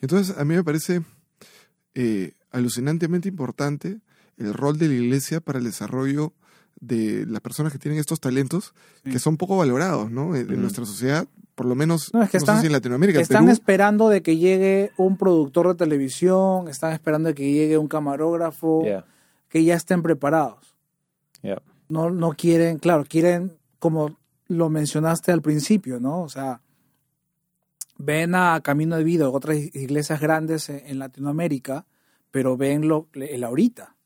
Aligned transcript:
Entonces, 0.00 0.36
a 0.38 0.44
mí 0.44 0.54
me 0.54 0.64
parece 0.64 1.02
eh, 1.94 2.32
alucinantemente 2.50 3.28
importante 3.28 4.00
el 4.38 4.54
rol 4.54 4.78
de 4.78 4.88
la 4.88 4.94
iglesia 4.94 5.40
para 5.40 5.58
el 5.58 5.64
desarrollo 5.64 6.32
de 6.80 7.26
las 7.26 7.40
personas 7.42 7.72
que 7.72 7.78
tienen 7.78 8.00
estos 8.00 8.20
talentos 8.20 8.72
Sí. 9.04 9.10
que 9.10 9.18
son 9.18 9.36
poco 9.36 9.56
valorados, 9.56 10.10
¿no? 10.10 10.34
En, 10.34 10.50
en 10.50 10.60
nuestra 10.62 10.86
sociedad, 10.86 11.26
por 11.54 11.66
lo 11.66 11.74
menos, 11.74 12.10
No, 12.14 12.22
es 12.22 12.30
que 12.30 12.38
no 12.38 12.42
están- 12.42 12.56
sé 12.56 12.60
si 12.62 12.66
en 12.68 12.72
Latinoamérica, 12.72 13.20
Están 13.20 13.44
Perú, 13.44 13.52
esperando 13.52 14.08
de 14.08 14.22
que 14.22 14.38
llegue 14.38 14.92
un 14.96 15.18
productor 15.18 15.68
de 15.68 15.74
televisión, 15.74 16.68
están 16.68 16.92
esperando 16.92 17.28
de 17.28 17.34
que 17.34 17.52
llegue 17.52 17.76
un 17.76 17.88
camarógrafo, 17.88 18.82
Yeah, 18.84 19.04
que 19.48 19.62
ya 19.64 19.74
estén 19.74 20.02
preparados. 20.02 20.74
yeah. 21.42 21.60
No, 21.90 22.08
no 22.10 22.30
quieren, 22.32 22.78
claro, 22.78 23.04
quieren, 23.06 23.52
como 23.78 24.16
lo 24.48 24.70
mencionaste 24.70 25.32
al 25.32 25.42
principio, 25.42 26.00
¿no? 26.00 26.22
O 26.22 26.28
sea, 26.30 26.60
ven 28.02 28.34
a 28.34 28.60
Camino 28.62 28.96
de 28.96 29.04
Vida, 29.04 29.28
otras 29.28 29.56
iglesias 29.58 30.20
grandes 30.20 30.68
en, 30.70 30.98
Latinoamérica, 30.98 31.86
pero 32.30 32.56
ven 32.56 32.88
lo, 32.88 33.08
el 33.14 33.44
ahorita, 33.44 33.96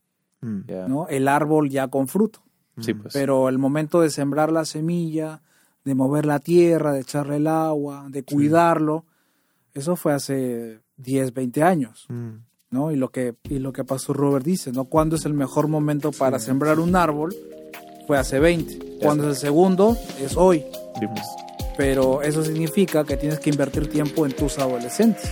Mm, 0.41 0.61
yeah. 0.67 0.87
¿no? 0.89 1.09
El 1.09 1.27
árbol 1.27 1.71
ya 1.71 1.89
con 1.89 2.07
fruto. 2.07 2.43
Sí, 2.79 2.93
pues. 2.93 3.15
Pero 3.15 3.49
el 3.49 3.57
momento 3.59 4.03
de 4.03 4.11
sembrar 4.11 4.53
la 4.53 4.67
semilla, 4.67 5.41
de 5.85 5.95
mover 5.95 6.27
la 6.27 6.39
tierra, 6.39 6.93
de 6.93 7.01
echarle 7.01 7.37
el 7.37 7.47
agua, 7.47 8.07
de 8.11 8.25
cuidarlo, 8.25 9.07
eso 9.73 9.97
fue 9.97 10.13
hace 10.13 10.81
10, 10.99 11.33
20 11.33 11.63
años, 11.63 12.05
Mm. 12.11 12.31
¿no? 12.71 12.91
Y 12.93 12.97
lo 12.97 13.11
que, 13.11 13.37
y 13.45 13.59
lo 13.59 13.73
que 13.73 13.85
Pastor 13.85 14.17
Robert 14.19 14.45
dice, 14.45 14.71
¿no? 14.71 14.85
¿Cuándo 14.85 15.17
es 15.17 15.25
el 15.25 15.33
mejor 15.33 15.69
momento 15.69 16.13
para 16.13 16.39
sembrar 16.39 16.79
un 16.79 16.95
árbol? 16.95 17.35
Fue 18.07 18.19
hace 18.19 18.39
20. 18.39 18.99
¿Cuándo 19.01 19.25
es 19.25 19.31
el 19.31 19.37
segundo? 19.37 19.97
Es 20.21 20.37
hoy. 20.37 20.63
Sí, 21.01 21.07
pues. 21.07 21.27
Pero 21.77 22.23
eso 22.23 22.45
significa 22.45 23.05
que 23.05 23.17
tienes 23.17 23.41
que 23.41 23.51
invertir 23.51 23.89
tiempo 23.89 24.27
en 24.27 24.33
tus 24.33 24.59
adolescentes. 24.59 25.31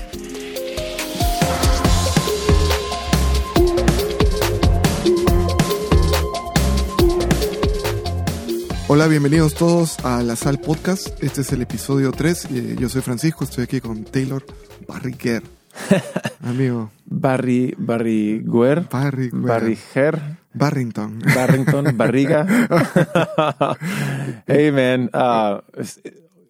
Hola, 8.89 9.07
bienvenidos 9.07 9.55
todos 9.55 9.99
a 10.05 10.23
La 10.23 10.37
Sal 10.37 10.59
Podcast. 10.59 11.23
Este 11.23 11.41
es 11.41 11.53
el 11.53 11.63
episodio 11.63 12.13
3. 12.13 12.49
y, 12.51 12.77
yo 12.77 12.89
soy 12.91 13.01
Francisco, 13.01 13.45
estoy 13.45 13.65
aquí 13.65 13.81
con 13.81 14.05
Taylor 14.05 14.45
Barriquer. 14.87 15.43
Amigo, 16.43 16.91
Barry, 17.07 17.75
Barry 17.79 18.43
Guer, 18.45 18.87
Barry, 18.91 19.31
Barry 19.33 19.79
Her, 19.95 20.21
Barrington. 20.53 21.21
Barrington, 21.35 21.97
Barriga. 21.97 22.47
hey 24.47 24.71
man, 24.71 25.09
ah, 25.15 25.63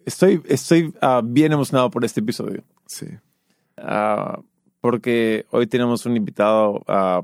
estoy, 0.05 0.43
estoy 0.47 0.93
ah, 1.01 1.23
bien 1.25 1.53
emocionado 1.53 1.91
por 1.91 2.05
este 2.05 2.21
episodio. 2.21 2.63
Sí. 2.87 3.07
Ah, 3.77 4.41
porque 4.81 5.47
hoy 5.51 5.67
tenemos 5.67 6.07
un 6.07 6.17
invitado 6.17 6.83
ah, 6.89 7.23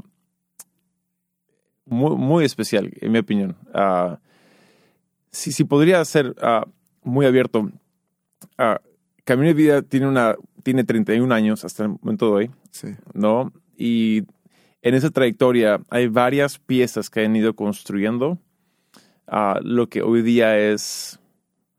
muy, 1.84 2.16
muy 2.16 2.44
especial, 2.44 2.90
en 3.00 3.12
mi 3.12 3.18
opinión. 3.18 3.56
Si, 5.30 5.52
si 5.52 5.64
podría 5.64 6.04
ser 6.04 6.34
muy 7.02 7.26
abierto, 7.26 7.70
Camino 9.24 9.48
de 9.48 9.54
Vida 9.54 9.82
tiene, 9.82 10.06
una, 10.06 10.36
tiene 10.62 10.84
31 10.84 11.34
años 11.34 11.64
hasta 11.64 11.84
el 11.84 11.90
momento 11.90 12.26
de 12.26 12.32
hoy, 12.32 12.50
Sí. 12.70 12.88
¿no? 13.14 13.52
Y 13.76 14.24
en 14.82 14.94
esa 14.94 15.10
trayectoria 15.10 15.80
hay 15.90 16.08
varias 16.08 16.58
piezas 16.58 17.10
que 17.10 17.24
han 17.24 17.36
ido 17.36 17.54
construyendo 17.54 18.38
lo 19.62 19.88
que 19.88 20.02
hoy 20.02 20.22
día 20.22 20.56
es 20.58 21.20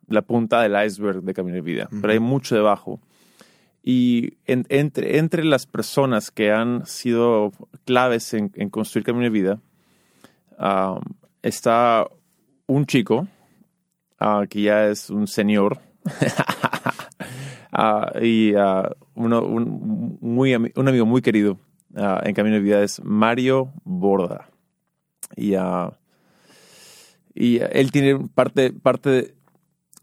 la 0.09 0.21
punta 0.21 0.61
del 0.61 0.75
iceberg 0.85 1.21
de 1.23 1.33
Camino 1.33 1.55
de 1.55 1.61
Vida, 1.61 1.87
pero 2.01 2.13
hay 2.13 2.19
mucho 2.19 2.55
debajo. 2.55 2.99
Y 3.83 4.33
en- 4.45 4.65
entre, 4.69 5.17
entre 5.19 5.43
las 5.45 5.65
personas 5.65 6.31
que 6.31 6.51
han 6.51 6.85
sido 6.85 7.51
claves 7.85 8.33
en, 8.33 8.51
en 8.55 8.69
construir 8.69 9.05
Camino 9.05 9.23
de 9.23 9.29
Vida, 9.29 9.59
está 11.41 12.07
un 12.67 12.85
chico 12.85 13.27
ah, 14.19 14.43
que 14.49 14.61
ya 14.63 14.87
es 14.87 15.09
un 15.09 15.27
señor 15.27 15.79
Ah, 17.71 18.11
y 18.19 18.55
ah, 18.55 18.91
uno- 19.13 19.43
un, 19.45 20.17
muy, 20.21 20.55
un 20.55 20.87
amigo 20.87 21.05
muy 21.05 21.21
querido 21.21 21.59
en 21.95 22.33
Camino 22.33 22.55
de 22.55 22.61
Vida 22.61 22.81
es 22.83 22.99
Mario 23.03 23.71
Borda. 23.83 24.49
Y, 25.35 25.53
y 27.35 27.59
él 27.59 27.91
tiene 27.91 28.27
parte, 28.33 28.73
parte 28.73 29.09
de... 29.09 29.35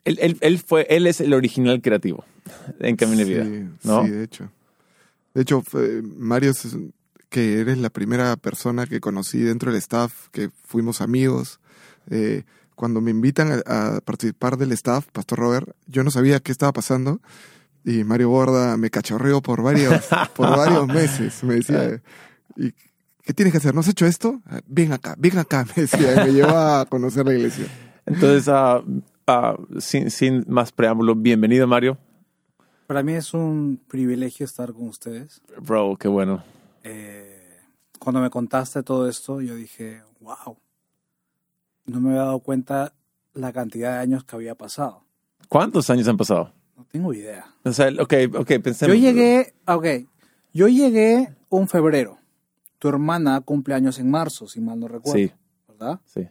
Él, 0.07 0.19
él- 0.23 0.39
él 0.41 0.59
fue, 0.59 0.87
él 0.89 1.07
es 1.07 1.21
el 1.21 1.35
original 1.35 1.83
creativo 1.83 2.25
en 2.81 2.97
Camino 2.97 3.19
de 3.19 3.25
Vida. 3.25 3.45
Sí, 3.45 3.69
¿no? 3.89 4.05
sí, 4.05 4.11
de 4.11 4.23
hecho. 4.25 4.51
De 5.35 5.43
hecho, 5.43 5.63
Mario, 6.17 6.53
que 7.29 7.61
eres 7.61 7.77
la 7.79 7.91
primera 7.91 8.37
persona 8.37 8.87
que 8.87 9.01
conocí 9.01 9.39
dentro 9.41 9.71
del 9.71 9.79
staff, 9.79 10.29
que 10.33 10.49
fuimos 10.65 11.01
amigos. 11.03 11.61
Eh, 12.11 12.45
cuando 12.75 13.01
me 13.01 13.11
invitan 13.11 13.63
a, 13.67 13.97
a 13.97 14.01
participar 14.01 14.57
del 14.57 14.73
staff, 14.73 15.07
Pastor 15.13 15.39
Robert, 15.39 15.69
yo 15.87 16.05
no 16.05 16.11
sabía 16.11 16.41
qué 16.41 16.53
estaba 16.53 16.73
pasando. 16.73 17.21
Y 17.85 18.03
Mario 18.05 18.31
Borda 18.31 18.77
me 18.77 18.91
cachorreó 18.91 19.41
por 19.43 19.63
varios, 19.63 20.07
por 20.35 20.49
varios 20.57 20.87
meses. 20.89 21.43
Me 21.45 21.55
decía, 21.57 22.01
¿y 22.57 22.73
qué 23.23 23.33
tienes 23.35 23.53
que 23.53 23.59
hacer? 23.59 23.75
¿No 23.75 23.81
has 23.81 23.89
hecho 23.89 24.07
esto? 24.07 24.41
"Ah, 24.47 24.61
Ven 24.67 24.93
acá, 24.93 25.15
ven 25.19 25.39
acá, 25.39 25.65
me 25.77 25.83
decía. 25.83 26.13
Y 26.15 26.27
me 26.29 26.33
llevaba 26.33 26.81
a 26.81 26.87
conocer 26.87 27.27
la 27.27 27.35
iglesia. 27.35 27.67
Entonces, 28.07 28.49
ah, 28.49 28.83
sin, 29.79 30.11
sin 30.11 30.45
más 30.49 30.73
preámbulo, 30.73 31.15
bienvenido 31.15 31.67
Mario. 31.67 31.99
Para 32.87 33.03
mí 33.03 33.15
es 33.15 33.35
un 33.35 33.81
privilegio 33.89 34.47
estar 34.47 34.73
con 34.73 34.89
ustedes. 34.89 35.43
Bro, 35.61 35.97
qué 35.99 36.07
bueno. 36.09 36.45
Eh, 36.85 37.59
cuando 37.99 38.21
me 38.21 38.31
contaste 38.31 38.83
todo 38.85 39.09
esto, 39.09 39.41
yo 39.41 39.57
dije, 39.57 40.03
wow, 40.21 40.57
no 41.87 42.01
me 42.01 42.11
había 42.11 42.23
dado 42.23 42.39
cuenta 42.41 42.93
la 43.35 43.53
cantidad 43.53 43.95
de 43.95 43.99
años 43.99 44.25
que 44.25 44.37
había 44.37 44.55
pasado. 44.55 45.03
¿Cuántos 45.49 45.91
años 45.91 46.07
han 46.07 46.17
pasado? 46.17 46.53
No 46.77 46.85
tengo 46.85 47.13
idea. 47.13 47.47
O 47.65 47.73
sea, 47.73 47.89
ok, 47.89 48.15
ok, 48.39 48.49
pensemos. 48.63 48.95
Yo 48.97 49.03
llegué, 49.03 49.55
ok, 49.67 49.87
yo 50.53 50.69
llegué 50.69 51.35
un 51.49 51.67
febrero. 51.69 52.19
Tu 52.79 52.89
hermana 52.89 53.41
cumple 53.41 53.75
años 53.75 53.99
en 53.99 54.09
marzo, 54.11 54.47
si 54.47 54.61
mal 54.61 54.79
no 54.79 54.87
recuerdo, 54.87 55.19
Sí, 55.19 55.33
¿verdad? 55.67 56.01
sí. 56.05 56.29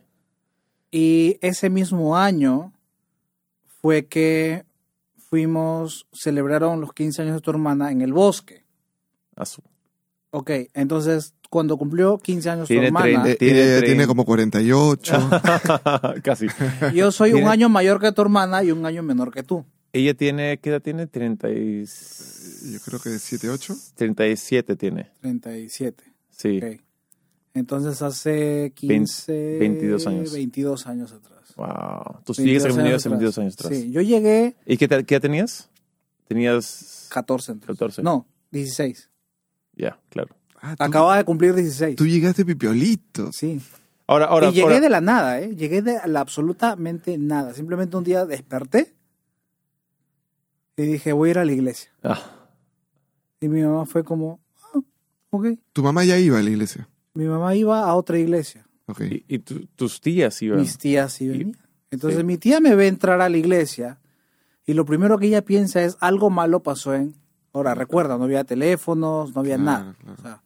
Y 0.92 1.38
ese 1.42 1.70
mismo 1.70 2.16
año 2.16 2.72
fue 3.86 4.08
que 4.08 4.66
fuimos, 5.30 6.08
celebraron 6.12 6.82
los 6.82 6.92
15 6.92 7.22
años 7.22 7.36
de 7.36 7.42
tu 7.42 7.52
hermana 7.52 7.92
en 7.92 8.02
el 8.02 8.14
bosque. 8.14 8.66
A 9.36 9.46
su- 9.46 9.62
Ok, 10.32 10.50
entonces 10.74 11.36
cuando 11.52 11.78
cumplió 11.78 12.18
15 12.18 12.50
años 12.50 12.68
Tiene 12.68 12.82
tu 12.90 12.98
hermana, 12.98 13.24
30. 13.24 13.30
Eh, 13.30 13.36
Tiene 13.36 13.62
ella 13.62 13.78
tren. 13.78 13.86
tiene 13.92 14.08
como 14.08 14.26
48. 14.26 15.30
Casi. 16.24 16.48
yo 16.96 17.12
soy 17.12 17.30
un 17.34 17.36
Tiene- 17.42 17.52
año 17.52 17.70
mayor 17.70 18.00
que 18.02 18.12
tu 18.12 18.24
hermana 18.24 18.64
y 18.64 18.72
un 18.72 18.84
año 18.88 19.04
menor 19.04 19.32
que 19.32 19.44
tú. 19.44 19.64
Ella 19.94 20.16
tiene, 20.16 20.58
¿qué 20.60 20.72
edad 20.72 20.82
tiene? 20.82 21.06
30 21.06 21.52
y... 21.52 21.86
Yo 21.86 22.80
creo 22.84 23.00
que 23.00 23.10
de 23.12 23.20
7, 23.20 23.50
8. 23.52 23.76
37 23.94 24.76
tiene. 24.76 25.12
37. 25.22 26.04
Sí. 26.32 26.58
Ok. 26.58 26.82
Entonces 27.56 28.02
hace 28.04 28.72
15, 28.76 29.58
22 29.60 30.06
años. 30.08 30.32
22 30.34 30.86
años 30.88 31.12
atrás. 31.14 31.56
Wow. 31.56 32.22
Tú 32.26 32.34
22 32.34 32.36
sigues 32.36 32.64
a 32.66 32.68
años 32.68 32.78
hace 32.78 33.08
atrás. 33.08 33.12
22 33.12 33.38
años 33.40 33.54
atrás. 33.54 33.74
Sí, 33.78 33.92
yo 33.92 34.02
llegué 34.02 34.56
¿Y 34.68 34.78
qué, 34.78 34.88
te- 34.88 35.04
qué 35.06 35.16
edad 35.16 35.22
tenías? 35.22 35.70
Tenías 36.28 37.08
14. 37.12 37.54
entonces. 37.54 37.76
14. 37.78 38.04
No, 38.04 38.28
16. 38.52 39.10
Ya, 39.78 39.98
claro. 40.10 40.36
Ah, 40.62 40.76
Acababa 40.80 41.18
de 41.18 41.24
cumplir 41.24 41.54
16. 41.56 41.96
tú 41.96 42.06
llegaste 42.06 42.44
pipiolito. 42.46 43.32
Sí. 43.32 43.62
Ahora, 44.08 44.26
ahora, 44.26 44.48
y 44.50 44.52
llegué 44.52 44.62
ahora- 44.64 44.80
de 44.82 44.90
la 44.90 45.02
nada, 45.02 45.40
¿eh? 45.40 45.56
Llegué 45.56 45.82
de 45.82 45.98
la 46.08 46.20
absolutamente 46.20 47.18
nada. 47.18 47.54
Simplemente 47.54 47.96
un 47.98 48.04
día 48.04 48.26
desperté 48.26 48.94
y 50.78 50.84
dije, 50.84 51.14
voy 51.14 51.30
a 51.30 51.32
ir 51.32 51.40
a 51.40 51.46
la 51.46 51.52
iglesia. 51.54 51.90
Ah, 52.04 52.22
Y 53.40 53.48
mi 53.48 53.62
mamá 53.62 53.86
fue 53.86 54.04
como, 54.04 54.40
ah, 54.74 54.80
ok. 55.30 55.48
Tu 55.74 55.84
mamá 55.84 56.04
ya 56.04 56.18
iba 56.18 56.38
a 56.40 56.42
la 56.42 56.50
iglesia. 56.50 56.90
Mi 57.16 57.26
mamá 57.26 57.56
iba 57.56 57.82
a 57.84 57.96
otra 57.96 58.20
iglesia. 58.20 58.68
Ok. 58.88 59.02
y, 59.02 59.26
y 59.28 59.40
tu- 59.40 59.66
tus 59.76 60.00
tías 60.00 60.40
iban. 60.44 60.60
Mis 60.60 60.78
tías 60.78 61.12
sí 61.14 61.28
venían. 61.28 61.58
Entonces 61.90 62.20
sí. 62.20 62.24
mi 62.26 62.38
tía 62.38 62.60
me 62.60 62.76
ve 62.76 62.88
entrar 62.88 63.20
a 63.22 63.30
la 63.30 63.38
iglesia 63.38 64.00
y 64.66 64.74
lo 64.74 64.86
primero 64.86 65.18
que 65.18 65.28
ella 65.28 65.44
piensa 65.44 65.82
es 65.84 65.98
algo 66.00 66.30
malo 66.30 66.62
pasó 66.62 66.94
en... 66.94 67.16
Ahora, 67.54 67.74
recuerda, 67.74 68.18
no 68.18 68.26
había 68.26 68.44
teléfonos, 68.44 69.34
no 69.34 69.40
había 69.42 69.56
Claro, 69.58 69.64
nada. 69.86 69.96
claro. 70.00 70.16
O 70.20 70.22
sea, 70.22 70.42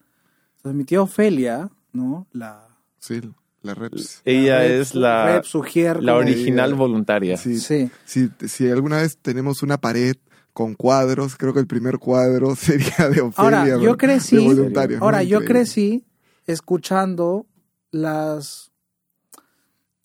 entonces 0.56 0.76
mi 0.78 0.84
tía 0.84 1.02
Ofelia, 1.02 1.70
¿no? 1.92 2.26
La... 2.32 2.68
Sí, 3.00 3.20
la 3.62 3.74
reps. 3.74 4.22
Ella 4.24 4.58
la 4.58 4.64
es 4.66 4.94
la, 4.94 5.26
rep, 5.34 5.44
sugier, 5.44 6.02
la 6.02 6.14
original 6.14 6.74
voluntaria. 6.74 7.36
Sí. 7.36 7.58
Sí. 7.58 7.90
Si, 8.04 8.30
si 8.46 8.68
alguna 8.70 8.98
vez 8.98 9.18
tenemos 9.18 9.62
una 9.64 9.78
pared 9.78 10.14
con 10.52 10.74
cuadros, 10.74 11.36
creo 11.36 11.52
que 11.52 11.60
el 11.60 11.66
primer 11.66 11.98
cuadro 11.98 12.54
sería 12.56 13.08
de 13.08 13.22
Ofelia. 13.22 13.60
Ahora, 13.60 13.66
yo 13.78 13.96
crecí- 13.98 14.36
De 14.36 14.44
voluntarios, 14.44 15.00
¿no? 15.00 15.04
Ahora, 15.06 15.22
yo 15.24 15.44
crecí 15.44 16.04
escuchando 16.52 17.46
las 17.90 18.70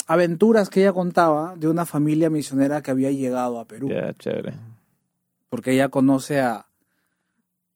aventuras 0.07 0.69
que 0.69 0.81
ella 0.81 0.93
contaba 0.93 1.55
de 1.55 1.67
una 1.67 1.85
familia 1.85 2.29
misionera 2.29 2.81
que 2.81 2.91
había 2.91 3.11
llegado 3.11 3.59
a 3.59 3.65
Perú. 3.65 3.89
Ya, 3.89 4.13
chévere. 4.13 4.53
Porque 5.49 5.71
ella 5.73 5.89
conoce 5.89 6.39
a, 6.41 6.67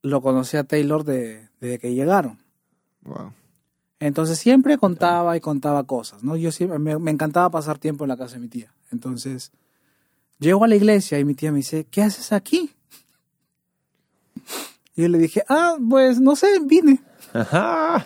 lo 0.01 0.21
conocí 0.21 0.57
a 0.57 0.63
Taylor 0.63 1.03
de- 1.03 1.49
desde 1.59 1.79
que 1.79 1.93
llegaron. 1.93 2.37
Wow. 3.03 3.33
Entonces 3.99 4.39
siempre 4.39 4.77
contaba 4.77 5.35
y 5.35 5.41
contaba 5.41 5.83
cosas, 5.85 6.23
¿no? 6.23 6.37
Yo 6.37 6.51
siempre, 6.51 6.79
me, 6.79 6.97
me 6.99 7.11
encantaba 7.11 7.49
pasar 7.49 7.79
tiempo 7.79 8.03
en 8.05 8.09
la 8.09 8.17
casa 8.17 8.35
de 8.35 8.39
mi 8.39 8.47
tía. 8.47 8.73
Entonces, 8.91 9.51
llego 10.39 10.63
a 10.63 10.67
la 10.67 10.75
iglesia 10.75 11.19
y 11.19 11.25
mi 11.25 11.33
tía 11.35 11.51
me 11.51 11.57
dice, 11.57 11.85
¿qué 11.85 12.03
haces 12.03 12.31
aquí? 12.31 12.73
Y 14.95 15.01
yo 15.03 15.07
le 15.09 15.17
dije, 15.17 15.43
ah, 15.49 15.77
pues 15.89 16.19
no 16.19 16.35
sé, 16.35 16.47
vine. 16.65 17.01
Ajá. 17.33 18.05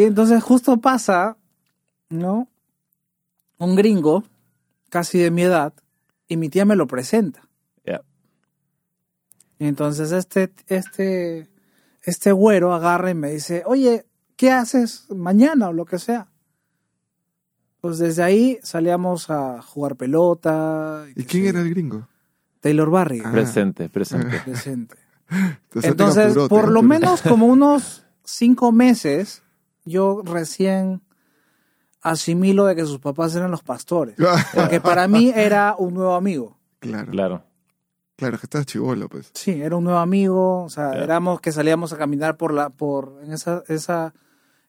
Y 0.00 0.04
entonces 0.04 0.42
justo 0.42 0.78
pasa, 0.78 1.36
¿no? 2.08 2.48
Un 3.58 3.76
gringo, 3.76 4.24
casi 4.88 5.18
de 5.18 5.30
mi 5.30 5.42
edad, 5.42 5.74
y 6.26 6.38
mi 6.38 6.48
tía 6.48 6.64
me 6.64 6.74
lo 6.74 6.86
presenta. 6.86 7.46
Y 9.58 9.66
entonces 9.66 10.10
este, 10.10 10.50
este, 10.68 11.50
este 12.00 12.32
güero 12.32 12.72
agarra 12.72 13.10
y 13.10 13.14
me 13.14 13.30
dice, 13.30 13.62
oye, 13.66 14.06
¿qué 14.36 14.50
haces 14.52 15.04
mañana 15.10 15.68
o 15.68 15.74
lo 15.74 15.84
que 15.84 15.98
sea? 15.98 16.28
Pues 17.82 17.98
desde 17.98 18.22
ahí 18.22 18.58
salíamos 18.62 19.28
a 19.28 19.60
jugar 19.60 19.96
pelota. 19.96 21.04
¿Y 21.14 21.24
quién 21.24 21.42
sé 21.42 21.48
era 21.50 21.60
el 21.60 21.68
gringo? 21.68 22.08
Taylor 22.60 22.88
Barry, 22.88 23.20
Ah. 23.22 23.32
Presente, 23.32 23.90
presente. 23.90 24.96
Entonces, 25.82 26.34
por 26.48 26.70
lo 26.70 26.80
menos 26.80 27.20
como 27.20 27.44
unos 27.44 28.06
cinco 28.24 28.72
meses, 28.72 29.42
yo 29.84 30.22
recién 30.24 31.02
asimilo 32.02 32.64
de 32.66 32.76
que 32.76 32.84
sus 32.86 32.98
papás 32.98 33.34
eran 33.36 33.50
los 33.50 33.62
pastores. 33.62 34.16
Porque 34.54 34.80
para 34.80 35.06
mí 35.08 35.32
era 35.34 35.74
un 35.78 35.94
nuevo 35.94 36.14
amigo. 36.14 36.56
Claro, 36.78 37.10
Claro. 37.12 37.44
claro, 38.16 38.38
que 38.38 38.46
estás 38.46 38.64
chivolo, 38.66 39.08
pues. 39.08 39.30
Sí, 39.34 39.60
era 39.60 39.76
un 39.76 39.84
nuevo 39.84 39.98
amigo. 39.98 40.62
O 40.64 40.70
sea, 40.70 40.92
éramos 40.92 41.40
que 41.40 41.52
salíamos 41.52 41.92
a 41.92 41.98
caminar 41.98 42.36
por 42.36 42.54
la, 42.54 42.70
por, 42.70 43.18
en 43.22 43.32
esa, 43.32 43.62
esa 43.68 44.14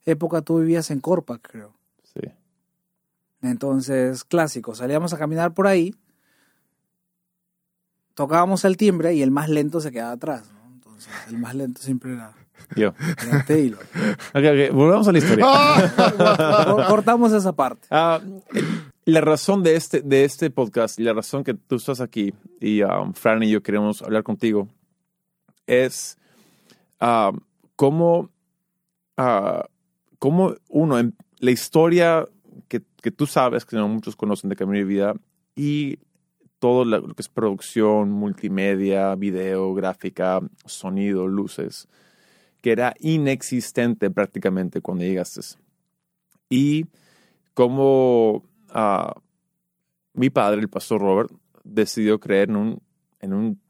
época 0.06 0.42
tú 0.42 0.60
vivías 0.60 0.92
en 0.92 1.00
Corpac, 1.00 1.42
creo. 1.52 1.74
Sí. 2.14 2.28
Entonces, 3.42 4.24
clásico, 4.26 4.76
salíamos 4.76 5.14
a 5.14 5.18
caminar 5.18 5.54
por 5.54 5.68
ahí, 5.68 5.96
tocábamos 8.14 8.66
el 8.66 8.78
timbre 8.78 9.14
y 9.14 9.22
el 9.22 9.32
más 9.32 9.50
lento 9.50 9.80
se 9.82 9.92
quedaba 9.92 10.12
atrás, 10.12 10.52
¿no? 10.54 10.70
Entonces, 10.74 11.12
el 11.30 11.38
más 11.38 11.56
lento 11.56 11.82
siempre 11.82 12.14
era, 12.14 12.34
Yo. 12.76 12.94
era 13.28 13.46
Taylor. 13.46 13.80
Volvamos 14.74 15.08
a 15.08 15.12
la 15.12 15.18
historia. 15.18 15.46
Cor- 16.66 16.86
Cortamos 16.88 17.34
esa 17.34 17.54
parte. 17.54 17.88
Ah, 17.92 18.20
la 19.06 19.22
razón 19.22 19.64
de 19.64 19.76
este, 19.76 20.02
de 20.02 20.24
este 20.24 20.50
podcast 20.50 21.00
y 21.00 21.04
la 21.04 21.14
razón 21.14 21.44
que 21.44 21.54
tú 21.54 21.76
estás 21.76 22.02
aquí 22.02 22.34
y 22.60 22.84
um, 22.84 23.14
Fran 23.14 23.42
y 23.44 23.50
yo 23.50 23.62
queremos 23.64 24.02
hablar 24.02 24.24
contigo 24.24 24.68
es 25.68 26.18
ah, 27.00 27.32
cómo, 27.76 28.30
ah, 29.18 29.66
cómo 30.20 30.54
uno, 30.70 31.00
en 31.00 31.16
la 31.40 31.52
historia 31.52 32.28
que, 32.68 32.82
que 33.02 33.12
tú 33.12 33.26
sabes, 33.26 33.66
que 33.66 33.76
no 33.76 33.88
muchos 33.88 34.16
conocen 34.16 34.50
de 34.50 34.56
Camino 34.56 34.78
de 34.78 34.86
Vida 34.86 35.14
y 35.56 35.98
todo 36.60 36.86
lo 36.86 37.16
que 37.16 37.22
es 37.24 37.28
producción, 37.30 38.12
multimedia, 38.12 39.16
video, 39.16 39.74
gráfica, 39.74 40.42
sonido, 40.66 41.28
luces, 41.28 41.88
que 42.62 42.72
era 42.72 42.94
inexistente 43.00 44.10
prácticamente 44.12 44.82
cuando 44.82 45.04
llegaste. 45.04 45.42
Y 46.50 46.86
cómo 47.54 48.44
ah, 48.70 49.16
mi 50.14 50.30
padre, 50.30 50.62
el 50.62 50.70
pastor 50.70 51.02
Robert, 51.02 51.32
decidió 51.64 52.20
creer 52.20 52.50
en 52.50 52.56
un, 52.56 52.82
en 53.20 53.34
un 53.34 53.62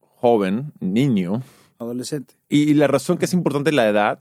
joven, 0.00 0.72
niño. 0.80 1.42
Adolescente. 1.78 2.34
Y 2.48 2.74
la 2.74 2.86
razón 2.86 3.18
que 3.18 3.26
es 3.26 3.32
importante 3.34 3.70
la 3.72 3.88
edad 3.88 4.18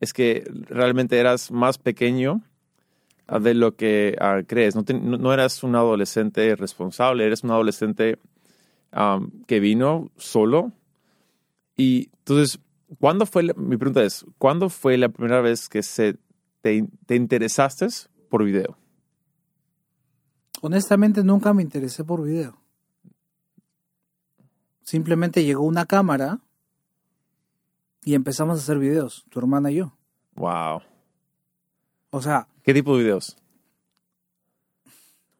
es 0.00 0.12
que 0.12 0.44
realmente 0.68 1.18
eras 1.18 1.50
más 1.50 1.78
pequeño 1.78 2.42
ah, 3.26 3.38
de 3.38 3.54
lo 3.54 3.76
que 3.76 4.16
ah, 4.20 4.42
crees. 4.46 4.74
No, 4.76 4.84
te- 4.84 4.94
no- 4.94 5.18
no 5.18 5.32
eras 5.32 5.62
un 5.62 5.74
adolescente 5.74 6.54
responsable, 6.56 7.24
eres 7.26 7.44
un 7.44 7.50
adolescente 7.50 8.18
que 9.46 9.60
vino 9.60 10.10
solo. 10.16 10.72
Y 11.76 12.08
entonces, 12.20 12.58
¿cuándo 13.00 13.26
fue, 13.26 13.42
la- 13.44 13.54
mi 13.54 13.76
pregunta 13.76 14.02
es, 14.02 14.24
¿cuándo 14.38 14.68
fue 14.68 14.96
la 14.96 15.08
primera 15.08 15.40
vez 15.40 15.68
que 15.68 15.82
se, 15.82 16.16
te, 16.62 16.86
te 17.06 17.14
interesaste 17.16 17.86
por 18.28 18.44
video? 18.44 18.76
Honestamente, 20.62 21.22
nunca 21.22 21.52
me 21.52 21.62
interesé 21.62 22.02
por 22.04 22.22
video. 22.22 22.56
Simplemente 24.82 25.44
llegó 25.44 25.64
una 25.64 25.84
cámara 25.86 26.40
y 28.04 28.14
empezamos 28.14 28.58
a 28.58 28.62
hacer 28.62 28.78
videos, 28.78 29.24
tu 29.30 29.38
hermana 29.38 29.70
y 29.70 29.76
yo. 29.76 29.92
Wow. 30.36 30.80
O 32.10 32.22
sea, 32.22 32.46
¿Qué 32.62 32.72
tipo 32.72 32.96
de 32.96 33.02
videos? 33.04 33.36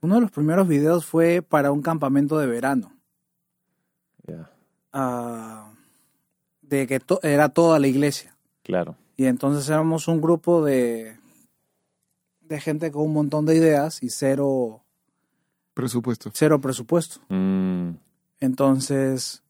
uno 0.01 0.17
de 0.17 0.21
los 0.21 0.31
primeros 0.31 0.69
videos 0.69 1.07
fue 1.07 1.43
para 1.43 1.73
un 1.73 1.83
campamento 1.83 2.39
de 2.39 2.47
verano. 2.47 2.93
Ya, 4.27 4.51
ah, 4.93 5.73
de 6.69 6.87
que 6.87 7.01
to- 7.01 7.21
era 7.23 7.49
toda 7.49 7.79
la 7.79 7.87
iglesia. 7.89 8.37
claro. 8.63 8.97
Y 9.19 9.25
entonces 9.25 9.67
éramos 9.71 10.09
un 10.09 10.21
grupo 10.21 10.63
de, 10.63 11.17
de 12.43 12.61
gente 12.61 12.91
con 12.93 13.03
un 13.05 13.15
montón 13.15 13.47
de 13.47 13.57
ideas 13.57 14.03
y 14.03 14.11
cero, 14.11 14.83
Presupuesto. 15.73 16.31
cero 16.35 16.61
presupuesto. 16.61 17.21
Mm, 17.31 17.93
Entonces, 18.41 19.43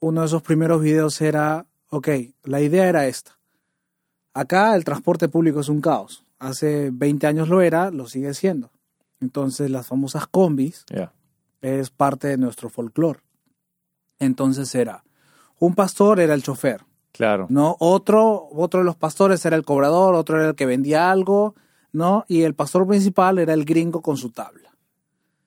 uno 0.00 0.20
de 0.20 0.26
esos 0.26 0.42
primeros 0.42 0.82
videos 0.82 1.18
era, 1.22 1.64
ok, 1.88 2.08
la 2.42 2.60
idea 2.60 2.86
era 2.86 3.06
esta. 3.06 3.38
Acá 4.34 4.74
el 4.76 4.84
transporte 4.84 5.28
público 5.30 5.60
es 5.60 5.70
un 5.70 5.80
caos. 5.80 6.24
Hace 6.38 6.90
20 6.92 7.26
años 7.26 7.48
lo 7.48 7.62
era, 7.62 7.90
lo 7.90 8.06
sigue 8.06 8.34
siendo. 8.34 8.70
Entonces, 9.20 9.70
las 9.70 9.86
famosas 9.86 10.26
combis 10.26 10.84
es 11.62 11.88
parte 11.88 12.28
de 12.28 12.36
nuestro 12.36 12.68
folclore. 12.68 13.20
Entonces 14.18 14.74
era, 14.74 15.04
un 15.64 15.74
pastor 15.74 16.20
era 16.20 16.34
el 16.34 16.42
chofer, 16.42 16.82
Claro. 17.12 17.46
¿no? 17.48 17.76
Otro, 17.78 18.48
otro 18.52 18.80
de 18.80 18.84
los 18.84 18.96
pastores 18.96 19.44
era 19.46 19.56
el 19.56 19.64
cobrador, 19.64 20.14
otro 20.14 20.38
era 20.40 20.48
el 20.50 20.54
que 20.56 20.66
vendía 20.66 21.10
algo, 21.12 21.54
¿no? 21.92 22.24
Y 22.28 22.42
el 22.42 22.54
pastor 22.54 22.86
principal 22.88 23.38
era 23.38 23.52
el 23.54 23.64
gringo 23.64 24.02
con 24.02 24.16
su 24.16 24.30
tabla. 24.30 24.70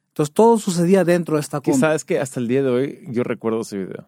Entonces 0.09 0.33
todo 0.33 0.57
sucedía 0.57 1.03
dentro 1.03 1.35
de 1.35 1.41
esta 1.41 1.59
combi. 1.61 1.77
sabes 1.79 2.05
que 2.05 2.19
hasta 2.19 2.39
el 2.39 2.47
día 2.47 2.63
de 2.63 2.69
hoy 2.69 2.99
yo 3.09 3.23
recuerdo 3.23 3.61
ese 3.61 3.77
video. 3.77 4.07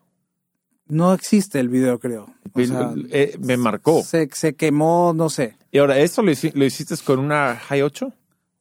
No 0.87 1.13
existe 1.13 1.59
el 1.59 1.69
video, 1.69 1.99
creo. 1.99 2.33
O 2.53 2.63
sea, 2.65 2.93
Eh, 3.11 3.37
me 3.41 3.57
marcó. 3.57 4.01
se, 4.03 4.27
se 4.33 4.55
quemó, 4.55 5.13
no 5.15 5.29
sé, 5.29 5.55
Y 5.71 5.77
ahora, 5.77 5.99
¿esto 5.99 6.23
lo, 6.23 6.31
lo 6.53 6.65
hiciste 6.65 6.95
con 7.05 7.19
una 7.19 7.55
High 7.57 7.83
8? 7.83 8.11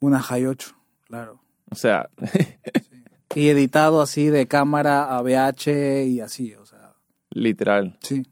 una 0.00 0.20
High 0.20 0.46
8, 0.46 0.74
claro. 1.06 1.40
O 1.70 1.74
sea, 1.74 2.10
Y 3.34 3.48
editado 3.48 4.00
así 4.02 4.26
de 4.28 4.46
cámara 4.46 5.04
a 5.04 5.20
VH 5.22 6.04
y 6.06 6.20
así. 6.20 6.54
Literal. 7.30 7.98
Sí. 8.02 8.24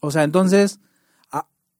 O 0.00 0.10
sea, 0.10 0.24
entonces, 0.24 0.80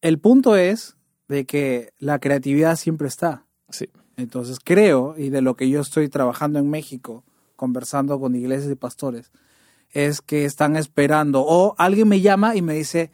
el 0.01 0.19
punto 0.19 0.55
es 0.55 0.95
de 1.27 1.45
que 1.45 1.93
la 1.97 2.19
creatividad 2.19 2.75
siempre 2.75 3.07
está. 3.07 3.45
Sí. 3.69 3.89
Entonces, 4.15 4.59
creo, 4.63 5.15
y 5.17 5.29
de 5.29 5.41
lo 5.41 5.55
que 5.55 5.69
yo 5.69 5.81
estoy 5.81 6.09
trabajando 6.09 6.59
en 6.59 6.69
México, 6.69 7.23
conversando 7.55 8.19
con 8.19 8.35
iglesias 8.35 8.71
y 8.71 8.75
pastores, 8.75 9.31
es 9.91 10.21
que 10.21 10.45
están 10.45 10.75
esperando, 10.75 11.43
o 11.45 11.75
alguien 11.77 12.07
me 12.07 12.21
llama 12.21 12.55
y 12.55 12.61
me 12.61 12.73
dice, 12.73 13.11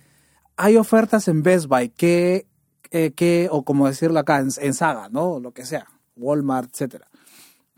hay 0.56 0.78
ofertas 0.78 1.28
en 1.28 1.44
Best 1.44 1.68
Buy, 1.68 1.90
que, 1.90 2.48
eh, 2.92 3.12
que 3.12 3.48
o 3.52 3.64
como 3.64 3.88
decirlo 3.88 4.20
acá, 4.20 4.40
en, 4.40 4.50
en 4.58 4.74
Saga, 4.74 5.10
¿no? 5.10 5.40
Lo 5.40 5.52
que 5.52 5.66
sea, 5.66 5.88
Walmart, 6.16 6.72
etcétera. 6.72 7.08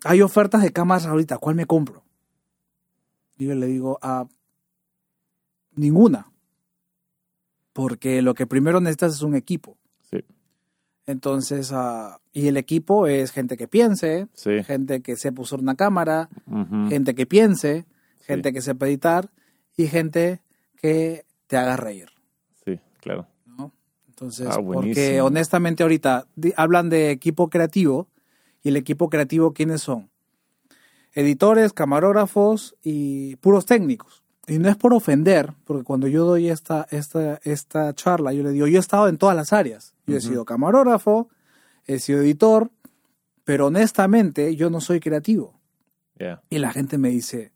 Hay 0.04 0.22
ofertas 0.22 0.62
de 0.62 0.72
cámaras 0.72 1.06
ahorita, 1.08 1.38
¿cuál 1.38 1.56
me 1.56 1.66
compro? 1.66 2.04
Y 3.38 3.48
yo 3.48 3.56
le 3.56 3.66
digo, 3.68 4.00
ah, 4.02 4.28
ninguna. 5.76 6.32
Porque 7.74 8.22
lo 8.22 8.34
que 8.34 8.48
primero 8.48 8.80
necesitas 8.80 9.16
es 9.16 9.22
un 9.22 9.36
equipo. 9.36 9.78
Sí. 10.10 10.24
Entonces, 11.06 11.72
ah, 11.74 12.20
y 12.32 12.48
el 12.48 12.58
equipo 12.58 13.08
es 13.08 13.32
gente 13.32 13.58
que 13.58 13.68
piense, 13.68 14.28
Sí. 14.34 14.64
gente 14.64 15.02
que 15.02 15.16
sepa 15.18 15.42
usar 15.42 15.60
una 15.60 15.76
cámara, 15.76 16.30
gente 16.90 17.16
que 17.16 17.26
piense, 17.26 17.86
Sí. 18.20 18.24
gente 18.26 18.54
que 18.54 18.62
sepa 18.62 18.88
editar 18.88 19.30
y 19.78 19.88
gente 19.88 20.42
que 20.78 21.26
te 21.48 21.58
haga 21.58 21.76
reír. 21.78 22.10
Sí, 22.64 22.80
claro. 23.02 23.28
¿no? 23.46 23.72
Entonces, 24.08 24.48
Ah, 24.50 24.60
porque 24.64 25.22
honestamente 25.22 25.84
ahorita 25.84 26.28
hablan 26.56 26.90
de 26.90 27.12
equipo 27.12 27.50
creativo 27.50 28.08
y 28.64 28.70
el 28.70 28.78
equipo 28.78 29.10
creativo, 29.10 29.54
¿quiénes 29.54 29.82
son? 29.82 30.10
Editores, 31.14 31.72
camarógrafos 31.72 32.76
y 32.84 33.36
puros 33.38 33.66
técnicos. 33.66 34.24
Y 34.48 34.60
no 34.60 34.70
es 34.70 34.76
por 34.76 34.94
ofender, 34.94 35.54
porque 35.66 35.84
cuando 35.84 36.08
yo 36.08 36.26
doy 36.26 36.50
esta, 36.50 36.88
esta, 36.92 37.40
esta 37.44 37.94
charla, 37.96 38.32
yo 38.32 38.44
le 38.44 38.52
digo, 38.52 38.68
yo 38.68 38.78
he 38.78 38.80
estado 38.80 39.08
en 39.08 39.18
todas 39.18 39.36
las 39.36 39.54
áreas. 39.54 39.94
Yo 40.06 40.18
he 40.18 40.22
sido 40.22 40.46
camarógrafo, 40.46 41.30
he 41.88 41.98
sido 42.00 42.22
editor, 42.22 42.70
pero 43.44 43.68
honestamente 43.68 44.56
yo 44.56 44.70
no 44.70 44.82
soy 44.82 45.00
creativo. 45.00 45.60
Y 46.50 46.60
la 46.60 46.72
gente 46.72 46.98
me 46.98 47.10
dice, 47.10 47.52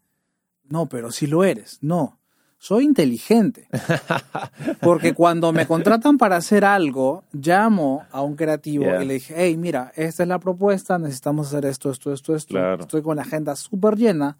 no, 0.63 0.87
pero 0.87 1.11
sí 1.11 1.27
lo 1.27 1.43
eres. 1.43 1.77
No, 1.81 2.19
soy 2.57 2.83
inteligente. 2.85 3.67
Porque 4.81 5.13
cuando 5.13 5.53
me 5.53 5.65
contratan 5.65 6.17
para 6.17 6.35
hacer 6.37 6.65
algo, 6.65 7.23
llamo 7.31 8.05
a 8.11 8.21
un 8.21 8.35
creativo 8.35 8.83
Yeah. 8.83 9.03
y 9.03 9.07
le 9.07 9.13
dije, 9.15 9.33
hey, 9.37 9.57
mira, 9.57 9.91
esta 9.95 10.23
es 10.23 10.29
la 10.29 10.39
propuesta, 10.39 10.97
necesitamos 10.97 11.47
hacer 11.47 11.65
esto, 11.65 11.89
esto, 11.91 12.11
esto, 12.11 12.35
esto. 12.35 12.53
Claro. 12.53 12.81
Estoy 12.81 13.01
con 13.01 13.15
la 13.15 13.21
agenda 13.21 13.55
súper 13.55 13.95
llena. 13.95 14.37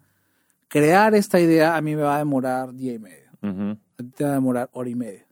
Crear 0.70 1.14
esta 1.16 1.40
idea 1.40 1.76
a 1.76 1.80
mí 1.82 1.96
me 1.96 2.02
va 2.02 2.14
a 2.14 2.18
demorar 2.18 2.72
día 2.72 2.94
y 2.94 2.98
medio. 3.00 3.28
A 3.42 4.02
ti 4.04 4.10
te 4.14 4.22
va 4.24 4.30
a 4.30 4.34
demorar 4.34 4.70
hora 4.72 4.88
y 4.88 4.94
media. 4.94 5.26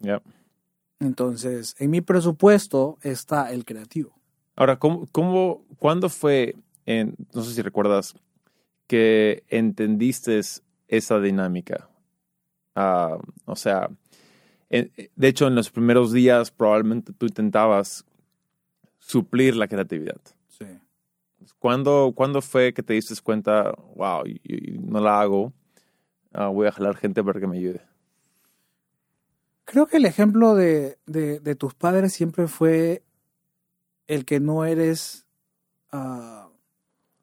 Yep. 0.00 0.22
Entonces, 0.98 1.76
en 1.78 1.90
mi 1.90 2.00
presupuesto 2.00 2.98
está 3.02 3.52
el 3.52 3.64
creativo. 3.64 4.12
Ahora, 4.56 4.76
¿cómo, 4.78 5.06
cómo, 5.12 5.64
¿cuándo 5.78 6.08
fue, 6.08 6.56
en, 6.84 7.14
no 7.32 7.42
sé 7.42 7.54
si 7.54 7.62
recuerdas, 7.62 8.14
que 8.88 9.44
entendiste 9.48 10.40
esa 10.88 11.20
dinámica? 11.20 11.88
Ah, 12.74 13.18
o 13.44 13.54
sea, 13.56 13.88
en- 14.68 14.90
de 15.14 15.28
hecho, 15.28 15.46
en 15.46 15.54
los 15.54 15.70
primeros 15.70 16.12
días 16.12 16.50
probablemente 16.50 17.12
tú 17.12 17.26
intentabas 17.26 18.04
suplir 18.98 19.54
la 19.54 19.68
creatividad. 19.68 20.20
Sí. 20.48 20.66
¿Cuándo, 21.58 22.12
cuándo 22.14 22.42
fue 22.42 22.72
que 22.74 22.82
te 22.82 22.94
diste 22.94 23.14
cuenta, 23.22 23.72
wow, 23.96 24.26
y- 24.26 24.40
y 24.44 24.78
no 24.78 25.00
la 25.00 25.20
hago, 25.20 25.52
ah, 26.32 26.48
voy 26.48 26.66
a 26.66 26.72
jalar 26.72 26.96
gente 26.96 27.22
para 27.24 27.40
que 27.40 27.46
me 27.46 27.58
ayude? 27.58 27.80
Creo 29.64 29.86
que 29.86 29.98
el 29.98 30.04
ejemplo 30.04 30.54
de, 30.54 30.98
de- 31.06 31.40
de 31.40 31.54
tus 31.54 31.74
padres 31.74 32.12
siempre 32.12 32.46
fue 32.48 33.02
el 34.06 34.24
que 34.24 34.40
no 34.40 34.64
eres, 34.64 35.26
ah, 35.92 36.48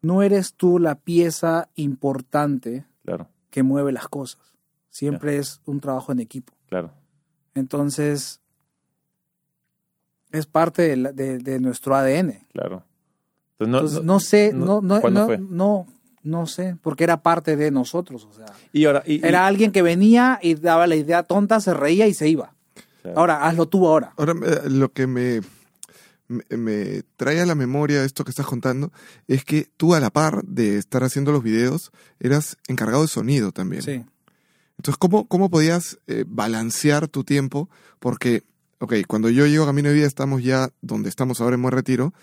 no 0.01 0.21
eres 0.23 0.53
tú 0.53 0.79
la 0.79 0.95
pieza 0.95 1.69
importante 1.75 2.85
Claro, 3.03 3.27
que 3.49 3.63
mueve 3.63 3.91
las 3.91 4.07
cosas. 4.07 4.41
Siempre 4.89 5.37
es 5.37 5.61
un 5.65 5.79
trabajo 5.81 6.11
en 6.11 6.19
equipo. 6.19 6.53
claro. 6.67 6.91
Entonces, 7.55 8.39
es 10.31 10.45
parte 10.45 10.81
de, 10.83 10.97
la- 10.97 11.11
de- 11.11 11.39
de 11.39 11.59
nuestro 11.59 11.95
ADN. 11.95 12.45
Claro. 12.53 12.83
Entonces, 13.59 13.69
no- 13.69 13.77
Entonces, 13.79 14.03
no- 14.03 14.13
no, 14.13 14.19
sé, 14.19 14.51
no- 14.53 14.65
no, 14.65 14.81
no, 14.81 15.01
¿cuándo 15.01 15.19
no, 15.21 15.25
fue? 15.25 15.37
no, 15.39 15.87
no 16.23 16.45
sé, 16.47 16.77
porque 16.81 17.03
era 17.03 17.21
parte 17.23 17.55
de 17.55 17.71
nosotros. 17.71 18.27
O 18.29 18.33
sea, 18.33 18.45
y 18.73 18.85
ahora, 18.85 19.03
y- 19.05 19.15
y- 19.15 19.21
era 19.23 19.47
alguien 19.47 19.71
que 19.71 19.81
venía 19.81 20.39
y 20.41 20.55
daba 20.55 20.87
la 20.87 20.95
idea 20.95 21.23
tonta, 21.23 21.59
se 21.59 21.73
reía 21.73 22.07
y 22.07 22.13
se 22.13 22.27
iba. 22.29 22.53
Claro. 23.01 23.19
Ahora, 23.19 23.45
hazlo 23.47 23.67
tú 23.67 23.87
ahora. 23.87 24.13
Ahora, 24.17 24.33
eh, 24.45 24.69
lo 24.69 24.91
que 24.91 25.07
me, 25.07 25.41
me, 26.27 26.43
me 26.57 27.03
trae 27.15 27.39
a 27.39 27.45
la 27.45 27.55
memoria 27.55 28.03
esto 28.03 28.23
que 28.25 28.31
estás 28.31 28.45
contando 28.45 28.91
es 29.27 29.45
que 29.45 29.69
tú 29.77 29.93
a 29.95 29.99
la 30.01 30.09
par 30.09 30.43
de 30.43 30.77
estar 30.77 31.03
haciendo 31.03 31.31
los 31.31 31.41
videos 31.41 31.91
eras 32.19 32.57
encargado 32.67 33.03
de 33.03 33.07
sonido 33.07 33.51
también. 33.53 33.81
Sí. 33.81 34.03
Entonces, 34.77 34.97
¿cómo, 34.99 35.27
cómo 35.27 35.49
podías 35.49 35.97
eh, 36.07 36.25
balancear 36.27 37.07
tu 37.07 37.23
tiempo? 37.23 37.69
Porque, 37.99 38.43
ok, 38.79 38.93
cuando 39.07 39.29
yo 39.29 39.47
llego 39.47 39.63
a 39.63 39.67
Camino 39.67 39.89
de 39.89 39.95
Vida 39.95 40.05
estamos 40.05 40.43
ya 40.43 40.69
donde 40.81 41.09
estamos 41.09 41.39
ahora 41.41 41.55
en 41.55 41.61
Buen 41.63 41.71
Retiro 41.73 42.13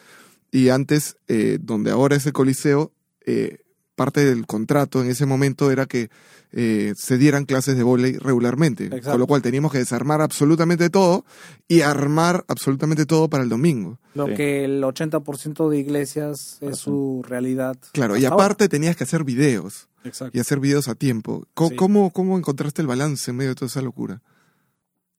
y 0.54 0.68
antes, 0.68 1.16
eh, 1.26 1.58
donde 1.60 1.90
ahora 1.90 2.14
es 2.14 2.24
el 2.26 2.32
Coliseo, 2.32 2.92
eh, 3.26 3.58
parte 3.96 4.24
del 4.24 4.46
contrato 4.46 5.02
en 5.02 5.10
ese 5.10 5.26
momento 5.26 5.70
era 5.72 5.86
que 5.86 6.10
eh, 6.52 6.94
se 6.96 7.18
dieran 7.18 7.44
clases 7.44 7.76
de 7.76 7.82
volei 7.82 8.16
regularmente, 8.18 8.84
Exacto. 8.84 9.10
con 9.10 9.20
lo 9.20 9.26
cual 9.26 9.42
teníamos 9.42 9.72
que 9.72 9.78
desarmar 9.78 10.20
absolutamente 10.20 10.90
todo 10.90 11.24
y 11.66 11.80
armar 11.80 12.44
absolutamente 12.46 13.04
todo 13.06 13.28
para 13.28 13.42
el 13.42 13.48
domingo. 13.48 13.98
Lo 14.14 14.28
Sí. 14.28 14.34
que 14.34 14.64
el 14.64 14.82
80% 14.84 15.68
de 15.68 15.78
iglesias 15.78 16.58
es 16.60 16.78
su 16.78 17.24
realidad. 17.26 17.76
Claro, 17.92 18.16
y 18.16 18.24
ahora. 18.24 18.34
aparte 18.44 18.68
tenías 18.68 18.94
que 18.96 19.02
hacer 19.02 19.24
videos 19.24 19.88
Exacto. 20.04 20.36
y 20.36 20.40
hacer 20.40 20.60
videos 20.60 20.86
a 20.86 20.94
tiempo. 20.94 21.46
¿Cómo, 21.54 21.70
Sí. 21.70 21.76
cómo, 21.76 22.10
cómo 22.12 22.38
encontraste 22.38 22.82
el 22.82 22.86
balance 22.88 23.32
en 23.32 23.36
medio 23.36 23.50
de 23.50 23.54
toda 23.56 23.66
esa 23.68 23.82
locura? 23.82 24.22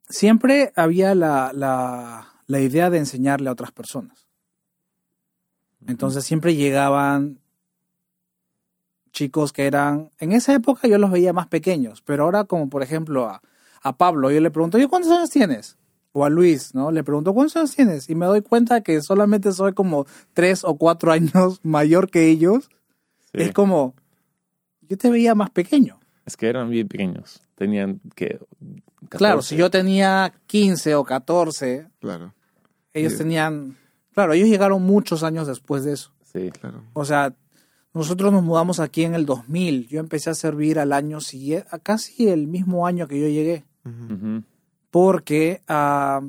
Siempre 0.08 0.72
había 0.76 1.16
la, 1.16 1.52
la, 1.54 2.28
la 2.48 2.60
idea 2.62 2.90
de 2.90 3.00
enseñarle 3.00 3.50
a 3.50 3.54
otras 3.54 3.72
personas. 3.72 4.25
Entonces 5.88 6.24
siempre 6.24 6.56
llegaban 6.56 7.40
chicos 9.12 9.54
que 9.54 9.66
eran, 9.66 10.12
en 10.20 10.34
esa 10.34 10.54
época 10.54 10.88
yo 10.88 10.98
los 10.98 11.10
veía 11.12 11.32
más 11.32 11.48
pequeños, 11.48 12.02
pero 12.02 12.24
ahora 12.24 12.44
como 12.44 12.70
por 12.70 12.84
ejemplo 12.84 13.28
a, 13.28 13.42
a 13.82 13.98
Pablo, 13.98 14.32
yo 14.32 14.42
le 14.42 14.52
pregunto, 14.52 14.78
¿y 14.78 14.88
cuántos 14.88 15.12
años 15.12 15.30
tienes? 15.30 15.78
O 16.12 16.26
a 16.26 16.30
Luis, 16.30 16.74
¿no? 16.74 16.92
Le 16.92 17.04
pregunto, 17.04 17.34
¿cuántos 17.34 17.56
años 17.56 17.76
tienes? 17.76 18.10
Y 18.10 18.16
me 18.16 18.26
doy 18.26 18.42
cuenta 18.42 18.82
que 18.82 19.02
solamente 19.02 19.52
soy 19.52 19.74
como 19.74 20.06
tres 20.34 20.64
o 20.64 20.76
cuatro 20.76 21.12
años 21.14 21.60
mayor 21.64 22.10
que 22.10 22.28
ellos. 22.30 22.70
Sí. 23.32 23.44
Es 23.44 23.54
como, 23.54 23.94
yo 24.82 24.98
te 24.98 25.10
veía 25.10 25.36
más 25.36 25.50
pequeño. 25.50 26.00
Es 26.26 26.36
que 26.36 26.48
eran 26.48 26.70
bien 26.70 26.88
pequeños. 26.88 27.42
Tenían 27.56 28.02
que. 28.16 28.40
Claro, 29.10 29.42
si 29.42 29.56
yo 29.56 29.70
tenía 29.70 30.34
15 30.48 30.96
o 30.96 31.04
14, 31.04 31.88
Claro, 32.00 32.34
ellos 32.94 33.18
tenían... 33.18 33.78
Claro, 34.16 34.34
ellos 34.34 34.50
llegaron 34.50 34.82
muchos 34.82 35.22
años 35.22 35.46
después 35.46 35.84
de 35.84 35.94
eso. 35.94 36.12
Sí. 36.34 36.50
claro. 36.52 36.82
O 36.94 37.06
sea, 37.06 37.34
nosotros 37.94 38.34
nos 38.34 38.44
mudamos 38.44 38.80
aquí 38.80 39.04
en 39.04 39.14
el 39.14 39.26
2000. 39.28 39.88
Yo 39.88 40.00
empecé 40.00 40.30
a 40.32 40.34
servir 40.34 40.80
al 40.80 40.92
año 40.94 41.22
siguiente, 41.22 41.68
a 41.72 41.78
casi 41.78 42.30
el 42.30 42.48
mismo 42.48 42.88
año 42.88 43.08
que 43.08 43.20
yo 43.22 43.28
llegué. 43.28 43.64
Porque, 44.92 45.62
ah, 45.68 46.22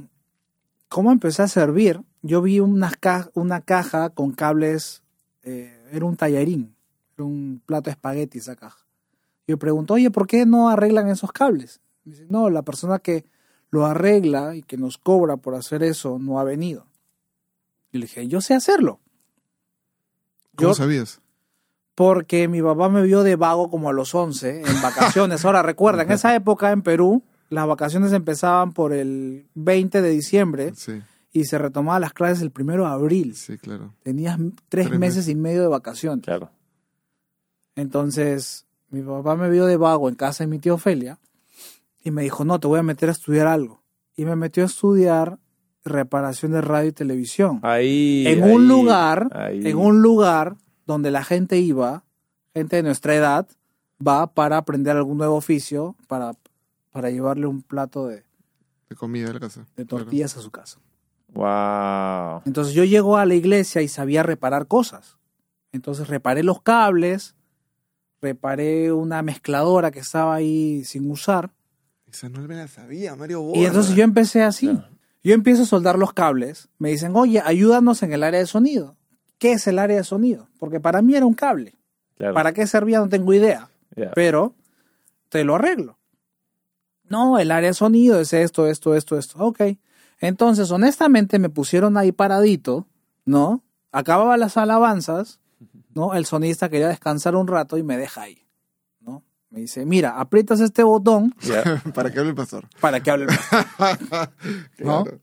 ¿cómo 0.88 1.12
empecé 1.12 1.42
a 1.42 1.48
servir? 1.48 2.00
Yo 2.22 2.42
vi 2.42 2.60
una, 2.60 2.90
ca- 2.90 3.30
una 3.34 3.60
caja 3.60 4.10
con 4.10 4.32
cables, 4.32 5.02
eh, 5.44 5.72
era 5.92 6.04
un 6.04 6.16
tallarín, 6.16 6.74
era 7.16 7.24
un 7.24 7.62
plato 7.64 7.84
de 7.84 7.92
espagueti 7.92 8.38
esa 8.38 8.56
caja. 8.56 8.78
Yo 9.46 9.58
pregunto, 9.58 9.94
oye, 9.94 10.10
¿por 10.10 10.26
qué 10.26 10.44
no 10.44 10.68
arreglan 10.68 11.08
esos 11.08 11.30
cables? 11.30 11.80
Dice, 12.04 12.26
no, 12.28 12.50
la 12.50 12.62
persona 12.62 12.98
que 12.98 13.24
lo 13.70 13.86
arregla 13.86 14.56
y 14.56 14.62
que 14.62 14.76
nos 14.76 14.98
cobra 14.98 15.36
por 15.36 15.54
hacer 15.54 15.82
eso 15.84 16.18
no 16.18 16.40
ha 16.40 16.44
venido. 16.44 16.86
Y 17.96 18.00
le 18.00 18.06
dije, 18.06 18.28
yo 18.28 18.40
sé 18.40 18.54
hacerlo. 18.54 19.00
¿Cómo 20.54 20.70
Yo- 20.70 20.74
sabías? 20.74 21.20
porque 21.94 22.46
mi 22.46 22.60
papá 22.60 22.90
me 22.90 23.00
vio 23.02 23.22
de 23.22 23.36
vago 23.36 23.70
como 23.70 23.88
a 23.88 23.92
los 23.94 24.14
11 24.14 24.60
en 24.60 24.82
vacaciones. 24.82 25.44
Ahora 25.46 25.62
recuerda, 25.62 26.02
en 26.02 26.12
esa 26.12 26.34
época 26.34 26.70
en 26.70 26.82
Perú, 26.82 27.22
las 27.48 27.66
vacaciones 27.66 28.12
empezaban 28.12 28.72
por 28.72 28.92
el 28.92 29.46
20 29.54 30.02
de 30.02 30.10
diciembre 30.10 30.72
Sí, 30.76 31.00
y 31.32 31.44
se 31.46 31.56
retomaban 31.56 32.02
las 32.02 32.12
clases 32.12 32.42
el 32.42 32.50
primero 32.50 32.84
de 32.84 32.90
abril. 32.90 33.34
sí, 33.34 33.56
claro. 33.56 33.94
Tenías 34.02 34.36
tres, 34.68 34.88
Tres 34.88 34.98
meses 34.98 35.16
meses. 35.16 35.28
y 35.30 35.34
medio 35.36 35.62
de 35.62 35.68
vacaciones. 35.68 36.22
Claro. 36.22 36.50
Entonces, 37.76 38.66
mi 38.90 39.02
papá 39.02 39.36
me 39.36 39.50
vio 39.50 39.66
de 39.66 39.76
vago 39.76 40.08
en 40.08 40.14
casa 40.14 40.44
de 40.44 40.48
mi 40.48 40.58
tía 40.58 40.74
Ofelia 40.74 41.18
y 42.04 42.10
me 42.10 42.22
dijo, 42.22 42.44
no, 42.44 42.60
te 42.60 42.66
voy 42.66 42.78
a 42.78 42.82
meter 42.82 43.08
a 43.08 43.12
estudiar 43.12 43.46
algo. 43.46 43.82
Y 44.16 44.24
me 44.24 44.36
metió 44.36 44.62
a 44.62 44.66
estudiar 44.66 45.38
reparación 45.86 46.52
de 46.52 46.60
radio 46.60 46.88
y 46.88 46.92
televisión. 46.92 47.60
Ahí. 47.62 48.24
en 48.26 48.44
ahí, 48.44 48.52
un 48.52 48.68
lugar, 48.68 49.28
ahí. 49.32 49.66
en 49.66 49.76
un 49.78 50.02
lugar 50.02 50.56
donde 50.86 51.10
la 51.10 51.24
gente 51.24 51.58
iba, 51.58 52.04
gente 52.54 52.76
de 52.76 52.82
nuestra 52.82 53.14
edad, 53.14 53.48
va 54.06 54.26
para 54.34 54.56
aprender 54.58 54.96
algún 54.96 55.18
nuevo 55.18 55.34
oficio, 55.36 55.96
para, 56.06 56.32
para 56.90 57.10
llevarle 57.10 57.46
un 57.46 57.62
plato 57.62 58.06
de, 58.06 58.24
De 58.88 58.96
comida 58.96 59.26
de 59.28 59.34
la 59.34 59.40
casa. 59.40 59.66
de 59.76 59.86
Claro. 59.86 60.04
tortillas 60.04 60.36
a 60.36 60.40
su 60.40 60.50
casa. 60.50 60.78
Wow. 61.32 62.42
Entonces 62.46 62.72
yo 62.74 62.84
llego 62.84 63.16
a 63.16 63.26
la 63.26 63.34
iglesia 63.34 63.82
y 63.82 63.88
sabía 63.88 64.22
reparar 64.22 64.66
cosas. 64.66 65.16
Entonces 65.72 66.08
reparé 66.08 66.42
los 66.42 66.62
cables, 66.62 67.34
reparé 68.22 68.92
una 68.92 69.22
mezcladora 69.22 69.90
que 69.90 69.98
estaba 70.00 70.34
ahí 70.34 70.84
sin 70.84 71.10
usar. 71.10 71.50
Esa 72.06 72.28
no 72.28 72.40
me 72.42 72.54
la 72.54 72.68
sabía, 72.68 73.14
Mario 73.16 73.50
Y 73.54 73.64
entonces 73.66 73.94
yo 73.94 74.04
empecé 74.04 74.42
así. 74.42 74.68
Claro. 74.68 74.95
Yo 75.26 75.34
empiezo 75.34 75.64
a 75.64 75.66
soldar 75.66 75.98
los 75.98 76.12
cables. 76.12 76.68
Me 76.78 76.90
dicen, 76.90 77.16
oye, 77.16 77.42
ayúdanos 77.44 78.04
en 78.04 78.12
el 78.12 78.22
área 78.22 78.38
de 78.38 78.46
sonido. 78.46 78.94
¿Qué 79.38 79.50
es 79.50 79.66
el 79.66 79.80
área 79.80 79.96
de 79.96 80.04
sonido? 80.04 80.46
Porque 80.60 80.78
para 80.78 81.02
mí 81.02 81.16
era 81.16 81.26
un 81.26 81.34
cable. 81.34 81.74
Claro. 82.16 82.32
¿Para 82.32 82.52
qué 82.52 82.64
servía? 82.68 83.00
No 83.00 83.08
tengo 83.08 83.34
idea. 83.34 83.68
Yeah. 83.96 84.12
Pero 84.14 84.54
te 85.28 85.42
lo 85.42 85.56
arreglo. 85.56 85.98
No, 87.08 87.40
el 87.40 87.50
área 87.50 87.70
de 87.70 87.74
sonido 87.74 88.20
es 88.20 88.32
esto, 88.32 88.68
esto, 88.68 88.94
esto, 88.94 89.18
esto. 89.18 89.44
Ok. 89.44 89.62
Entonces, 90.20 90.70
honestamente, 90.70 91.40
me 91.40 91.48
pusieron 91.48 91.96
ahí 91.96 92.12
paradito, 92.12 92.86
¿no? 93.24 93.64
Acababa 93.90 94.36
las 94.36 94.56
alabanzas, 94.56 95.40
¿no? 95.92 96.14
El 96.14 96.24
sonista 96.26 96.68
quería 96.68 96.86
descansar 96.86 97.34
un 97.34 97.48
rato 97.48 97.76
y 97.78 97.82
me 97.82 97.98
deja 97.98 98.22
ahí. 98.22 98.45
Me 99.56 99.62
dice, 99.62 99.86
mira, 99.86 100.20
aprietas 100.20 100.60
este 100.60 100.82
botón 100.82 101.34
Yeah. 101.40 101.82
Para 101.94 102.10
que 102.10 102.18
hable 102.18 102.30
el 102.30 102.36
pastor. 102.36 102.68
para 102.78 103.00
que 103.02 103.10
hable 103.10 103.24
el 103.24 103.30
pastor". 103.30 103.64
¿No? 104.78 105.04
Claro. 105.04 105.20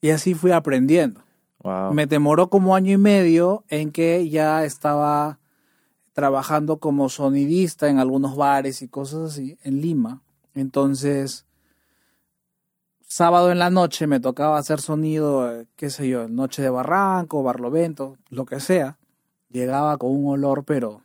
Y 0.00 0.10
así 0.10 0.34
fui 0.34 0.50
aprendiendo. 0.50 1.22
Wow. 1.62 1.94
Me 1.94 2.06
demoró 2.06 2.50
como 2.50 2.74
año 2.74 2.92
y 2.92 2.98
medio 2.98 3.64
en 3.68 3.92
que 3.92 4.28
ya 4.28 4.64
estaba 4.64 5.38
trabajando 6.12 6.78
como 6.78 7.08
sonidista 7.08 7.88
en 7.88 8.00
algunos 8.00 8.34
bares 8.34 8.82
y 8.82 8.88
cosas 8.88 9.30
así 9.30 9.56
en 9.62 9.80
Lima. 9.80 10.22
Entonces, 10.54 11.46
sábado 13.06 13.52
en 13.52 13.60
la 13.60 13.70
noche 13.70 14.08
me 14.08 14.18
tocaba 14.18 14.58
hacer 14.58 14.80
sonido, 14.80 15.64
qué 15.76 15.90
sé 15.90 16.08
yo, 16.08 16.28
Noche 16.28 16.62
de 16.62 16.70
Barranco, 16.70 17.44
Barlovento, 17.44 18.16
lo 18.28 18.44
que 18.44 18.58
sea. 18.58 18.98
Llegaba 19.50 19.98
con 19.98 20.10
un 20.10 20.32
olor, 20.32 20.64
pero 20.64 21.02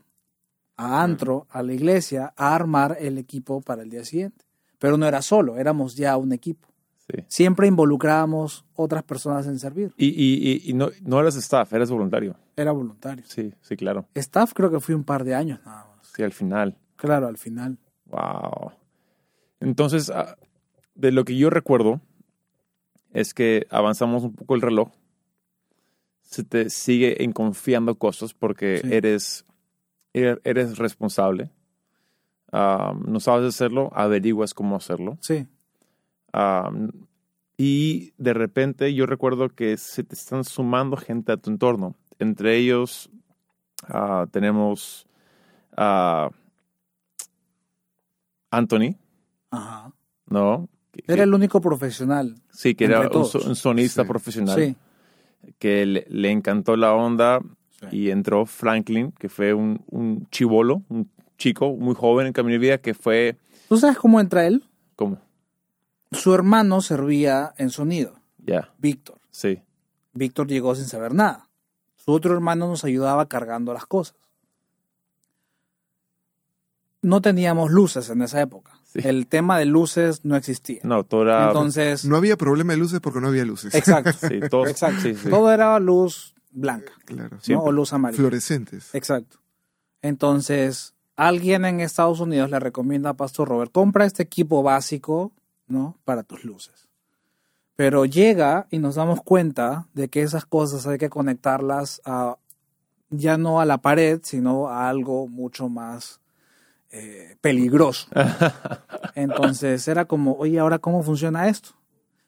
a 0.82 1.04
Antro, 1.04 1.48
a 1.50 1.62
la 1.64 1.74
iglesia, 1.74 2.34
a 2.36 2.56
armar 2.56 2.98
el 3.00 3.18
equipo 3.18 3.62
para 3.62 3.84
el 3.84 3.90
día 3.90 4.04
siguiente. 4.06 4.46
Pero 4.80 4.98
no 4.98 5.06
era 5.08 5.22
solo, 5.22 5.58
éramos 5.58 5.96
ya 5.96 6.18
un 6.18 6.32
equipo. 6.34 6.68
Sí. 6.98 7.24
Siempre 7.28 7.68
involucrábamos 7.68 8.66
otras 8.76 9.04
personas 9.04 9.46
en 9.48 9.60
servir. 9.60 9.92
Y, 9.98 10.08
y, 10.08 10.52
y, 10.52 10.70
y 10.70 10.74
no, 10.74 10.90
no 11.04 11.20
eras 11.20 11.36
staff, 11.36 11.72
eras 11.74 11.92
voluntario. 11.92 12.36
Era 12.56 12.72
voluntario. 12.72 13.24
Sí, 13.28 13.54
sí, 13.62 13.76
claro. 13.76 14.06
Staff 14.16 14.54
creo 14.54 14.72
que 14.72 14.80
fui 14.80 14.96
un 14.96 15.04
par 15.04 15.24
de 15.24 15.36
años 15.36 15.60
nada 15.66 15.86
más. 15.96 16.08
Sí, 16.16 16.24
al 16.24 16.32
final. 16.34 16.78
Claro, 16.96 17.28
al 17.28 17.38
final. 17.38 17.78
Wow. 18.06 18.72
Entonces, 19.60 20.10
ah, 20.10 20.36
de 20.96 21.12
lo 21.12 21.26
que 21.26 21.36
yo 21.38 21.50
recuerdo 21.50 22.02
es 23.14 23.34
que 23.34 23.68
avanzamos 23.70 24.24
un 24.24 24.34
poco 24.34 24.56
el 24.56 24.62
reloj. 24.62 24.90
Se 26.22 26.44
te 26.44 26.70
sigue 26.70 27.24
enconfiando 27.24 27.96
cosas 27.96 28.34
porque 28.34 28.78
Sí. 28.78 28.88
eres, 28.94 29.46
er- 29.46 29.50
eres 30.13 30.77
responsable. 30.77 31.50
No 32.51 33.20
sabes 33.20 33.48
hacerlo, 33.56 33.91
averiguas 33.94 34.53
cómo 34.53 34.75
hacerlo. 34.75 35.18
Sí, 35.22 35.48
y 37.58 38.13
de 38.18 38.34
repente 38.34 38.94
yo 38.94 39.06
recuerdo 39.06 39.50
que 39.50 39.77
se 39.77 40.03
te 40.03 40.15
están 40.15 40.44
sumando 40.44 40.98
gente 40.98 41.32
a 41.32 41.38
tu 41.38 41.51
entorno. 41.51 41.96
Entre 42.18 42.58
ellos 42.58 43.10
ah, 43.88 44.25
tenemos 44.32 45.06
a 45.77 46.30
Anthony, 48.50 48.96
ajá. 49.51 49.94
¿no? 50.27 50.70
Era 51.08 51.24
el 51.24 51.34
único 51.34 51.62
profesional. 51.62 52.36
sí, 52.51 52.75
que 52.75 52.86
era 52.86 53.08
un, 53.10 53.25
sonista 53.56 54.01
Sí. 54.03 54.08
profesional 54.08 54.56
Sí. 54.60 54.75
que 55.60 55.86
le, 55.86 56.06
le 56.10 56.32
encantó 56.32 56.75
la 56.75 56.94
onda. 56.94 57.41
Y 57.90 58.10
entró 58.12 58.46
Franklin, 58.46 59.12
que 59.14 59.30
fue 59.30 59.54
un, 59.54 59.84
un 59.90 60.28
chivolo, 60.30 60.84
un 60.90 61.10
chico 61.38 61.76
muy 61.76 61.96
joven 61.96 62.28
en 62.28 62.34
Camino 62.34 62.54
de 62.54 62.60
Vida, 62.60 62.78
que 62.78 62.94
fue 62.94 63.38
¿Tú 63.70 63.78
sabes 63.78 63.98
cómo 63.98 64.20
entra 64.20 64.46
él? 64.46 64.64
como, 64.96 65.18
Su 66.12 66.34
hermano 66.36 66.82
servía 66.82 67.54
en 67.58 67.70
sonido, 67.70 68.14
ya, 68.38 68.72
Víctor. 68.78 69.20
sí, 69.32 69.62
Víctor 70.14 70.48
llegó 70.48 70.76
sin 70.76 70.86
saber 70.86 71.14
nada. 71.14 71.48
Su 71.96 72.12
otro 72.12 72.34
hermano 72.34 72.68
nos 72.68 72.84
ayudaba 72.84 73.28
cargando 73.30 73.74
las 73.74 73.86
cosas. 73.86 74.16
No 77.02 77.22
teníamos 77.22 77.72
luces 77.72 78.10
en 78.10 78.22
esa 78.22 78.42
época. 78.42 78.74
Sí. 78.84 79.00
El 79.04 79.26
tema 79.28 79.58
de 79.58 79.66
luces 79.66 80.24
no 80.26 80.36
existía. 80.36 80.82
no, 80.84 81.04
todo 81.04 81.24
era, 81.24 81.48
Entonces, 81.48 82.06
No 82.06 82.18
había 82.18 82.38
problema 82.38 82.74
de 82.74 82.80
luces 82.80 83.00
porque 83.00 83.22
no 83.22 83.30
había 83.30 83.46
luces. 83.46 83.74
exacto. 83.74 84.12
sí, 84.14 84.40
todo, 84.50 84.68
Exacto. 84.68 85.02
sí, 85.02 85.16
sí. 85.16 85.30
Todo 85.30 85.52
era 85.52 85.80
luz 85.80 86.36
blanca 86.51 86.93
Claro. 87.05 87.38
Sí. 87.41 87.53
¿no? 87.53 87.62
o 87.62 87.72
luz 87.72 87.93
amarilla. 87.93 88.17
Fluorescentes. 88.17 88.93
Exacto. 88.93 89.38
Entonces, 90.01 90.93
alguien 91.15 91.65
en 91.65 91.79
Estados 91.79 92.20
Unidos 92.20 92.50
le 92.50 92.60
recomienda 92.60 93.12
a 93.12 93.13
Pastor 93.13 93.50
Robert, 93.50 93.72
compra 93.72 94.05
este 94.05 94.24
equipo 94.24 94.63
básico, 94.63 95.31
¿no? 95.67 95.98
Para 96.03 96.24
tus 96.24 96.43
luces. 96.43 96.89
Pero 97.75 98.05
llega 98.05 98.67
y 98.70 98.79
nos 98.79 98.96
damos 98.96 99.22
cuenta 99.22 99.88
de 99.93 100.10
que 100.10 100.22
esas 100.22 100.46
cosas 100.46 100.86
hay 100.88 100.98
que 100.98 101.10
conectarlas 101.10 102.01
a, 102.05 102.38
ya 103.10 103.38
no 103.38 103.62
a 103.62 103.65
la 103.65 103.79
pared, 103.79 104.20
sino 104.24 104.67
a 104.67 104.89
algo 104.89 105.27
mucho 105.27 105.70
más 105.70 106.20
eh, 106.91 107.38
peligroso. 107.41 108.08
Entonces 109.15 109.88
era 109.88 110.05
como, 110.05 110.34
oye, 110.34 110.60
ahora 110.60 110.79
cómo 110.79 111.03
funciona 111.03 111.48
esto. 111.48 111.70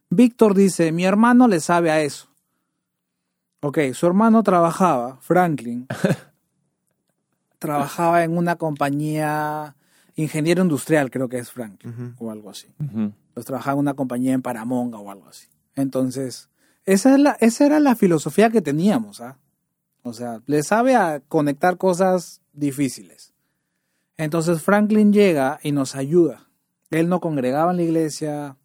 Víctor 0.10 0.54
dice, 0.54 0.92
mi 0.92 1.06
hermano 1.06 1.48
le 1.48 1.60
sabe 1.60 1.92
a 1.92 2.02
eso. 2.02 2.30
Ok, 3.66 3.80
su 3.94 4.08
hermano 4.08 4.44
trabajaba, 4.44 5.20
Franklin, 5.22 5.88
trabajaba 7.60 8.26
en 8.26 8.38
una 8.38 8.58
compañía, 8.58 9.78
ingeniero 10.16 10.64
industrial 10.64 11.10
creo 11.10 11.30
que 11.30 11.38
es 11.38 11.50
Franklin, 11.50 12.14
o 12.20 12.30
algo 12.30 12.50
así. 12.50 12.68
Pues 13.34 13.46
trabajaba 13.46 13.76
en 13.76 13.80
una 13.80 13.94
compañía 13.94 14.34
en 14.34 14.42
Paramonga 14.42 14.98
o 14.98 15.10
algo 15.10 15.30
así. 15.30 15.48
Entonces, 15.76 16.50
esa, 16.84 17.14
es 17.14 17.22
la, 17.22 17.38
esa 17.40 17.66
era 17.66 17.80
la 17.80 17.96
filosofía 17.96 18.50
que 18.50 18.62
teníamos, 18.62 19.22
¿ah? 19.22 19.38
O 20.02 20.12
sea, 20.12 20.42
le 20.46 20.62
sabe 20.62 20.98
a 20.98 21.22
conectar 21.22 21.78
cosas 21.78 22.42
difíciles. 22.52 23.34
Entonces 24.18 24.62
Franklin 24.62 25.14
llega 25.14 25.62
y 25.64 25.72
nos 25.72 25.96
ayuda. 25.96 26.50
Él 26.92 27.08
no 27.08 27.22
congregaba 27.22 27.72
en 27.72 27.78
la 27.78 27.84
iglesia, 27.84 28.58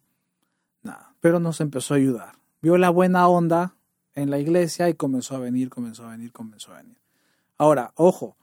nada, 0.83 1.15
pero 1.21 1.39
nos 1.39 1.61
empezó 1.61 1.93
a 1.93 1.97
ayudar. 1.97 2.33
Vio 2.61 2.77
la 2.77 2.89
buena 2.89 3.29
onda 3.29 3.77
en 4.19 4.29
la 4.29 4.39
iglesia 4.39 4.89
y 4.89 4.93
comenzó 4.93 5.35
a 5.35 5.39
venir, 5.39 5.69
comenzó 5.69 6.05
a 6.05 6.11
venir, 6.11 6.31
comenzó 6.31 6.73
a 6.73 6.77
venir. 6.77 6.97
Ahora, 7.57 7.91
ojo, 7.95 8.35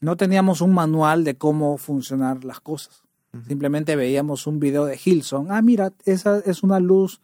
no 0.00 0.16
teníamos 0.16 0.60
un 0.60 0.72
manual 0.72 1.24
de 1.24 1.36
cómo 1.36 1.78
funcionar 1.78 2.44
las 2.44 2.60
cosas. 2.60 3.02
Simplemente 3.46 3.96
veíamos 3.96 4.46
un 4.46 4.60
video 4.60 4.84
de 4.84 5.00
Hilson. 5.02 5.50
Ah, 5.50 5.62
mira, 5.62 5.94
esa 6.04 6.40
es 6.40 6.62
una 6.62 6.80
luz 6.80 7.22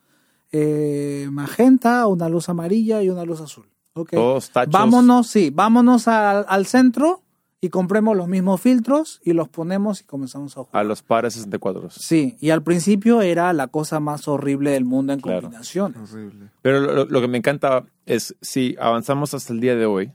eh, 0.52 1.28
magenta, 1.30 2.06
una 2.06 2.30
luz 2.30 2.48
amarilla 2.48 3.02
y 3.02 3.10
una 3.10 3.24
luz 3.24 3.42
azul. 3.42 3.68
Ok. 3.92 4.12
Todos 4.12 4.48
tachos. 4.50 4.72
Vámonos, 4.72 5.26
sí, 5.26 5.50
vámonos 5.50 6.08
al, 6.08 6.46
al 6.48 6.64
centro 6.64 7.24
y 7.60 7.70
compremos 7.70 8.16
los 8.16 8.28
mismos 8.28 8.60
filtros 8.60 9.20
y 9.24 9.32
los 9.32 9.48
ponemos 9.48 10.00
y 10.00 10.04
comenzamos 10.04 10.56
a 10.56 10.62
jugar. 10.64 10.80
A 10.80 10.84
los 10.84 11.02
pares 11.02 11.34
64. 11.34 11.90
Sí, 11.90 12.36
y 12.40 12.50
al 12.50 12.62
principio 12.62 13.20
era 13.20 13.52
la 13.52 13.66
cosa 13.66 13.98
más 14.00 14.28
horrible 14.28 14.70
del 14.70 14.84
mundo 14.84 15.12
en 15.12 15.20
Claro. 15.20 15.42
combinaciones. 15.42 16.12
Horrible. 16.12 16.50
Pero 16.62 16.80
lo, 16.80 17.04
lo 17.06 17.20
que 17.20 17.26
me 17.28 17.38
encanta 17.38 17.84
es, 18.06 18.36
si 18.40 18.76
avanzamos 18.80 19.34
hasta 19.34 19.52
el 19.52 19.60
día 19.60 19.74
de 19.74 19.86
hoy, 19.86 20.12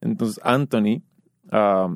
entonces 0.00 0.40
Anthony 0.44 1.02
ah, 1.52 1.94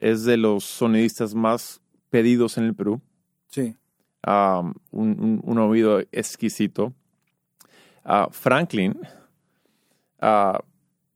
es 0.00 0.24
de 0.24 0.36
los 0.36 0.62
sonidistas 0.64 1.34
más 1.34 1.80
pedidos 2.10 2.58
en 2.58 2.64
el 2.64 2.74
Perú. 2.74 3.00
Sí, 3.48 3.74
Ah, 4.28 4.60
un, 4.90 5.08
un- 5.20 5.40
un 5.44 5.58
oído 5.58 6.00
exquisito. 6.12 6.92
Ah, 8.04 8.28
Franklin 8.30 8.98
ah, 10.20 10.60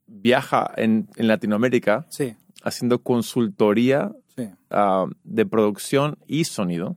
viaja 0.06 0.70
en, 0.76 1.08
en 1.16 1.26
Latinoamérica 1.28 2.06
sí, 2.08 2.34
haciendo 2.62 3.02
consultoría 3.02 4.12
sí. 4.36 4.48
ah, 4.70 5.06
de 5.24 5.46
producción 5.46 6.18
y 6.26 6.44
sonido. 6.44 6.96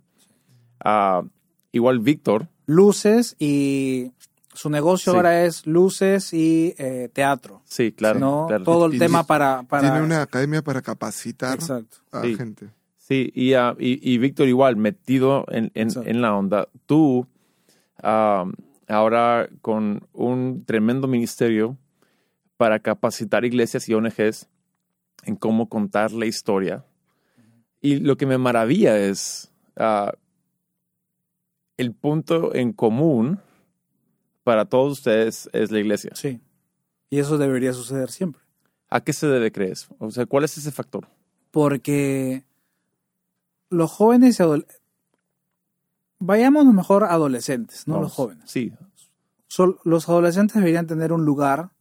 Ah, 0.83 1.23
igual 1.71 1.99
Víctor, 1.99 2.49
Luces 2.65 3.35
y 3.39 4.11
su 4.53 4.69
negocio 4.69 5.11
Sí. 5.11 5.17
ahora 5.17 5.43
es 5.45 5.65
luces 5.67 6.33
y 6.33 6.75
eh, 6.77 7.09
teatro. 7.11 7.61
sí, 7.65 7.91
claro. 7.91 8.19
¿no? 8.19 8.45
claro. 8.47 8.63
Todo 8.63 8.85
el 8.85 8.95
Y 8.95 8.99
tema 8.99 9.23
para, 9.25 9.63
para... 9.63 9.89
Tiene 9.91 10.05
una 10.05 10.21
academia 10.21 10.61
para 10.61 10.81
capacitar 10.81 11.55
Exacto. 11.55 11.97
a 12.11 12.21
Sí. 12.21 12.35
gente. 12.35 12.69
Sí, 12.97 13.31
y, 13.35 13.53
ah, 13.53 13.75
y, 13.79 13.99
y 14.13 14.17
Víctor 14.17 14.47
igual, 14.47 14.77
metido 14.77 15.45
en, 15.49 15.71
en- 15.75 16.21
la 16.21 16.35
onda. 16.35 16.69
Tú, 16.85 17.27
ah, 18.01 18.45
ahora 18.87 19.49
con 19.61 20.07
un 20.13 20.63
tremendo 20.65 21.07
ministerio 21.07 21.77
para 22.55 22.79
capacitar 22.79 23.43
iglesias 23.43 23.89
y 23.89 23.93
ONGs 23.93 24.47
en 25.25 25.35
cómo 25.35 25.69
contar 25.69 26.11
la 26.11 26.25
historia. 26.25 26.85
Y 27.81 27.99
lo 27.99 28.17
que 28.17 28.25
me 28.25 28.37
maravilla 28.37 28.97
es 28.97 29.51
ah, 29.75 30.13
el 31.77 31.93
punto 31.93 32.55
en 32.55 32.73
común 32.73 33.39
para 34.43 34.65
todos 34.65 34.93
ustedes 34.93 35.49
es 35.53 35.71
la 35.71 35.79
iglesia. 35.79 36.11
Sí. 36.15 36.39
Y 37.09 37.19
eso 37.19 37.37
debería 37.37 37.73
suceder 37.73 38.09
siempre. 38.09 38.41
¿A 38.89 39.01
qué 39.03 39.13
se 39.13 39.27
debe 39.27 39.51
crees? 39.51 39.87
O 39.99 40.11
sea, 40.11 40.25
¿cuál 40.25 40.43
es 40.43 40.57
ese 40.57 40.71
factor? 40.71 41.07
Porque 41.51 42.45
los 43.69 43.91
jóvenes 43.91 44.39
y 44.39 44.43
adolescentes... 44.43 44.81
Vayamos 46.19 46.65
mejor 46.67 47.03
adolescentes, 47.03 47.85
no 47.87 47.95
Vamos. 47.95 48.07
los 48.07 48.13
jóvenes. 48.13 48.49
Sí. 48.49 48.71
Los 49.83 50.07
adolescentes 50.07 50.55
deberían 50.55 50.87
tener 50.87 51.11
un 51.11 51.25
lugar 51.25 51.71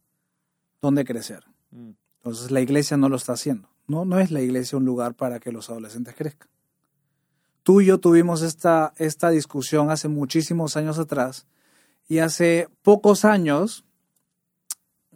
donde 0.81 1.05
crecer. 1.05 1.45
Entonces 2.23 2.51
la 2.51 2.61
iglesia 2.61 2.95
no 2.95 3.09
lo 3.09 3.17
está 3.17 3.33
haciendo. 3.33 3.69
No, 3.85 4.05
no 4.05 4.19
es 4.19 4.31
la 4.31 4.41
iglesia 4.41 4.77
un 4.77 4.85
lugar 4.85 5.13
para 5.13 5.39
que 5.39 5.51
los 5.51 5.69
adolescentes 5.69 6.15
crezcan. 6.15 6.47
Tú 7.63 7.81
y 7.81 7.85
yo 7.85 7.97
tuvimos 7.97 8.41
esta, 8.41 8.93
esta 8.97 9.29
discusión 9.29 9.91
hace 9.91 10.07
muchísimos 10.07 10.77
años 10.77 10.99
atrás 10.99 11.45
y 12.07 12.19
hace 12.19 12.69
pocos 12.81 13.25
años, 13.25 13.83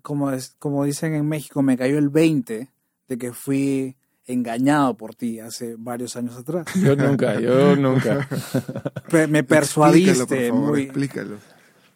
como, 0.02 0.32
es, 0.32 0.56
como 0.60 0.84
dicen 0.84 1.14
en 1.14 1.28
México, 1.28 1.62
me 1.62 1.78
cayó 1.78 1.98
el 1.98 2.10
20 2.10 2.70
de 3.08 3.18
que 3.18 3.32
fui 3.32 3.96
engañado 4.26 4.96
por 4.98 5.16
ti 5.16 5.40
hace 5.40 5.76
varios 5.78 6.18
años 6.18 6.36
atrás. 6.36 6.68
Yo 6.76 6.96
nunca, 6.96 7.40
yo 7.40 7.76
nunca. 7.76 8.28
Me 9.12 9.22
Explícalo, 9.22 9.32
por 9.32 9.48
persuadiste 9.48 10.50
favor, 10.50 10.70
muy, 10.70 10.82
explícalo. 10.84 11.38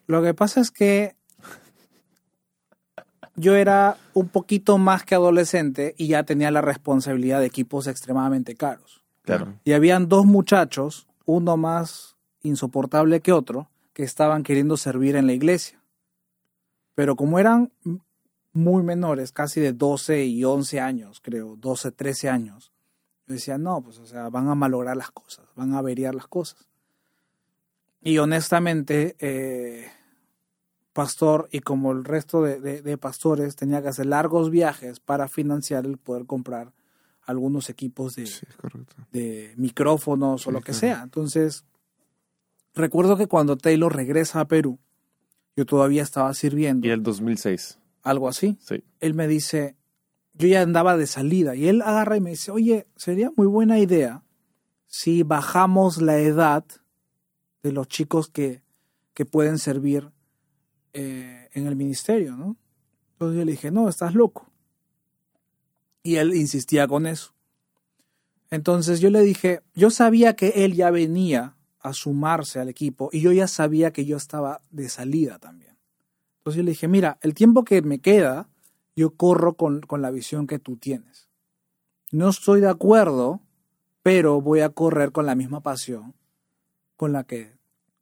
lo 0.07 0.23
que 0.23 0.33
pasa 0.33 0.61
es 0.61 0.71
que 0.71 1.15
yo 3.41 3.55
era 3.55 3.97
un 4.13 4.29
poquito 4.29 4.77
más 4.77 5.03
que 5.03 5.15
adolescente 5.15 5.95
y 5.97 6.07
ya 6.07 6.23
tenía 6.23 6.51
la 6.51 6.61
responsabilidad 6.61 7.39
de 7.39 7.47
equipos 7.47 7.87
extremadamente 7.87 8.55
caros. 8.55 9.03
Claro. 9.23 9.55
Y 9.63 9.73
habían 9.73 10.07
dos 10.07 10.25
muchachos, 10.25 11.07
uno 11.25 11.57
más 11.57 12.15
insoportable 12.43 13.19
que 13.19 13.33
otro, 13.33 13.69
que 13.93 14.03
estaban 14.03 14.43
queriendo 14.43 14.77
servir 14.77 15.15
en 15.15 15.25
la 15.27 15.33
iglesia. 15.33 15.81
Pero 16.95 17.15
como 17.15 17.39
eran 17.39 17.71
muy 18.53 18.83
menores, 18.83 19.31
casi 19.31 19.59
de 19.59 19.73
12 19.73 20.25
y 20.25 20.43
11 20.43 20.79
años, 20.79 21.19
creo, 21.21 21.55
12, 21.55 21.91
13 21.91 22.29
años, 22.29 22.71
Yo 23.27 23.33
decía, 23.33 23.57
no, 23.57 23.81
pues, 23.81 23.97
o 23.97 24.05
sea, 24.05 24.29
van 24.29 24.49
a 24.49 24.55
malograr 24.55 24.97
las 24.97 25.11
cosas, 25.11 25.45
van 25.55 25.73
a 25.73 25.79
averiar 25.79 26.13
las 26.13 26.27
cosas. 26.27 26.67
Y 28.01 28.17
honestamente, 28.17 29.15
eh, 29.19 29.89
pastor 30.93 31.47
y 31.51 31.59
como 31.61 31.91
el 31.91 32.03
resto 32.03 32.41
de, 32.43 32.59
de- 32.59 32.81
de 32.81 32.97
pastores 32.97 33.55
tenía 33.55 33.81
que 33.81 33.87
hacer 33.89 34.05
largos 34.07 34.49
viajes 34.49 34.99
para 34.99 35.27
financiar 35.27 35.85
el 35.85 35.97
poder 35.97 36.25
comprar 36.25 36.73
algunos 37.23 37.69
equipos 37.69 38.15
de, 38.15 38.25
Sí, 38.25 38.45
micrófonos 39.57 40.47
o 40.47 40.51
lo 40.51 40.61
que 40.61 40.73
sea. 40.73 41.01
Entonces, 41.03 41.65
recuerdo 42.73 43.17
que 43.17 43.27
cuando 43.27 43.57
Taylor 43.57 43.95
regresa 43.95 44.39
a 44.41 44.47
Perú, 44.47 44.79
yo 45.55 45.65
todavía 45.65 46.03
estaba 46.03 46.33
sirviendo, 46.33 46.87
Y 46.87 46.91
el 46.91 47.03
2006. 47.03 47.77
algo 48.03 48.27
así. 48.27 48.57
Sí. 48.61 48.83
Él 48.99 49.13
me 49.13 49.27
dice, 49.27 49.75
yo 50.33 50.47
ya 50.47 50.61
andaba 50.61 50.97
de 50.97 51.07
salida, 51.07 51.55
y 51.55 51.67
él 51.67 51.81
agarra 51.81 52.17
y 52.17 52.21
me 52.21 52.31
dice, 52.31 52.51
oye, 52.51 52.87
sería 52.95 53.31
muy 53.35 53.47
buena 53.47 53.79
idea 53.79 54.23
si 54.87 55.23
bajamos 55.23 56.01
la 56.01 56.17
edad 56.17 56.65
de 57.63 57.71
los 57.71 57.87
chicos 57.87 58.27
que, 58.27 58.61
que 59.13 59.25
pueden 59.25 59.57
servir 59.57 60.09
eh, 60.93 61.49
en 61.53 61.67
el 61.67 61.75
ministerio, 61.75 62.35
¿no? 62.35 62.57
Entonces 63.13 63.37
yo 63.37 63.45
le 63.45 63.51
dije, 63.51 63.71
no, 63.71 63.87
estás 63.87 64.15
loco. 64.15 64.49
Y 66.03 66.15
él 66.15 66.33
insistía 66.33 66.87
con 66.87 67.05
eso. 67.05 67.33
Entonces 68.49 68.99
yo 68.99 69.09
le 69.09 69.21
dije, 69.21 69.61
yo 69.75 69.89
sabía 69.91 70.35
que 70.35 70.65
él 70.65 70.73
ya 70.73 70.91
venía 70.91 71.55
a 71.79 71.93
sumarse 71.93 72.59
al 72.59 72.69
equipo 72.69 73.09
y 73.11 73.21
yo 73.21 73.31
ya 73.31 73.47
sabía 73.47 73.91
que 73.91 74.05
yo 74.05 74.17
estaba 74.17 74.61
de 74.71 74.89
salida 74.89 75.39
también. 75.39 75.77
Entonces 76.37 76.57
yo 76.57 76.63
le 76.63 76.71
dije, 76.71 76.87
mira, 76.87 77.17
el 77.21 77.33
tiempo 77.33 77.63
que 77.63 77.81
me 77.81 77.99
queda, 77.99 78.49
yo 78.95 79.15
corro 79.15 79.53
con, 79.53 79.81
con 79.81 80.01
la 80.01 80.11
visión 80.11 80.47
que 80.47 80.59
tú 80.59 80.77
tienes. 80.77 81.29
No 82.11 82.29
estoy 82.29 82.61
de 82.61 82.69
acuerdo, 82.69 83.41
pero 84.03 84.41
voy 84.41 84.61
a 84.61 84.69
correr 84.69 85.11
con 85.11 85.25
la 85.25 85.35
misma 85.35 85.61
pasión 85.61 86.15
con 87.01 87.13
la 87.13 87.23
que, 87.23 87.51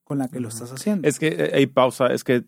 con 0.04 0.18
la 0.18 0.28
que 0.28 0.42
lo 0.42 0.50
estás 0.50 0.74
haciendo. 0.74 1.08
Es 1.08 1.20
que 1.20 1.28
eh, 1.30 1.52
hay 1.54 1.68
pausa, 1.68 2.08
es 2.08 2.26
que 2.26 2.44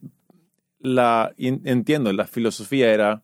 la 0.81 1.33
entiendo, 1.37 2.11
la 2.13 2.25
filosofía 2.27 2.91
era 2.93 3.21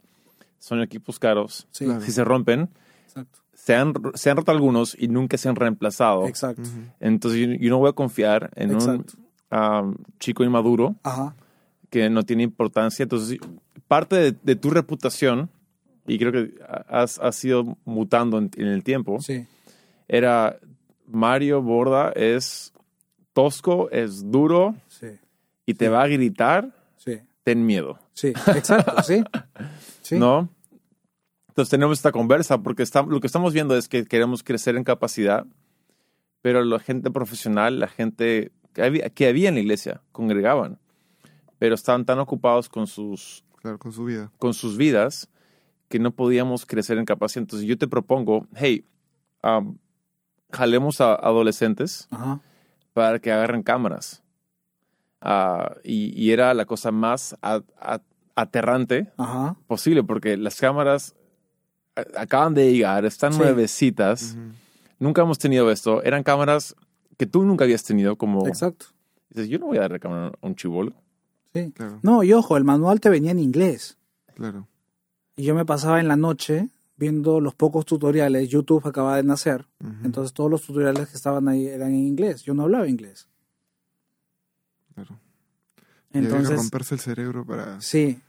son 0.59 0.81
equipos 0.81 1.19
caros. 1.19 1.67
sí, 1.71 1.85
claro. 1.85 2.01
Si 2.01 2.11
se 2.11 2.23
rompen, 2.23 2.69
exacto. 3.05 3.39
se 3.53 3.75
han, 3.75 3.93
se 4.15 4.29
han 4.29 4.37
roto 4.37 4.51
algunos 4.51 4.95
y 4.99 5.07
nunca 5.07 5.37
se 5.37 5.49
han 5.49 5.55
reemplazado. 5.55 6.27
Exacto. 6.27 6.63
Entonces 6.99 7.39
yo, 7.39 7.53
yo 7.53 7.69
no 7.69 7.77
voy 7.79 7.89
a 7.89 7.93
confiar 7.93 8.49
en 8.55 8.71
Exacto. 8.71 9.13
un 9.51 9.57
um, 9.59 9.95
chico 10.19 10.43
inmaduro 10.43 10.95
Ajá. 11.03 11.35
que 11.89 12.09
no 12.09 12.23
tiene 12.23 12.43
importancia. 12.43 13.03
Entonces, 13.03 13.37
parte 13.87 14.15
de, 14.17 14.35
de 14.43 14.55
tu 14.55 14.69
reputación, 14.71 15.49
y 16.07 16.17
creo 16.17 16.31
que 16.31 16.53
has, 16.89 17.19
has 17.19 17.43
ido 17.45 17.77
mutando 17.85 18.37
en, 18.39 18.49
en 18.57 18.67
el 18.67 18.83
tiempo, 18.83 19.19
Sí. 19.21 19.45
era 20.07 20.57
Mario 21.05 21.61
Borda 21.61 22.11
es 22.11 22.73
tosco, 23.33 23.89
es 23.91 24.29
duro 24.31 24.75
Sí. 24.87 25.07
y 25.65 25.75
te 25.75 25.87
va 25.89 26.03
a 26.03 26.07
gritar. 26.07 26.73
Ten 27.47 27.65
miedo, 27.65 27.97
Sí. 28.13 28.33
Exacto. 28.47 29.01
Sí. 29.03 29.23
Sí. 30.01 30.19
¿no? 30.19 30.49
Entonces 31.47 31.69
tenemos 31.69 31.97
esta 31.97 32.11
conversa 32.11 32.57
porque 32.61 32.83
está- 32.83 33.03
lo 33.03 33.21
que 33.21 33.27
estamos 33.27 33.53
viendo 33.53 33.77
es 33.77 33.87
que 33.87 34.03
queremos 34.05 34.43
crecer 34.43 34.75
en 34.75 34.83
capacidad, 34.83 35.45
pero 36.41 36.61
la 36.65 36.79
gente 36.79 37.09
profesional, 37.09 37.79
la 37.79 37.87
gente 37.87 38.51
que 38.73 38.83
había, 38.83 39.09
que 39.09 39.27
había 39.29 39.47
en 39.47 39.55
la 39.55 39.61
iglesia, 39.61 40.01
congregaban, 40.11 40.77
pero 41.57 41.73
estaban 41.75 42.03
tan 42.05 42.19
ocupados 42.19 42.67
con 42.67 42.85
sus 42.85 43.45
Claro, 43.61 43.79
con 43.79 43.93
su 43.93 44.03
vida. 44.03 44.29
con 44.39 44.53
sus 44.53 44.75
vidas 44.75 45.29
que 45.87 45.99
no 45.99 46.11
podíamos 46.11 46.65
crecer 46.65 46.97
en 46.97 47.05
capacidad. 47.05 47.43
Entonces 47.43 47.65
yo 47.67 47.77
te 47.77 47.87
propongo, 47.87 48.45
hey, 48.55 48.85
um, 49.41 49.77
jalemos 50.51 50.99
a 50.99 51.15
adolescentes 51.15 52.07
Ajá. 52.11 52.41
para 52.93 53.19
que 53.19 53.31
agarren 53.31 53.63
cámaras. 53.63 54.21
Ah, 55.29 55.75
y, 55.83 56.13
y 56.17 56.31
era 56.31 56.53
la 56.53 56.63
cosa 56.65 56.91
más 56.91 57.35
a- 57.41 57.61
a- 57.81 58.01
aterrante 58.35 59.11
Ajá. 59.17 59.57
posible 59.67 60.03
porque 60.03 60.37
las 60.37 60.57
cámaras 60.59 61.15
a- 61.97 62.21
acaban 62.21 62.53
de 62.53 62.71
llegar, 62.71 63.03
están 63.05 63.33
Sí. 63.33 63.39
nuevecitas, 63.39 64.37
nunca 64.99 65.23
hemos 65.23 65.37
tenido 65.37 65.69
esto, 65.69 66.01
eran 66.03 66.23
cámaras 66.23 66.75
que 67.17 67.25
tú 67.25 67.43
nunca 67.43 67.65
habías 67.65 67.83
tenido 67.83 68.15
como... 68.15 68.47
Exacto. 68.47 68.85
Dices, 69.29 69.49
yo 69.49 69.59
no 69.59 69.65
voy 69.67 69.77
a 69.77 69.81
darle 69.81 69.99
cámara 69.99 70.27
a 70.41 70.47
un 70.47 70.55
chivolo. 70.55 70.93
Sí. 71.53 71.71
Claro, 71.75 71.99
No, 72.03 72.23
y 72.23 72.31
ojo, 72.33 72.55
el 72.55 72.63
manual 72.63 72.99
te 73.01 73.09
venía 73.09 73.31
en 73.31 73.39
inglés. 73.39 73.97
claro. 74.35 74.67
Y 75.35 75.43
yo 75.43 75.53
me 75.55 75.65
pasaba 75.65 75.99
en 75.99 76.07
la 76.07 76.15
noche 76.15 76.69
viendo 76.95 77.39
los 77.41 77.53
pocos 77.53 77.85
tutoriales. 77.85 78.49
YouTube 78.49 78.87
acababa 78.87 79.17
de 79.17 79.23
nacer. 79.23 79.67
Entonces 80.03 80.33
todos 80.33 80.49
los 80.49 80.63
tutoriales 80.63 81.09
que 81.09 81.15
estaban 81.15 81.47
ahí 81.47 81.67
eran 81.67 81.89
en 81.89 82.07
inglés. 82.07 82.41
Yo 82.43 82.55
no 82.55 82.63
hablaba 82.63 82.87
inglés. 82.87 83.27
Claro. 84.97 85.19
Entonces, 86.11 86.57
romperse 86.57 86.95
el 86.95 87.01
cerebro 87.01 87.45
para... 87.45 87.79
sí. 87.81 88.19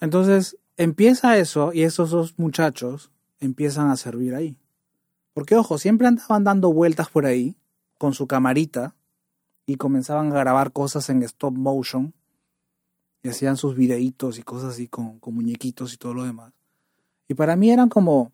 Entonces 0.00 0.58
empieza 0.76 1.38
eso 1.38 1.72
y 1.72 1.82
esos 1.82 2.10
dos 2.10 2.34
muchachos 2.36 3.10
empiezan 3.38 3.90
a 3.90 3.96
servir 3.96 4.34
ahí. 4.34 4.58
Porque 5.32 5.54
ojo, 5.54 5.78
siempre 5.78 6.08
andaban 6.08 6.42
dando 6.44 6.72
vueltas 6.72 7.08
por 7.08 7.26
ahí 7.26 7.56
con 7.98 8.12
su 8.12 8.26
camarita 8.26 8.94
y 9.66 9.76
comenzaban 9.76 10.32
a 10.32 10.40
grabar 10.40 10.72
cosas 10.72 11.08
en 11.10 11.22
stop 11.22 11.54
motion 11.54 12.12
y 13.22 13.28
hacían 13.28 13.56
sus 13.56 13.76
videitos 13.76 14.38
y 14.38 14.42
cosas 14.42 14.74
así 14.74 14.88
con, 14.88 15.18
con 15.20 15.34
muñequitos 15.34 15.94
y 15.94 15.96
todo 15.96 16.12
lo 16.12 16.24
demás. 16.24 16.52
Y 17.28 17.34
para 17.34 17.54
mí 17.56 17.70
eran 17.70 17.88
como, 17.88 18.32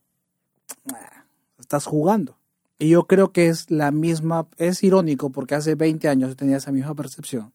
"Ah, 0.93 1.25
estás 1.59 1.85
jugando. 1.85 2.39
Y 2.79 2.89
yo 2.89 3.07
creo 3.07 3.33
que 3.33 3.49
es 3.49 3.71
la 3.71 3.91
misma, 3.93 4.49
es 4.57 4.83
irónico 4.83 5.31
porque 5.31 5.55
hace 5.55 5.75
20 5.77 6.09
años 6.09 6.31
yo 6.31 6.37
tenía 6.37 6.57
esa 6.57 6.73
misma 6.73 6.95
percepción. 6.95 7.53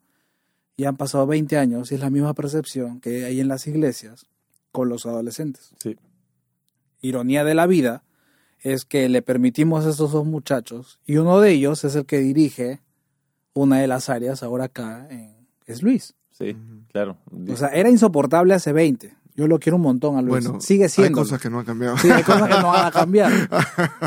Y 0.77 0.85
han 0.85 0.95
pasado 0.95 1.25
20 1.27 1.57
años 1.57 1.91
y 1.91 1.95
es 1.95 2.01
la 2.01 2.09
misma 2.09 2.33
percepción 2.33 2.99
que 3.01 3.25
hay 3.25 3.39
en 3.41 3.47
las 3.47 3.65
iglesias 3.67 4.27
con 4.71 4.89
los 4.89 5.05
adolescentes. 5.05 5.73
Sí. 5.81 5.97
Ironía 7.01 7.43
de 7.43 7.55
la 7.55 7.65
vida 7.67 8.03
es 8.59 8.85
que 8.85 9.09
le 9.09 9.21
permitimos 9.21 9.85
a 9.85 9.89
estos 9.89 10.11
dos 10.11 10.25
muchachos 10.25 10.99
y 11.05 11.17
uno 11.17 11.39
de 11.39 11.51
ellos 11.51 11.83
es 11.83 11.95
el 11.95 12.05
que 12.05 12.19
dirige 12.19 12.81
una 13.53 13.79
de 13.79 13.87
las 13.87 14.09
áreas 14.09 14.43
ahora 14.43 14.65
acá, 14.65 15.07
en, 15.09 15.47
es 15.65 15.81
Luis. 15.81 16.13
Sí, 16.31 16.55
claro. 16.91 17.17
O 17.51 17.55
sea, 17.55 17.69
era 17.69 17.89
insoportable 17.89 18.53
hace 18.53 18.71
20. 18.71 19.15
Yo 19.35 19.47
lo 19.47 19.57
quiero 19.59 19.77
un 19.77 19.81
montón 19.83 20.17
a 20.17 20.21
Luis. 20.21 20.45
Bueno, 20.45 20.61
Sigue 20.61 20.83
hay 20.83 20.89
siendo. 20.89 21.17
cosas 21.19 21.41
que 21.41 21.49
no 21.49 21.59
han 21.59 21.65
cambiado. 21.65 21.97
Sí, 21.97 22.09
hay 22.11 22.21
cosas 22.23 22.47
que 22.47 22.61
no 22.61 22.67
van 22.67 22.85
a 22.85 22.91
cambiar. 22.91 23.31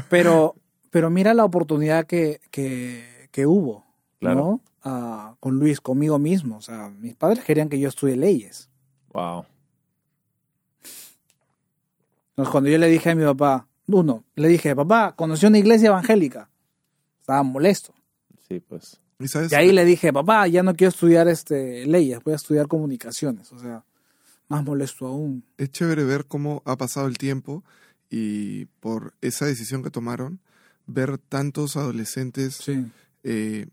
Pero, 0.09 0.55
pero 0.91 1.11
mira 1.11 1.35
la 1.35 1.45
oportunidad 1.45 2.07
que, 2.07 2.41
que, 2.53 3.29
que 3.33 3.47
hubo, 3.47 3.85
Claro. 4.21 4.37
¿no? 4.41 4.61
Ah, 4.85 5.35
con 5.41 5.59
Luis, 5.59 5.81
conmigo 5.81 6.19
mismo. 6.19 6.57
O 6.59 6.63
sea, 6.63 6.89
mis 6.91 7.15
padres 7.17 7.45
querían 7.45 7.69
que 7.69 7.81
yo 7.81 7.89
estudie 7.89 8.17
leyes. 8.17 8.69
wow. 9.13 9.45
Entonces, 12.31 12.53
cuando 12.53 12.71
yo 12.71 12.79
le 12.79 12.87
dije 12.89 13.11
a 13.11 13.15
mi 13.15 13.25
papá, 13.25 13.67
uno, 13.87 14.25
le 14.37 14.49
dije, 14.49 14.75
papá, 14.75 15.15
conocí 15.17 15.47
una 15.47 15.59
iglesia 15.59 15.89
evangélica. 15.89 16.49
Estaba 17.21 17.43
molesto. 17.43 17.93
Sí, 18.49 18.61
pues. 18.61 19.01
Y 19.19 19.29
sabes, 19.29 19.53
Y 19.53 19.55
ahí 19.57 19.73
le 19.73 19.85
dije, 19.85 20.13
papá, 20.13 20.47
ya 20.47 20.63
no 20.63 20.75
quiero 20.75 20.89
estudiar 20.91 21.29
este 21.29 21.85
leyes, 21.87 22.21
voy 22.25 22.33
a 22.33 22.37
estudiar 22.37 22.67
comunicaciones. 22.69 23.53
O 23.53 23.59
sea, 23.59 23.85
más 24.49 24.65
molesto 24.65 25.07
aún. 25.07 25.45
es 25.59 25.71
chévere 25.71 26.05
ver 26.05 26.25
cómo 26.27 26.63
ha 26.65 26.77
pasado 26.77 27.07
el 27.07 27.19
tiempo 27.19 27.63
y 28.09 28.65
por 28.81 29.13
esa 29.21 29.45
decisión 29.47 29.83
que 29.83 29.91
tomaron, 29.91 30.41
ver 30.87 31.19
tantos 31.19 31.77
adolescentes 31.77 32.55
Sí. 32.57 32.87
eh, 33.23 33.67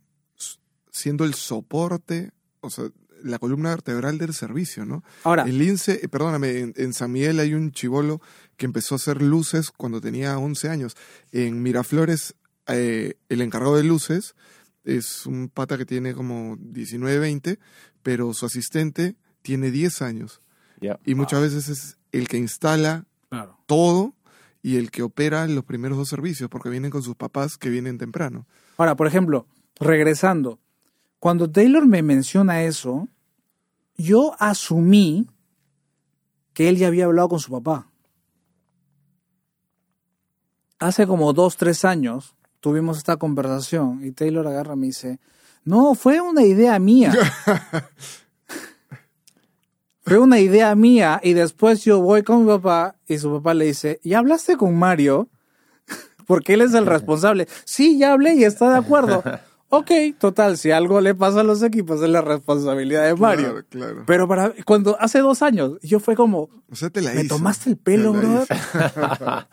siendo 0.98 1.24
el 1.24 1.34
soporte, 1.34 2.32
o 2.62 2.70
sea, 2.70 2.86
la 3.24 3.40
columna 3.40 3.70
vertebral 3.70 4.18
del 4.18 4.34
servicio, 4.34 4.86
¿no? 4.86 5.04
Ahora, 5.24 5.44
El 5.44 5.58
lince, 5.58 6.00
eh, 6.04 6.08
perdóname, 6.08 6.60
en, 6.60 6.74
en 6.76 6.94
San 6.94 7.12
Miguel 7.12 7.40
hay 7.40 7.54
un 7.54 7.72
chivolo 7.72 8.22
que 8.58 8.66
empezó 8.66 8.96
a 8.96 8.98
hacer 8.98 9.22
luces 9.22 9.72
cuando 9.72 10.02
tenía 10.02 10.38
11 10.38 10.70
años. 10.70 10.96
En 11.32 11.62
Miraflores, 11.64 12.36
eh, 12.68 13.16
el 13.30 13.42
encargado 13.42 13.78
de 13.78 13.84
luces 13.84 14.36
es 14.84 15.26
un 15.26 15.50
pata 15.50 15.78
que 15.78 15.86
tiene 15.86 16.14
como 16.14 16.58
19, 16.60 17.20
20, 17.20 17.60
pero 18.04 18.34
su 18.34 18.46
asistente 18.46 19.16
tiene 19.42 19.72
10 19.72 20.02
años. 20.02 20.42
Ya. 20.80 21.00
Y 21.06 21.16
muchas 21.16 21.42
veces 21.42 21.70
es 21.70 21.98
el 22.12 22.28
que 22.28 22.38
instala 22.38 23.06
claro. 23.30 23.58
todo 23.66 24.16
y 24.62 24.78
el 24.78 24.92
que 24.92 25.04
opera 25.04 25.48
los 25.48 25.64
primeros 25.64 25.98
dos 25.98 26.10
servicios, 26.10 26.50
porque 26.50 26.70
vienen 26.70 26.92
con 26.92 27.04
sus 27.04 27.16
papás 27.16 27.58
que 27.58 27.70
vienen 27.70 27.98
temprano. 27.98 28.48
Ahora, 28.78 28.96
por 28.96 29.08
ejemplo, 29.08 29.48
regresando, 29.80 30.60
cuando 31.20 31.50
Taylor 31.50 31.86
me 31.86 32.04
menciona 32.04 32.64
eso, 32.64 33.08
yo 33.98 34.36
asumí 34.40 35.28
que 36.54 36.70
él 36.70 36.78
ya 36.78 36.88
había 36.88 37.06
hablado 37.06 37.30
con 37.30 37.40
su 37.40 37.52
papá. 37.52 37.90
Hace 40.80 41.08
como 41.08 41.34
dos, 41.34 41.58
tres 41.58 41.86
años 41.86 42.36
tuvimos 42.60 42.98
esta 42.98 43.18
conversación 43.18 44.04
y 44.04 44.12
Taylor 44.12 44.48
agarra 44.48 44.74
y 44.74 44.78
me 44.78 44.86
dice, 44.88 45.20
no, 45.64 45.96
fue 45.96 46.22
una 46.22 46.44
idea 46.44 46.78
mía. 46.80 47.14
fue 50.02 50.20
una 50.20 50.40
idea 50.40 50.74
mía 50.76 51.20
y 51.24 51.34
después 51.34 51.84
yo 51.84 52.02
voy 52.02 52.24
con 52.24 52.42
mi 52.42 52.48
papá 52.48 52.96
y 53.08 53.18
su 53.18 53.32
papá 53.32 53.54
le 53.54 53.66
dice, 53.66 54.00
¿ya 54.04 54.20
hablaste 54.20 54.56
con 54.56 54.78
Mario? 54.78 55.30
porque 56.28 56.54
él 56.54 56.62
es 56.62 56.74
el 56.74 56.86
responsable. 56.86 57.48
Sí, 57.66 57.98
ya 57.98 58.14
hablé 58.14 58.36
y 58.36 58.44
está 58.44 58.70
de 58.70 58.78
acuerdo. 58.78 59.24
Ok, 59.70 59.92
total, 60.18 60.58
si 60.58 60.72
algo 60.72 61.02
le 61.02 61.14
pasa 61.14 61.42
a 61.42 61.44
los 61.44 61.62
equipos 61.62 62.02
es 62.02 62.10
la 62.10 62.22
responsabilidad 62.22 63.04
de 63.06 63.16
Mario. 63.16 63.48
Claro, 63.50 63.66
claro. 63.70 64.04
Pero 64.06 64.28
para 64.28 64.54
cuando 64.66 64.96
hace 65.00 65.20
dos 65.20 65.42
años, 65.42 65.74
yo 65.82 66.00
fue 66.00 66.16
como, 66.16 66.50
O 66.72 66.76
sea, 66.76 66.90
te 66.90 67.02
la 67.02 67.14
me 67.14 67.22
hizo. 67.24 67.36
tomaste 67.36 67.70
el 67.72 67.78
pelo, 67.78 68.14
brother. 68.14 68.48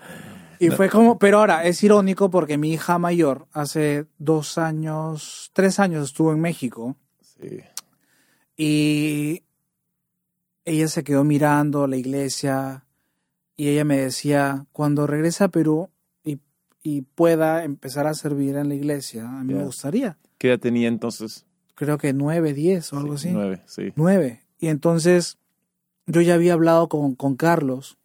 Y 0.61 0.71
fue 0.71 0.89
como, 0.89 1.19
pero 1.19 1.39
ahora 1.41 1.65
es 1.65 1.83
irónico 1.83 2.31
porque 2.31 2.57
mi 2.57 2.73
hija 2.73 2.97
mayor 2.99 3.49
hace 3.53 4.07
dos 4.19 4.57
años, 4.57 5.51
tres 5.53 5.81
años 5.81 6.05
estuvo 6.11 6.33
en 6.33 6.41
México 6.41 6.97
Sí. 7.21 7.59
y 8.57 9.43
ella 10.65 10.89
se 10.89 11.03
quedó 11.03 11.25
mirando 11.25 11.87
la 11.89 11.97
iglesia 11.97 12.87
y 13.57 13.69
ella 13.69 13.85
me 13.85 13.99
decía, 13.99 14.67
cuando 14.73 15.07
regrese 15.09 15.43
a 15.45 15.49
Perú 15.49 15.91
y, 16.85 17.03
pueda 17.03 17.65
empezar 17.65 18.07
a 18.07 18.15
servir 18.15 18.55
en 18.57 18.69
la 18.69 18.75
iglesia, 18.77 19.27
a 19.29 19.43
mí 19.43 19.55
me 19.55 19.65
gustaría. 19.65 20.17
¿Qué 20.39 20.49
edad 20.51 20.61
tenía 20.61 20.87
entonces? 20.89 21.47
Creo 21.75 21.99
que 21.99 22.13
nueve, 22.13 22.53
diez 22.55 22.93
o 22.93 22.99
algo 22.99 23.19
Sí, 23.19 23.29
así. 23.29 23.35
Nueve, 23.35 23.63
sí. 23.67 23.93
Nueve. 23.97 24.43
Y 24.61 24.69
entonces 24.69 25.39
yo 26.07 26.21
ya 26.21 26.35
había 26.35 26.53
hablado 26.53 26.89
con, 26.89 27.15
con 27.17 27.35
Carlos 27.37 27.97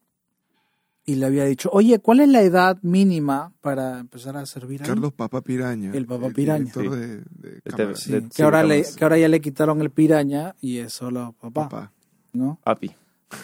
y 1.06 1.16
le 1.16 1.26
había 1.26 1.44
dicho, 1.46 1.70
oye, 1.74 2.00
¿cuál 2.00 2.20
es 2.22 2.30
la 2.30 2.42
edad 2.42 2.78
mínima 2.82 3.52
para 3.62 4.00
empezar 4.00 4.38
a 4.38 4.46
servir 4.46 4.82
ahí? 4.84 4.88
Carlos 4.88 5.12
Papá 5.14 5.42
Piraña. 5.42 5.92
El 5.94 6.06
Papá 6.06 6.30
Piraña. 6.30 6.72
director 6.74 6.84
Sí. 6.84 6.90
de, 7.00 7.08
de 7.08 7.50
De 7.56 7.62
cámara. 7.64 7.86
TV. 7.90 7.96
Sí, 7.96 8.12
de- 8.12 8.22
que, 8.24 8.28
sí, 8.32 8.42
ahora 8.44 8.62
de 8.62 8.68
le, 8.68 8.74
cámaras. 8.76 8.96
que 8.96 9.04
ahora 9.04 9.18
ya 9.18 9.28
le 9.28 9.42
quitaron 9.42 9.82
el 9.82 9.90
piraña 9.92 10.56
y 10.62 10.78
es 10.78 10.94
solo 10.94 11.36
papá, 11.40 11.68
Papá. 11.70 11.92
¿no? 12.34 12.60
Api. 12.64 12.92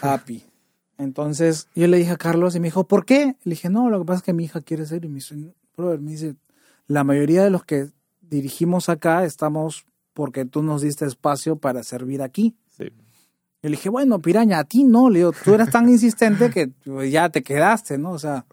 Api. 0.00 0.42
Entonces 0.98 1.68
yo 1.74 1.86
le 1.86 1.98
dije 1.98 2.12
a 2.12 2.16
Carlos 2.16 2.54
y 2.56 2.60
me 2.60 2.68
dijo, 2.68 2.84
¿por 2.84 3.04
qué? 3.04 3.36
Le 3.44 3.50
dije, 3.50 3.68
no, 3.68 3.90
lo 3.90 4.00
que 4.00 4.06
pasa 4.06 4.18
es 4.18 4.22
que 4.22 4.32
mi 4.32 4.44
hija 4.44 4.60
quiere 4.60 4.86
ser. 4.86 5.04
Y 5.04 5.08
me 5.08 5.16
dice, 5.16 5.34
brother, 5.76 6.00
me 6.00 6.12
dice, 6.12 6.36
la 6.86 7.04
mayoría 7.04 7.44
de 7.44 7.50
los 7.50 7.64
que 7.64 7.88
dirigimos 8.20 8.88
acá 8.88 9.24
estamos 9.24 9.86
porque 10.14 10.44
tú 10.46 10.62
nos 10.62 10.82
diste 10.82 11.04
espacio 11.04 11.56
para 11.56 11.82
servir 11.82 12.22
aquí. 12.22 12.56
Sí. 12.76 12.84
Y 13.62 13.68
le 13.68 13.70
dije, 13.72 13.88
bueno, 13.88 14.20
piraña, 14.20 14.60
a 14.60 14.64
ti 14.64 14.84
no, 14.84 15.10
le 15.10 15.18
digo, 15.18 15.32
tú 15.44 15.54
eras 15.54 15.70
tan 15.70 15.88
insistente 15.90 16.50
que 16.50 16.68
pues, 16.68 17.12
ya 17.12 17.28
te 17.28 17.42
quedaste, 17.42 17.98
¿no? 17.98 18.12
O 18.12 18.18
sea, 18.18 18.46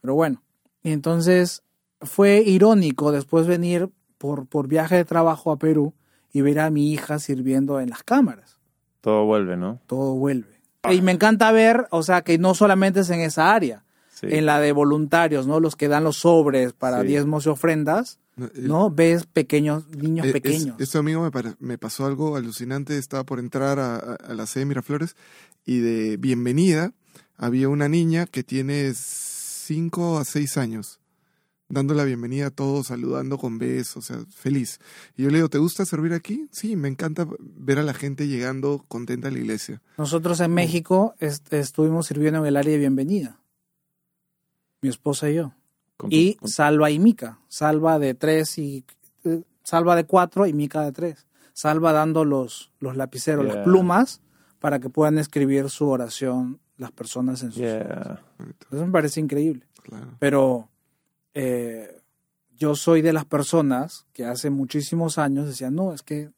pero 0.00 0.14
bueno. 0.14 0.42
Y 0.82 0.92
entonces 0.92 1.62
fue 2.00 2.40
irónico 2.40 3.12
después 3.12 3.46
venir 3.46 3.90
por, 4.18 4.46
por 4.46 4.68
viaje 4.68 4.96
de 4.96 5.04
trabajo 5.04 5.50
a 5.50 5.58
Perú 5.58 5.94
y 6.32 6.40
ver 6.42 6.60
a 6.60 6.70
mi 6.70 6.92
hija 6.92 7.18
sirviendo 7.18 7.80
en 7.80 7.90
las 7.90 8.02
cámaras. 8.02 8.58
Todo 9.00 9.24
vuelve, 9.24 9.56
¿no? 9.56 9.80
Todo 9.86 10.14
vuelve. 10.14 10.55
Y 10.92 11.02
me 11.02 11.12
encanta 11.12 11.50
ver, 11.52 11.86
o 11.90 12.02
sea, 12.02 12.22
que 12.22 12.38
no 12.38 12.54
solamente 12.54 13.00
es 13.00 13.10
en 13.10 13.20
esa 13.20 13.54
área, 13.54 13.82
Sí. 14.14 14.26
en 14.30 14.46
la 14.46 14.60
de 14.60 14.72
voluntarios, 14.72 15.46
¿no? 15.46 15.60
Los 15.60 15.76
que 15.76 15.88
dan 15.88 16.04
los 16.04 16.16
sobres 16.18 16.72
para 16.72 17.02
Sí. 17.02 17.08
diezmos 17.08 17.44
y 17.46 17.48
ofrendas, 17.50 18.18
No, 18.36 18.46
el- 18.54 18.68
¿no? 18.68 18.90
Ves 18.90 19.26
pequeños, 19.26 19.88
niños 19.88 20.24
Eh, 20.26 20.28
es- 20.28 20.32
pequeños. 20.32 20.80
eso 20.80 20.98
amigo 20.98 21.22
me, 21.30 21.54
me 21.58 21.78
pasó 21.78 22.06
algo 22.06 22.36
alucinante. 22.36 22.96
Estaba 22.98 23.24
por 23.24 23.38
entrar 23.38 23.78
a, 23.78 23.96
a- 23.96 24.14
a 24.14 24.34
la 24.34 24.46
sede 24.46 24.60
de 24.62 24.66
Miraflores 24.66 25.16
y 25.64 25.78
de 25.80 26.16
bienvenida 26.16 26.92
había 27.36 27.68
una 27.68 27.88
niña 27.88 28.26
que 28.26 28.42
tiene 28.42 28.92
5 28.94 30.18
a 30.18 30.24
6 30.24 30.56
años 30.56 31.00
dando 31.68 31.94
la 31.94 32.04
bienvenida 32.04 32.46
a 32.46 32.50
todos, 32.50 32.86
saludando 32.88 33.38
con 33.38 33.58
besos, 33.58 33.96
o 33.96 34.02
sea, 34.02 34.24
feliz. 34.30 34.78
Y 35.16 35.24
yo 35.24 35.30
le 35.30 35.38
digo, 35.38 35.48
¿te 35.48 35.58
gusta 35.58 35.84
servir 35.84 36.12
aquí? 36.12 36.48
Sí, 36.52 36.76
me 36.76 36.88
encanta 36.88 37.26
ver 37.40 37.78
a 37.78 37.82
la 37.82 37.94
gente 37.94 38.28
llegando 38.28 38.84
contenta 38.88 39.28
a 39.28 39.30
la 39.30 39.38
iglesia. 39.38 39.82
Nosotros 39.98 40.40
en 40.40 40.54
México 40.54 41.14
est- 41.18 41.52
estuvimos 41.52 42.06
sirviendo 42.06 42.40
en 42.40 42.46
el 42.46 42.56
área 42.56 42.72
de 42.72 42.78
bienvenida. 42.78 43.40
Mi 44.82 44.88
esposa 44.88 45.30
y 45.30 45.34
yo. 45.36 45.52
Con 45.96 46.12
Y 46.12 46.34
con- 46.34 46.48
Salva 46.48 46.90
y 46.90 46.98
Mica. 46.98 47.40
Salva 47.48 47.98
de 47.98 48.14
tres 48.14 48.58
y. 48.58 48.84
eh, 49.24 49.42
Salva 49.64 49.96
de 49.96 50.04
cuatro 50.04 50.46
y 50.46 50.52
Mica 50.52 50.82
de 50.82 50.92
tres. 50.92 51.26
Salva 51.52 51.92
dando 51.92 52.24
los, 52.24 52.70
los 52.78 52.96
lapiceros, 52.96 53.44
Yeah. 53.46 53.54
las 53.56 53.64
plumas, 53.64 54.20
para 54.60 54.78
que 54.78 54.90
puedan 54.90 55.18
escribir 55.18 55.70
su 55.70 55.88
oración 55.88 56.60
las 56.76 56.92
personas 56.92 57.42
en 57.42 57.50
sus. 57.50 57.62
Yeah. 57.62 58.22
Eso 58.70 58.86
me 58.86 58.92
parece 58.92 59.18
increíble. 59.20 59.66
Claro. 59.82 60.14
Pero 60.20 60.68
eh, 61.36 62.00
yo 62.58 62.74
soy 62.74 63.02
de 63.02 63.12
las 63.12 63.26
personas 63.26 64.06
que 64.14 64.24
hace 64.24 64.48
muchísimos 64.50 65.18
años 65.18 65.46
decían, 65.46 65.74
no, 65.74 65.92
es 65.92 66.02
que 66.02 66.30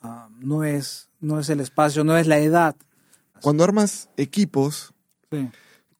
ah, 0.00 0.28
no, 0.40 0.64
es, 0.64 1.08
no 1.20 1.38
es 1.38 1.48
el 1.48 1.60
espacio, 1.60 2.02
no 2.04 2.16
es 2.16 2.26
la 2.26 2.38
edad. 2.38 2.74
Cuando 3.40 3.64
armas 3.64 4.08
equipos, 4.16 4.92
Sí. 5.30 5.48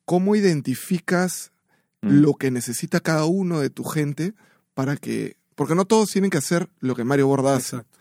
¿cómo 0.04 0.34
identificas 0.36 1.52
Mm. 2.00 2.20
lo 2.20 2.34
que 2.34 2.50
necesita 2.52 3.00
cada 3.00 3.24
uno 3.24 3.58
de 3.60 3.70
tu 3.70 3.82
gente 3.84 4.32
para 4.74 4.96
que... 4.96 5.36
Porque 5.56 5.74
no 5.74 5.84
todos 5.84 6.10
tienen 6.10 6.30
que 6.30 6.38
hacer 6.38 6.68
lo 6.78 6.94
que 6.94 7.02
Mario 7.02 7.26
Borda 7.26 7.56
hace, 7.56 7.76
Exacto. 7.76 7.98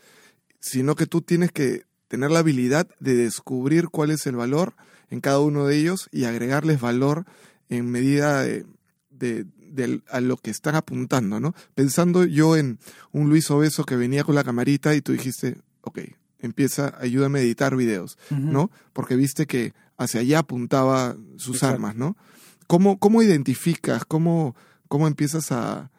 sino 0.60 0.94
que 0.94 1.06
tú 1.06 1.20
tienes 1.20 1.50
que 1.50 1.82
tener 2.06 2.30
la 2.30 2.38
habilidad 2.38 2.88
de 3.00 3.14
descubrir 3.16 3.88
cuál 3.88 4.10
es 4.12 4.24
el 4.28 4.36
valor 4.36 4.74
en 5.10 5.20
cada 5.20 5.40
uno 5.40 5.66
de 5.66 5.76
ellos 5.78 6.08
y 6.12 6.24
agregarles 6.24 6.80
valor 6.80 7.24
en 7.68 7.90
medida 7.90 8.42
de, 8.42 8.64
de- 9.10 9.46
de 9.70 10.02
a 10.10 10.20
lo 10.20 10.36
que 10.36 10.50
están 10.50 10.74
apuntando, 10.74 11.40
¿no? 11.40 11.54
Pensando 11.74 12.24
yo 12.24 12.56
en 12.56 12.78
un 13.12 13.28
Luis 13.28 13.50
Obeso 13.50 13.84
que 13.84 13.96
venía 13.96 14.24
con 14.24 14.34
la 14.34 14.44
camarita 14.44 14.94
y 14.94 15.00
tú 15.00 15.12
dijiste, 15.12 15.58
ok, 15.82 16.00
empieza, 16.40 16.94
ayúdame 17.00 17.40
a 17.40 17.42
editar 17.42 17.76
videos. 17.76 18.18
¿no? 18.30 18.70
Porque 18.92 19.16
viste 19.16 19.46
que 19.46 19.74
hacia 19.96 20.20
allá 20.20 20.40
apuntaba 20.40 21.16
sus 21.36 21.56
Exacto. 21.56 21.74
armas, 21.74 21.96
¿no? 21.96 22.16
¿Cómo, 22.66 22.98
cómo 22.98 23.22
identificas, 23.22 24.04
cómo, 24.04 24.54
cómo 24.88 25.08
empiezas 25.08 25.52
a, 25.52 25.90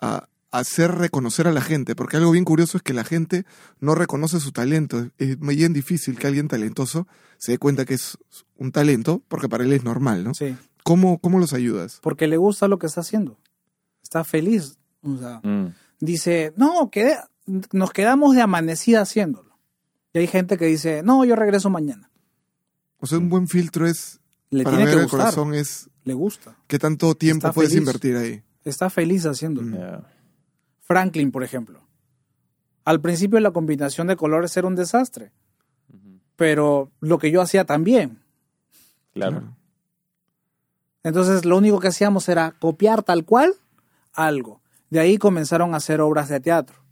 a 0.00 0.28
hacer 0.50 0.92
reconocer 0.92 1.46
a 1.46 1.52
la 1.52 1.60
gente? 1.60 1.94
Porque 1.94 2.16
algo 2.16 2.30
bien 2.30 2.44
curioso 2.44 2.78
es 2.78 2.82
que 2.82 2.94
la 2.94 3.04
gente 3.04 3.44
no 3.78 3.94
reconoce 3.94 4.40
su 4.40 4.52
talento. 4.52 5.10
Es 5.18 5.38
bien 5.38 5.72
difícil 5.72 6.18
que 6.18 6.26
alguien 6.26 6.48
talentoso 6.48 7.06
se 7.36 7.52
dé 7.52 7.58
cuenta 7.58 7.84
que 7.84 7.94
es 7.94 8.16
un 8.56 8.72
talento, 8.72 9.22
porque 9.28 9.48
para 9.48 9.64
él 9.64 9.72
es 9.72 9.84
normal, 9.84 10.24
¿no? 10.24 10.34
Sí. 10.34 10.56
¿Cómo, 10.84 11.18
cómo 11.18 11.38
los 11.40 11.52
ayudas? 11.52 11.98
Porque 12.02 12.28
le 12.28 12.36
gusta 12.36 12.68
lo 12.68 12.78
que 12.78 12.86
está 12.86 13.00
haciendo. 13.00 13.36
Está 14.02 14.22
feliz. 14.22 14.78
O 15.02 15.16
sea, 15.18 15.40
Mm. 15.42 15.74
dice, 15.98 16.52
no, 16.56 16.90
quedé- 16.92 17.18
nos 17.72 17.90
quedamos 17.90 18.36
de 18.36 18.42
amanecida 18.42 19.00
haciéndolo. 19.00 19.58
Y 20.12 20.18
hay 20.18 20.26
gente 20.28 20.56
que 20.56 20.66
dice, 20.66 21.02
no, 21.02 21.24
yo 21.24 21.34
regreso 21.34 21.68
mañana. 21.70 22.10
O 22.98 23.06
sea, 23.06 23.18
un 23.18 23.28
buen 23.28 23.48
filtro 23.48 23.86
es, 23.86 24.20
Le 24.50 24.62
para 24.62 24.76
tiene 24.76 24.90
ver 24.90 24.94
que 24.94 25.00
el 25.00 25.06
gustar. 25.06 25.20
corazón 25.32 25.54
es 25.54 25.88
Le 26.04 26.14
gusta. 26.14 26.56
qué 26.68 26.78
tanto 26.78 27.14
tiempo 27.16 27.48
Está 27.48 27.52
puedes 27.52 27.72
feliz. 27.72 27.80
invertir 27.82 28.16
ahí. 28.16 28.42
Está 28.64 28.88
feliz 28.90 29.26
haciéndolo. 29.26 29.68
Mm. 29.68 29.74
Yeah. 29.74 30.10
Franklin, 30.80 31.32
por 31.32 31.42
ejemplo. 31.42 31.80
Al 32.84 33.00
principio 33.00 33.40
la 33.40 33.50
combinación 33.50 34.06
de 34.06 34.16
colores 34.16 34.54
era 34.56 34.66
un 34.68 34.76
desastre, 34.76 35.32
pero 36.36 36.90
lo 37.00 37.18
que 37.18 37.30
yo 37.30 37.40
hacía 37.40 37.64
también. 37.64 38.20
Claro. 39.14 39.56
Entonces 41.04 41.44
lo 41.44 41.56
único 41.56 41.78
que 41.78 41.88
hacíamos 41.88 42.28
era 42.28 42.56
copiar 42.58 43.02
tal 43.04 43.24
cual 43.24 43.54
algo. 44.12 44.60
De 44.90 44.98
ahí 44.98 45.18
comenzaron 45.18 45.74
a 45.74 45.76
hacer 45.76 46.00
obras 46.00 46.28
de 46.28 46.40
teatro 46.40 46.82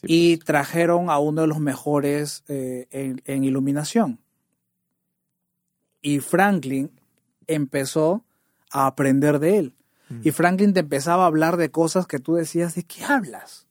Sí, 0.00 0.06
y 0.06 0.36
trajeron 0.36 1.10
a 1.10 1.18
uno 1.18 1.40
de 1.40 1.48
los 1.48 1.58
mejores 1.58 2.44
eh, 2.46 2.86
en, 2.90 3.20
en 3.24 3.42
iluminación. 3.42 4.20
Y 6.00 6.20
Franklin 6.20 6.92
empezó 7.48 8.24
a 8.70 8.86
aprender 8.86 9.40
de 9.40 9.58
él. 9.58 9.74
Mm. 10.08 10.20
Y 10.22 10.30
Franklin 10.30 10.72
te 10.72 10.80
empezaba 10.80 11.24
a 11.24 11.26
hablar 11.26 11.56
de 11.56 11.70
cosas 11.70 12.06
que 12.06 12.20
tú 12.20 12.34
decías, 12.34 12.74
¿de 12.76 12.84
qué 12.84 13.04
hablas? 13.04 13.66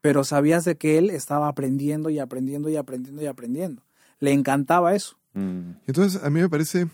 Pero 0.00 0.24
sabías 0.24 0.64
de 0.64 0.76
que 0.76 0.96
él 0.96 1.10
estaba 1.10 1.48
aprendiendo 1.48 2.08
y 2.08 2.18
aprendiendo 2.18 2.70
y 2.70 2.76
aprendiendo 2.76 3.22
y 3.22 3.26
aprendiendo. 3.26 3.82
Le 4.20 4.32
encantaba 4.32 4.94
eso. 4.94 5.18
Mm. 5.34 5.72
Entonces, 5.86 6.22
a 6.22 6.30
mí 6.30 6.40
me 6.40 6.48
parece 6.48 6.88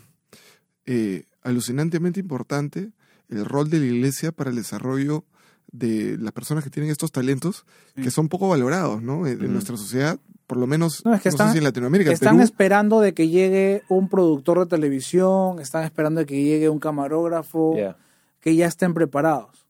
eh, 0.87 1.27
alucinantemente 1.45 2.19
importante 2.21 2.91
el 3.29 3.45
rol 3.45 3.71
de 3.71 3.79
la 3.79 3.87
iglesia 3.87 4.33
para 4.33 4.51
el 4.51 4.57
desarrollo 4.57 5.25
de 5.73 6.17
las 6.19 6.33
personas 6.33 6.63
que 6.65 6.71
tienen 6.71 6.91
estos 6.91 7.11
talentos 7.13 7.65
Sí. 7.97 8.03
que 8.03 8.11
son 8.11 8.29
poco 8.29 8.49
valorados, 8.49 9.03
¿no? 9.03 9.27
En, 9.27 9.41
en 9.41 9.51
Mm. 9.51 9.53
nuestra 9.53 9.77
sociedad, 9.77 10.19
por 10.47 10.59
lo 10.59 10.67
menos, 10.67 11.05
No, 11.05 11.15
es 11.15 11.23
que 11.23 11.29
están- 11.31 11.53
si 11.53 11.59
en 11.59 11.65
Latinoamérica, 11.65 12.13
Están 12.13 12.37
Perú, 12.37 12.45
esperando 12.45 13.01
de 13.01 13.15
que 13.15 13.29
llegue 13.29 13.83
un 13.89 14.09
productor 14.09 14.59
de 14.61 14.67
televisión, 14.67 15.59
están 15.61 15.85
esperando 15.85 16.21
de 16.21 16.27
que 16.27 16.43
llegue 16.43 16.69
un 16.69 16.79
camarógrafo, 16.81 17.75
Yeah. 17.75 17.97
que 18.41 18.55
ya 18.55 18.67
estén 18.67 18.93
preparados. 18.95 19.67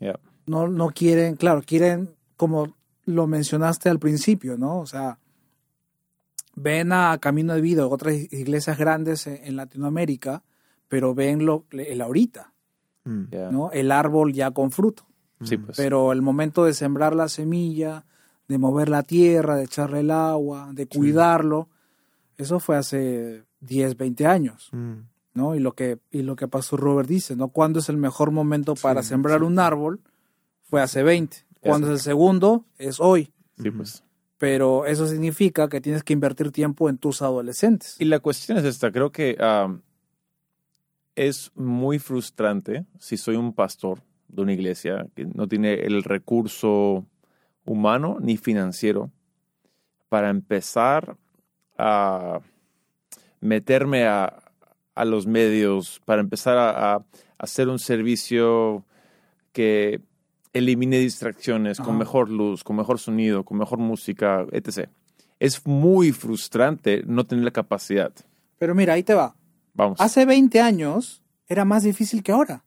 Yeah. 0.00 0.18
No, 0.46 0.68
no 0.68 0.90
quieren, 0.90 1.36
claro, 1.36 1.62
quieren, 1.64 2.10
como 2.36 2.76
lo 3.06 3.26
mencionaste 3.26 3.88
al 3.88 3.98
principio, 4.00 4.58
¿no? 4.58 4.78
O 4.80 4.86
sea, 4.86 5.18
ven 6.56 6.92
a 6.92 7.16
Camino 7.18 7.54
de 7.54 7.60
Vida, 7.60 7.86
otras 7.86 8.14
iglesias 8.32 8.76
grandes 8.78 9.26
en, 9.26 9.40
en 9.44 9.56
Latinoamérica, 9.56 10.42
pero 10.90 11.14
ven 11.14 11.46
lo, 11.46 11.64
el 11.70 12.02
ahorita, 12.02 12.52
Mm. 13.04 13.28
¿no? 13.50 13.70
El 13.72 13.92
árbol 13.92 14.34
ya 14.34 14.50
con 14.50 14.70
fruto. 14.70 15.06
Sí, 15.42 15.56
pues. 15.56 15.74
Pero 15.78 16.12
el 16.12 16.20
momento 16.20 16.66
de 16.66 16.74
sembrar 16.74 17.14
la 17.16 17.30
semilla, 17.30 18.04
de 18.46 18.58
mover 18.58 18.90
la 18.90 19.04
tierra, 19.04 19.56
de 19.56 19.64
echarle 19.64 20.00
el 20.00 20.10
agua, 20.10 20.68
de 20.74 20.86
cuidarlo, 20.86 21.70
eso 22.36 22.60
fue 22.60 22.76
hace 22.76 23.44
10, 23.60 23.96
20 23.96 24.26
años. 24.26 24.68
Mm. 24.72 24.92
¿no? 25.32 25.54
Y 25.54 25.60
lo 25.60 25.72
que, 25.72 25.98
y 26.10 26.20
lo 26.22 26.36
que 26.36 26.46
Pastor 26.46 26.80
Robert 26.80 27.08
dice, 27.08 27.36
¿no? 27.36 27.48
¿Cuándo 27.48 27.78
es 27.78 27.88
el 27.88 27.96
mejor 27.96 28.32
momento 28.32 28.74
para 28.74 29.02
Sí, 29.02 29.08
sembrar 29.10 29.38
sí. 29.40 29.46
un 29.46 29.58
árbol? 29.60 30.00
Fue 30.64 30.82
hace 30.82 31.02
20. 31.02 31.46
¿Cuándo 31.60 31.86
es 31.86 31.92
el 31.94 32.00
segundo? 32.00 32.66
Es 32.76 33.00
hoy. 33.00 33.32
Sí, 33.62 33.70
pues. 33.70 34.04
Pero 34.36 34.84
eso 34.84 35.06
significa 35.06 35.68
que 35.70 35.80
tienes 35.80 36.02
que 36.02 36.12
invertir 36.12 36.50
tiempo 36.52 36.90
en 36.90 36.98
tus 36.98 37.22
adolescentes. 37.22 37.96
Y 37.98 38.04
la 38.06 38.18
cuestión 38.18 38.58
es 38.58 38.64
esta, 38.64 38.90
creo 38.92 39.10
que 39.12 39.36
am, 39.40 39.80
es 41.14 41.50
muy 41.54 41.98
frustrante 41.98 42.84
si 42.98 43.16
soy 43.16 43.36
un 43.36 43.52
pastor 43.52 44.02
de 44.28 44.42
una 44.42 44.52
iglesia 44.52 45.06
que 45.14 45.26
no 45.26 45.48
tiene 45.48 45.74
el 45.74 46.02
recurso 46.02 47.04
humano 47.64 48.18
ni 48.20 48.36
financiero 48.36 49.10
para 50.08 50.30
empezar 50.30 51.16
a 51.78 52.40
meterme 53.40 54.06
a, 54.06 54.42
a 54.94 55.04
los 55.04 55.26
medios, 55.26 56.00
para 56.04 56.20
empezar 56.20 56.58
a, 56.58 56.94
a 56.94 57.04
hacer 57.38 57.68
un 57.68 57.78
servicio 57.78 58.84
que 59.52 60.00
elimine 60.52 60.98
distracciones 60.98 61.80
con 61.80 61.96
mejor 61.96 62.28
luz, 62.28 62.64
con 62.64 62.76
mejor 62.76 62.98
sonido, 62.98 63.44
con 63.44 63.58
mejor 63.58 63.78
música, 63.78 64.46
etc. 64.52 64.88
Es 65.38 65.66
muy 65.66 66.12
frustrante 66.12 67.02
no 67.06 67.24
tener 67.24 67.44
la 67.44 67.50
capacidad. 67.50 68.12
Pero 68.58 68.74
mira, 68.74 68.94
ahí 68.94 69.02
te 69.02 69.14
va. 69.14 69.34
Vamos. 69.80 70.00
Hace 70.00 70.26
20 70.26 70.60
años 70.60 71.22
era 71.48 71.64
más 71.64 71.82
difícil 71.82 72.22
que 72.22 72.32
ahora. 72.32 72.64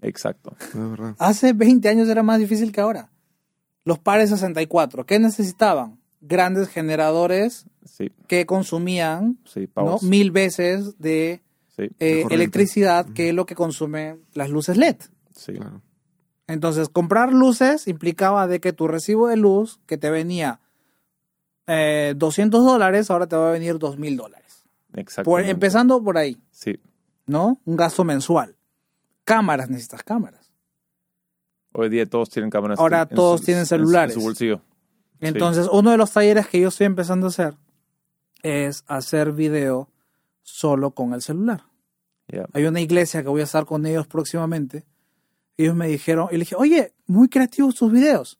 Exacto. 0.00 0.56
Verdad. 0.74 1.14
Hace 1.18 1.52
20 1.52 1.88
años 1.88 2.08
era 2.08 2.22
más 2.22 2.38
difícil 2.38 2.72
que 2.72 2.80
ahora. 2.80 3.10
Los 3.84 3.98
pares 3.98 4.30
64, 4.30 5.04
¿qué 5.06 5.18
necesitaban? 5.18 5.98
Grandes 6.20 6.68
generadores 6.68 7.66
Sí, 7.84 8.10
que 8.28 8.46
consumían 8.46 9.38
sí, 9.44 9.60
¿no? 9.60 9.68
pavos. 9.74 10.02
mil 10.02 10.30
veces 10.30 10.98
de 10.98 11.42
Sí, 11.76 11.82
eh, 12.00 12.24
electricidad 12.30 13.04
que 13.14 13.28
es 13.30 13.34
lo 13.34 13.44
que 13.46 13.54
consumen 13.54 14.22
las 14.32 14.48
luces 14.48 14.76
LED. 14.76 14.96
sí. 15.34 15.52
Claro. 15.54 15.82
Entonces, 16.46 16.90
comprar 16.90 17.32
luces 17.32 17.88
implicaba 17.88 18.46
de 18.46 18.60
que 18.60 18.74
tu 18.74 18.86
recibo 18.86 19.28
de 19.28 19.36
luz, 19.38 19.80
que 19.86 19.96
te 19.96 20.10
venía 20.10 20.60
eh, 21.66 22.12
200 22.16 22.62
dólares, 22.62 23.10
ahora 23.10 23.26
te 23.26 23.34
va 23.36 23.48
a 23.48 23.52
venir 23.52 23.76
2.000 23.78 24.14
dólares. 24.16 24.43
Exacto. 24.94 25.30
Por- 25.30 25.42
empezando 25.42 26.02
por 26.02 26.16
ahí, 26.18 26.40
Sí. 26.50 26.80
¿no? 27.26 27.60
Un 27.64 27.76
gasto 27.76 28.04
mensual. 28.04 28.56
Cámaras, 29.24 29.68
necesitas 29.70 30.02
cámaras. 30.02 30.52
Hoy 31.72 31.88
día 31.88 32.06
todos 32.08 32.30
tienen 32.30 32.50
cámaras. 32.50 32.78
Ahora 32.78 33.02
en 33.08 33.16
todos 33.16 33.42
tienen 33.42 33.66
celulares. 33.66 34.14
En 34.14 34.20
su 34.20 34.26
bolsillo. 34.26 34.60
Entonces, 35.20 35.68
uno 35.72 35.90
de 35.90 35.96
los 35.96 36.12
talleres 36.12 36.46
que 36.46 36.60
yo 36.60 36.68
estoy 36.68 36.86
empezando 36.86 37.26
a 37.26 37.30
hacer 37.30 37.54
es 38.42 38.84
hacer 38.86 39.32
video 39.32 39.88
solo 40.42 40.90
con 40.92 41.14
el 41.14 41.22
celular. 41.22 41.64
Hay 42.52 42.64
una 42.66 42.80
iglesia 42.80 43.22
que 43.22 43.28
voy 43.28 43.40
a 43.40 43.44
estar 43.44 43.64
con 43.64 43.86
ellos 43.86 44.06
próximamente. 44.06 44.84
Ellos 45.56 45.74
me 45.74 45.86
dijeron, 45.88 46.28
y 46.30 46.34
le 46.34 46.40
dije, 46.40 46.56
oye, 46.56 46.92
muy 47.06 47.28
creativos 47.28 47.74
tus 47.76 47.90
videos. 47.92 48.38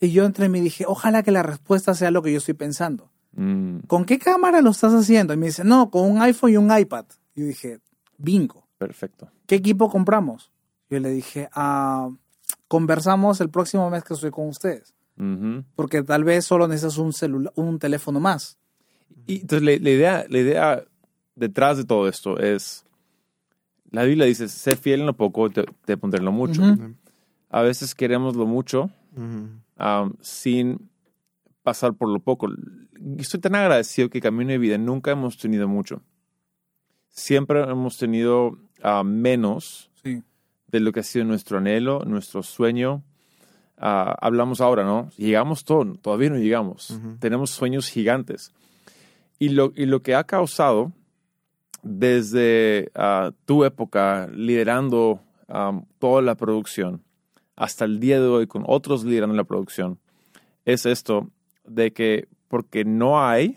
Y 0.00 0.12
yo 0.12 0.24
entre 0.24 0.48
mí 0.48 0.60
dije, 0.60 0.84
ojalá 0.86 1.22
que 1.22 1.30
la 1.30 1.42
respuesta 1.42 1.94
sea 1.94 2.10
lo 2.10 2.22
que 2.22 2.32
yo 2.32 2.38
estoy 2.38 2.54
pensando. 2.54 3.09
Mm, 3.32 3.80
¿Con 3.86 4.04
qué 4.04 4.18
cámara 4.18 4.60
lo 4.60 4.70
estás 4.70 4.92
haciendo? 4.92 5.32
Y 5.34 5.36
me 5.36 5.46
dice, 5.46 5.64
no, 5.64 5.90
con 5.90 6.10
un 6.10 6.20
iPhone 6.22 6.52
y 6.52 6.56
un 6.56 6.76
iPad. 6.76 7.04
Y 7.34 7.40
yo 7.40 7.46
dije, 7.46 7.80
bingo. 8.18 8.66
perfecto. 8.78 9.30
¿Qué 9.46 9.56
equipo 9.56 9.90
compramos? 9.90 10.50
Yo 10.88 10.98
le 11.00 11.10
dije, 11.10 11.48
ah, 11.52 12.10
conversamos 12.68 13.40
el 13.40 13.50
próximo 13.50 13.88
mes 13.90 14.02
que 14.04 14.14
estoy 14.14 14.30
con 14.30 14.48
ustedes. 14.48 14.94
Porque 15.74 16.02
tal 16.02 16.24
vez 16.24 16.46
solo 16.46 16.66
necesitas 16.66 16.96
un, 16.96 17.50
un 17.54 17.78
teléfono 17.78 18.20
más. 18.20 18.58
Y 19.26 19.40
entonces 19.42 19.62
la, 19.62 19.72
la 19.84 19.90
idea, 19.90 20.24
la 20.28 20.38
idea 20.38 20.84
detrás 21.34 21.76
de 21.76 21.84
todo 21.84 22.08
esto 22.08 22.38
es, 22.38 22.86
la 23.90 24.04
Biblia 24.04 24.24
dice, 24.24 24.48
sé 24.48 24.76
fiel 24.76 25.00
en 25.00 25.06
lo 25.06 25.16
poco, 25.16 25.50
te, 25.50 25.66
te 25.84 25.98
pondré 25.98 26.20
en 26.20 26.24
lo 26.24 26.32
mucho. 26.32 26.62
A 27.50 27.62
veces 27.62 27.94
queremos 27.94 28.34
lo 28.34 28.46
mucho 28.46 28.90
um, 29.16 30.12
sin 30.20 30.88
pasar 31.62 31.92
por 31.92 32.08
lo 32.08 32.20
poco. 32.20 32.48
Estoy 33.18 33.40
tan 33.40 33.54
agradecido 33.54 34.10
que 34.10 34.20
Camino 34.20 34.50
de 34.50 34.58
Vida 34.58 34.78
nunca 34.78 35.10
hemos 35.12 35.38
tenido 35.38 35.68
mucho. 35.68 36.02
Siempre 37.08 37.62
hemos 37.62 37.96
tenido 37.96 38.58
ah, 38.82 39.02
menos 39.04 39.90
Sí. 40.02 40.22
de 40.68 40.80
lo 40.80 40.92
que 40.92 41.00
ha 41.00 41.02
sido 41.02 41.24
nuestro 41.24 41.58
anhelo, 41.58 42.04
nuestro 42.06 42.42
sueño. 42.42 43.02
Ah, 43.78 44.14
hablamos 44.20 44.60
ahora, 44.60 44.84
¿no? 44.84 45.10
Llegamos 45.16 45.64
todo, 45.64 45.94
todavía 45.96 46.30
no 46.30 46.36
llegamos. 46.36 46.98
Tenemos 47.18 47.50
sueños 47.50 47.88
gigantes. 47.88 48.52
Y 49.38 49.50
lo, 49.50 49.72
y 49.74 49.86
lo 49.86 50.02
que 50.02 50.14
ha 50.14 50.24
causado 50.24 50.92
desde 51.82 52.90
ah, 52.94 53.32
tu 53.46 53.64
época 53.64 54.28
liderando 54.32 55.20
toda 55.98 56.22
la 56.22 56.36
producción 56.36 57.02
hasta 57.56 57.84
el 57.84 57.98
día 57.98 58.20
de 58.20 58.28
hoy 58.28 58.46
con 58.46 58.62
otros 58.66 59.02
liderando 59.04 59.34
la 59.34 59.42
producción 59.42 59.98
es 60.64 60.86
esto 60.86 61.28
de 61.64 61.92
que 61.92 62.28
porque 62.50 62.84
no 62.84 63.24
hay, 63.24 63.56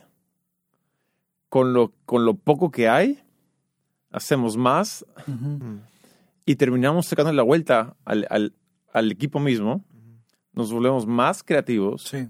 con 1.49 1.73
lo, 1.73 1.93
con 2.05 2.25
lo 2.25 2.35
poco 2.35 2.69
que 2.69 2.87
hay, 2.87 3.19
hacemos 4.11 4.55
más 4.55 5.03
y 6.45 6.55
terminamos 6.57 7.07
sacando 7.07 7.33
la 7.33 7.41
vuelta 7.41 7.95
al, 8.05 8.27
al- 8.29 8.53
al 8.91 9.11
equipo 9.11 9.39
mismo, 9.39 9.83
nos 10.53 10.71
volvemos 10.71 11.07
más 11.07 11.41
creativos. 11.43 12.03
Sí. 12.03 12.29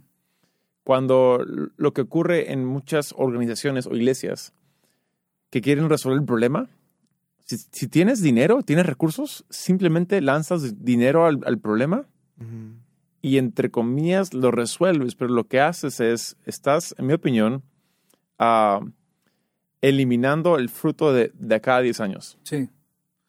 Cuando 0.85 1.43
lo 1.75 1.91
que 1.93 2.01
ocurre 2.01 2.53
en 2.53 2.63
muchas 2.63 3.13
organizaciones 3.17 3.85
o 3.85 3.93
iglesias 3.95 4.53
que 5.49 5.59
quieren 5.61 5.89
resolver 5.89 6.19
el 6.19 6.25
problema, 6.25 6.69
si, 7.45 7.57
si 7.57 7.89
tienes 7.89 8.21
dinero, 8.21 8.63
tienes 8.63 8.85
recursos, 8.85 9.43
simplemente 9.49 10.21
lanzas 10.21 10.85
dinero 10.85 11.25
al, 11.25 11.41
al 11.45 11.59
problema. 11.59 12.05
Y 13.23 13.37
entre 13.37 13.71
comillas 13.71 14.33
lo 14.33 14.51
resuelves, 14.51 15.15
pero 15.15 15.31
lo 15.33 15.45
que 15.47 15.61
haces 15.61 16.01
es, 16.01 16.35
estás, 16.45 16.93
en 16.97 17.07
mi 17.07 17.13
opinión, 17.13 17.63
ah, 18.37 18.81
eliminando 19.81 20.57
el 20.57 20.67
fruto 20.67 21.13
de, 21.13 21.31
de 21.33 21.61
cada 21.61 21.79
10 21.79 22.01
años, 22.01 22.37
Sí. 22.43 22.69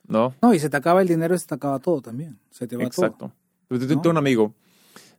¿no? 0.06 0.34
No, 0.42 0.52
y 0.52 0.58
se 0.58 0.68
te 0.68 0.76
acaba 0.76 1.00
el 1.00 1.06
dinero 1.08 1.38
se 1.38 1.46
te 1.46 1.54
acaba 1.54 1.78
todo 1.78 2.02
también. 2.02 2.38
Se 2.50 2.66
te 2.66 2.76
va 2.76 2.82
Exacto. 2.82 3.32
Yo 3.70 3.78
¿no? 3.78 3.86
tengo 3.86 4.10
un 4.10 4.16
amigo, 4.16 4.52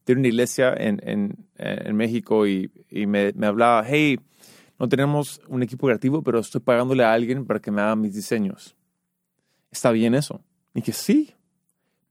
tiene 0.03 0.19
una 0.19 0.27
iglesia 0.27 0.73
en, 0.73 0.99
en, 1.07 1.47
en 1.55 1.95
México 1.95 2.45
y, 2.45 2.69
y 2.89 3.07
me, 3.07 3.31
me 3.31 3.47
hablaba, 3.47 3.81
hey, 3.87 4.19
no 4.77 4.89
tenemos 4.89 5.39
un 5.47 5.63
equipo 5.63 5.87
creativo, 5.87 6.21
pero 6.21 6.39
estoy 6.39 6.59
pagándole 6.59 7.05
a 7.05 7.13
alguien 7.13 7.45
para 7.45 7.61
que 7.61 7.71
me 7.71 7.81
haga 7.81 7.95
mis 7.95 8.13
diseños. 8.13 8.75
¿Está 9.71 9.91
bien 9.91 10.13
eso? 10.15 10.43
Y 10.73 10.81
que 10.81 10.91
sí, 10.91 11.33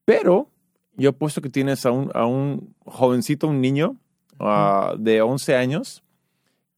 pero 0.07 0.51
yo 0.97 1.11
apuesto 1.11 1.41
que 1.41 1.51
tienes 1.51 1.85
a 1.87 1.91
un, 1.91 2.11
a 2.15 2.27
un 2.27 2.75
jovencito, 2.85 3.49
un 3.49 3.61
niño 3.61 3.97
ah, 4.39 4.95
de 4.99 5.23
11 5.23 5.57
años 5.57 6.03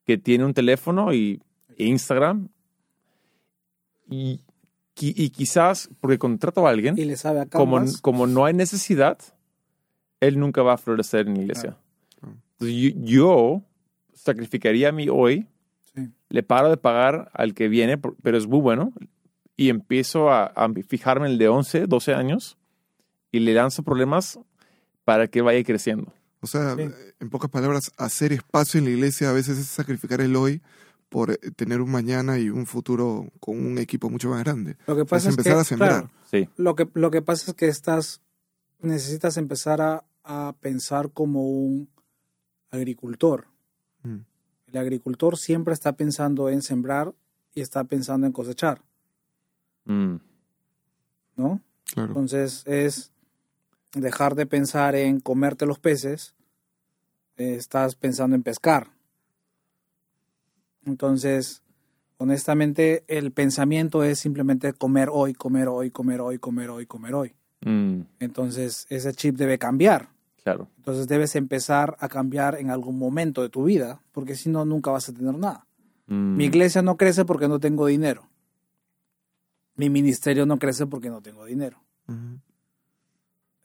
que 0.05 0.19
tiene 0.19 0.45
un 0.45 0.55
teléfono 0.55 1.13
y 1.13 1.41
e 1.77 1.87
Instagram 1.87 2.49
y, 4.09 4.41
y 5.01 5.31
quizás 5.31 5.91
porque 6.01 6.19
contrato 6.19 6.67
a 6.67 6.71
alguien. 6.71 6.97
Y 6.99 7.05
le 7.05 7.17
sabe 7.17 7.47
como, 7.49 7.83
como 8.03 8.27
no 8.27 8.45
hay 8.45 8.55
necesidad, 8.55 9.19
él 10.21 10.39
nunca 10.39 10.63
va 10.63 10.75
a 10.75 10.79
florecer 10.79 11.27
en 11.27 11.35
la 11.35 11.41
iglesia. 11.43 11.77
Entonces, 12.23 12.77
yo, 12.77 12.91
yo 13.01 13.63
sacrificaría 14.15 14.89
a 14.89 14.93
mí 14.93 15.09
hoy, 15.11 15.47
Sí. 15.95 16.11
le 16.29 16.43
paro 16.43 16.69
de 16.69 16.77
pagar 16.77 17.31
al 17.33 17.55
que 17.55 17.69
viene, 17.69 17.97
pero 17.97 18.37
es 18.37 18.47
muy 18.47 18.61
bueno, 18.61 18.93
y 19.57 19.71
empiezo 19.71 20.31
a, 20.31 20.45
a 20.45 20.69
fijarme 20.87 21.27
en 21.27 21.33
el 21.33 21.39
de 21.39 21.49
11, 21.49 21.87
12 21.87 22.13
años 22.13 22.59
y 23.33 23.41
le 23.41 23.55
lanzo 23.55 23.83
problemas 23.83 24.39
para 25.05 25.29
que 25.29 25.43
vaya 25.43 25.63
creciendo. 25.65 26.13
O 26.41 26.47
sea, 26.47 26.75
Sí. 26.77 26.89
en 27.21 27.31
pocas 27.31 27.51
palabras, 27.51 27.91
hacer 27.97 28.33
espacio 28.33 28.79
en 28.79 28.85
la 28.85 28.91
iglesia 28.91 29.31
a 29.31 29.33
veces 29.33 29.59
es 29.59 29.67
sacrificar 29.67 30.21
el 30.21 30.37
hoy 30.37 30.63
por 31.09 31.31
eh, 31.33 31.39
tener 31.57 31.81
un 31.81 31.91
mañana 31.91 32.39
y 32.39 32.51
un 32.51 32.67
futuro 32.67 33.31
con 33.41 33.59
un 33.65 33.79
equipo 33.79 34.11
mucho 34.11 34.29
más 34.31 34.41
grande. 34.45 34.77
Lo 34.87 34.95
que 34.97 35.03
Es 35.03 35.09
pasa 35.09 35.29
es, 35.29 35.33
empezar 35.35 35.55
que, 35.55 35.61
a 35.61 35.65
sembrar. 35.65 35.91
claro, 35.91 36.11
Sí, 36.31 36.49
lo 36.57 36.75
que, 36.75 36.89
lo 36.95 37.11
que 37.11 37.23
pasa 37.23 37.51
es 37.53 37.57
que 37.57 37.69
estás, 37.69 38.21
necesitas 38.81 39.37
empezar 39.37 39.81
a, 39.81 40.05
a 40.25 40.55
pensar 40.61 41.11
como 41.13 41.49
un 41.49 41.89
agricultor. 42.71 43.47
Mm. 44.03 44.17
El 44.67 44.77
agricultor 44.79 45.39
siempre 45.39 45.73
está 45.73 45.93
pensando 45.97 46.49
en 46.51 46.61
sembrar 46.63 47.15
y 47.55 47.61
está 47.61 47.85
pensando 47.85 48.27
en 48.27 48.33
cosechar, 48.33 48.83
Mm, 49.85 50.17
¿no? 51.37 51.61
Claro. 51.95 52.09
Entonces 52.09 52.63
es 52.67 53.13
dejar 54.01 54.35
de 54.35 54.47
pensar 54.47 54.95
en 54.95 55.21
comerte 55.21 55.67
los 55.67 55.79
peces, 55.79 56.35
eh, 57.37 57.55
estás 57.57 57.95
pensando 57.95 58.37
en 58.37 58.43
pescar. 58.43 58.91
Entonces, 60.85 61.63
honestamente, 62.19 63.05
el 63.09 63.33
pensamiento 63.33 64.05
es 64.05 64.19
simplemente 64.19 64.73
comer 64.73 65.09
hoy, 65.13 65.35
comer 65.35 65.69
hoy, 65.69 65.91
comer 65.91 66.21
hoy, 66.21 66.39
comer 66.39 66.71
hoy, 66.71 66.87
comer 66.87 67.15
hoy. 67.15 67.35
mm, 67.63 68.01
Entonces, 68.21 68.87
ese 68.89 69.13
chip 69.13 69.37
debe 69.37 69.59
cambiar. 69.59 70.11
claro. 70.43 70.69
Entonces, 70.77 71.09
debes 71.09 71.35
empezar 71.35 71.97
a 71.99 72.09
cambiar 72.09 72.55
en 72.57 72.71
algún 72.71 72.99
momento 72.99 73.43
de 73.43 73.49
tu 73.49 73.65
vida, 73.65 74.01
porque 74.13 74.37
si 74.37 74.49
no, 74.49 74.65
nunca 74.65 74.91
vas 74.93 75.09
a 75.09 75.13
tener 75.13 75.35
nada. 75.35 75.67
Mm, 76.07 76.37
Mi 76.37 76.45
iglesia 76.45 76.83
no 76.83 76.97
crece 76.97 77.25
porque 77.25 77.49
no 77.49 77.59
tengo 77.59 77.87
dinero. 77.87 78.29
mi 79.75 79.91
ministerio 79.91 80.47
no 80.47 80.59
crece 80.59 80.87
porque 80.87 81.11
no 81.11 81.21
tengo 81.21 81.45
dinero. 81.45 81.83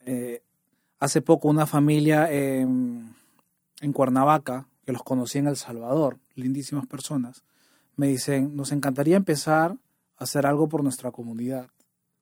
Eh, 0.04 0.42
hace 0.98 1.22
poco 1.22 1.48
una 1.48 1.66
familia 1.66 2.30
en, 2.30 3.14
en 3.80 3.92
Cuernavaca, 3.92 4.68
que 4.84 4.92
los 4.92 5.02
conocí 5.02 5.38
en 5.38 5.46
El 5.46 5.56
Salvador, 5.56 6.18
lindísimas 6.34 6.86
personas, 6.86 7.44
me 7.96 8.08
dicen, 8.08 8.56
nos 8.56 8.72
encantaría 8.72 9.16
empezar 9.16 9.76
a 10.16 10.24
hacer 10.24 10.46
algo 10.46 10.68
por 10.68 10.82
nuestra 10.82 11.10
comunidad. 11.10 11.68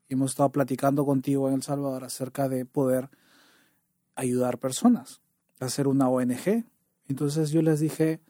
Y 0.08 0.14
hemos 0.14 0.32
estado 0.32 0.50
platicando 0.50 1.04
contigo 1.06 1.48
en 1.48 1.54
El 1.54 1.62
Salvador 1.62 2.04
acerca 2.04 2.48
de 2.48 2.64
poder 2.64 3.08
ayudar 4.14 4.58
personas, 4.58 5.20
hacer 5.60 5.86
una 5.86 6.08
ONG. 6.08 6.64
Entonces 7.08 7.50
yo 7.50 7.62
les 7.62 7.80
dije, 7.80 8.20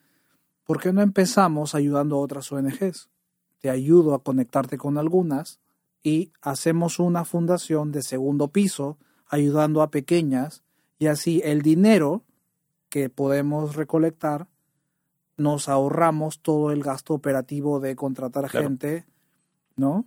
¿por 0.65 0.81
qué 0.81 0.93
no 0.93 1.03
empezamos 1.03 1.75
ayudando 1.75 2.17
a 2.17 2.21
otras 2.21 2.51
ONGs? 2.53 3.09
Te 3.59 3.71
ayudo 3.71 4.15
a 4.15 4.23
conectarte 4.23 4.79
con 4.79 4.99
algunas 4.99 5.61
y 6.03 6.33
hacemos 6.41 6.99
una 6.99 7.25
fundación 7.25 7.93
de 7.93 8.03
segundo 8.03 8.49
piso 8.49 8.99
ayudando 9.31 9.81
a 9.83 9.91
pequeñas 9.91 10.63
y 10.99 11.07
así 11.07 11.41
el 11.45 11.63
dinero 11.63 12.25
que 12.91 13.09
podemos 13.09 13.77
recolectar 13.77 14.49
nos 15.37 15.69
ahorramos 15.71 16.41
todo 16.41 16.71
el 16.73 16.83
gasto 16.83 17.15
operativo 17.15 17.81
de 17.81 17.97
contratar 17.97 18.51
Claro. 18.51 18.67
gente, 18.69 19.07
¿no? 19.77 20.05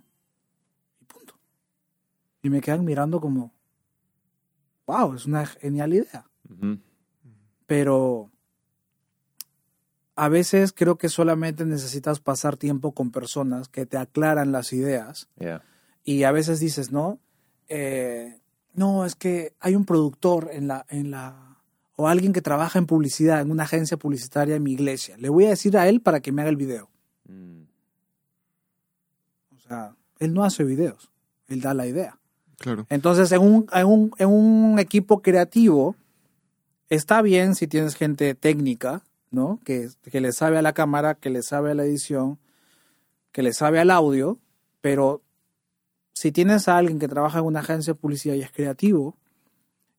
Y 1.00 1.04
punto. 1.06 1.34
Y 2.42 2.50
me 2.50 2.60
quedan 2.60 2.84
mirando 2.84 3.20
como, 3.20 3.52
wow, 4.86 5.14
es 5.14 5.26
una 5.26 5.44
genial 5.46 5.94
idea. 5.94 6.28
Pero 7.66 8.30
a 10.14 10.28
veces 10.28 10.72
creo 10.72 10.96
que 10.98 11.08
solamente 11.08 11.64
necesitas 11.64 12.20
pasar 12.20 12.56
tiempo 12.56 12.92
con 12.92 13.10
personas 13.10 13.68
que 13.68 13.86
te 13.86 13.96
aclaran 13.96 14.52
las 14.52 14.72
ideas 14.72 15.28
Yeah. 15.40 15.62
y 16.04 16.22
a 16.24 16.30
veces 16.32 16.60
dices, 16.60 16.92
no, 16.92 17.18
Eh, 17.68 18.38
no, 18.74 19.04
es 19.04 19.14
que 19.14 19.52
hay 19.60 19.76
un 19.76 19.84
productor 19.84 20.50
en 20.52 20.68
la, 20.68 20.84
en 20.88 21.10
la, 21.10 21.58
o 21.96 22.08
alguien 22.08 22.32
que 22.32 22.42
trabaja 22.42 22.78
en 22.78 22.86
publicidad, 22.86 23.40
en 23.40 23.50
una 23.50 23.64
agencia 23.64 23.96
publicitaria 23.96 24.56
en 24.56 24.62
mi 24.62 24.72
iglesia. 24.72 25.16
Le 25.18 25.28
voy 25.28 25.46
a 25.46 25.50
decir 25.50 25.76
a 25.78 25.88
él 25.88 26.00
para 26.00 26.20
que 26.20 26.32
me 26.32 26.42
haga 26.42 26.50
el 26.50 26.56
video. 26.56 26.90
Mm. 27.28 27.62
O 29.56 29.60
sea, 29.60 29.94
él 30.18 30.34
no 30.34 30.44
hace 30.44 30.64
videos, 30.64 31.10
él 31.48 31.60
da 31.60 31.74
la 31.74 31.86
idea. 31.86 32.18
Claro. 32.58 32.86
Entonces, 32.90 33.30
en 33.32 33.42
un, 33.42 33.66
en 33.72 33.86
un, 33.86 34.10
en 34.18 34.28
un 34.28 34.78
equipo 34.78 35.22
creativo, 35.22 35.96
está 36.88 37.22
bien 37.22 37.54
si 37.54 37.66
tienes 37.66 37.94
gente 37.94 38.34
técnica, 38.34 39.02
¿no? 39.30 39.60
Que, 39.64 39.88
que 40.10 40.20
le 40.20 40.32
sabe 40.32 40.58
a 40.58 40.62
la 40.62 40.72
cámara, 40.72 41.14
que 41.14 41.30
le 41.30 41.42
sabe 41.42 41.72
a 41.72 41.74
la 41.74 41.84
edición, 41.84 42.38
que 43.32 43.42
le 43.42 43.52
sabe 43.52 43.80
al 43.80 43.90
audio, 43.90 44.38
pero 44.80 45.22
si 46.14 46.32
tienes 46.32 46.68
a 46.68 46.78
alguien 46.78 46.98
que 46.98 47.08
trabaja 47.08 47.40
en 47.40 47.44
una 47.44 47.60
agencia 47.60 47.92
de 47.92 47.98
publicidad 47.98 48.34
y 48.34 48.42
es 48.42 48.50
creativo, 48.50 49.16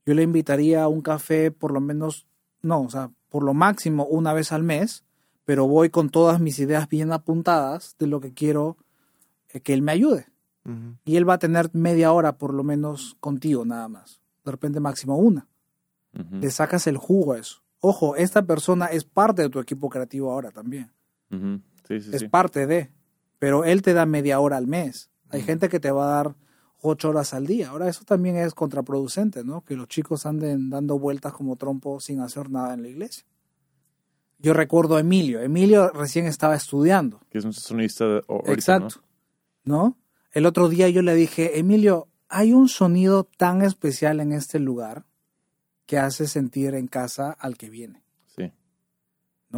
yo 0.05 0.13
le 0.13 0.23
invitaría 0.23 0.83
a 0.83 0.87
un 0.87 1.01
café 1.01 1.51
por 1.51 1.71
lo 1.71 1.81
menos, 1.81 2.25
no, 2.61 2.81
o 2.81 2.89
sea, 2.89 3.11
por 3.29 3.43
lo 3.43 3.53
máximo 3.53 4.05
una 4.05 4.33
vez 4.33 4.51
al 4.51 4.63
mes, 4.63 5.03
pero 5.43 5.67
voy 5.67 5.89
con 5.89 6.09
todas 6.09 6.39
mis 6.39 6.57
ideas 6.59 6.87
bien 6.89 7.11
apuntadas 7.11 7.95
de 7.99 8.07
lo 8.07 8.21
que 8.21 8.33
quiero 8.33 8.77
eh, 9.49 9.59
que 9.59 9.73
él 9.73 9.81
me 9.81 9.91
ayude. 9.91 10.27
Y 11.03 11.17
él 11.17 11.29
va 11.29 11.35
a 11.35 11.37
tener 11.37 11.69
media 11.73 12.11
hora 12.11 12.39
por 12.39 12.51
lo 12.51 12.63
menos 12.63 13.17
contigo 13.19 13.65
nada 13.65 13.87
más. 13.87 14.19
De 14.43 14.49
repente 14.49 14.79
máximo 14.79 15.15
una. 15.15 15.47
Le 16.41 16.49
sacas 16.49 16.87
el 16.87 16.97
jugo 16.97 17.33
a 17.33 17.37
eso. 17.37 17.61
Ojo, 17.81 18.15
esta 18.15 18.41
persona 18.41 18.87
es 18.87 19.03
parte 19.03 19.43
de 19.43 19.49
tu 19.49 19.59
equipo 19.59 19.89
creativo 19.89 20.31
ahora 20.31 20.49
también. 20.49 20.91
Ujú. 21.29 21.61
Sí, 21.87 22.01
sí, 22.01 22.09
es 22.13 22.21
sí. 22.21 22.27
parte 22.29 22.65
de. 22.65 22.89
Pero 23.37 23.63
él 23.63 23.83
te 23.83 23.93
da 23.93 24.07
media 24.07 24.39
hora 24.39 24.57
al 24.57 24.65
mes. 24.65 25.11
Hay 25.29 25.41
gente 25.41 25.69
que 25.69 25.79
te 25.79 25.91
va 25.91 26.05
a 26.05 26.15
dar 26.23 26.35
ocho 26.81 27.09
horas 27.09 27.33
al 27.33 27.47
día. 27.47 27.69
Ahora 27.69 27.89
eso 27.89 28.03
también 28.05 28.35
es 28.37 28.53
contraproducente, 28.53 29.43
¿no? 29.43 29.61
Que 29.61 29.75
los 29.75 29.87
chicos 29.87 30.25
anden 30.25 30.69
dando 30.69 30.99
vueltas 30.99 31.33
como 31.33 31.55
trompo 31.55 31.99
sin 31.99 32.19
hacer 32.21 32.49
nada 32.49 32.73
en 32.73 32.83
la 32.83 32.89
iglesia. 32.89 33.25
Yo 34.37 34.53
recuerdo 34.53 34.97
a 34.97 34.99
Emilio. 34.99 35.41
Emilio 35.41 35.89
recién 35.89 36.25
estaba 36.25 36.55
estudiando. 36.55 37.19
Que 37.29 37.39
es 37.39 37.45
un 37.45 37.53
sonista 37.53 38.05
de- 38.05 38.23
ahorita, 38.27 38.53
Exacto. 38.53 39.01
¿no? 39.63 39.97
El 40.31 40.45
otro 40.45 40.69
día 40.69 40.89
yo 40.89 41.01
le 41.01 41.15
dije, 41.15 41.57
Emilio, 41.57 42.07
hay 42.29 42.53
un 42.53 42.67
sonido 42.69 43.23
tan 43.23 43.61
especial 43.61 44.19
en 44.19 44.31
este 44.33 44.59
lugar 44.59 45.05
que 45.85 45.97
hace 45.97 46.27
sentir 46.27 46.75
en 46.75 46.87
casa 46.87 47.31
al 47.31 47.57
que 47.57 47.69
viene. 47.69 48.03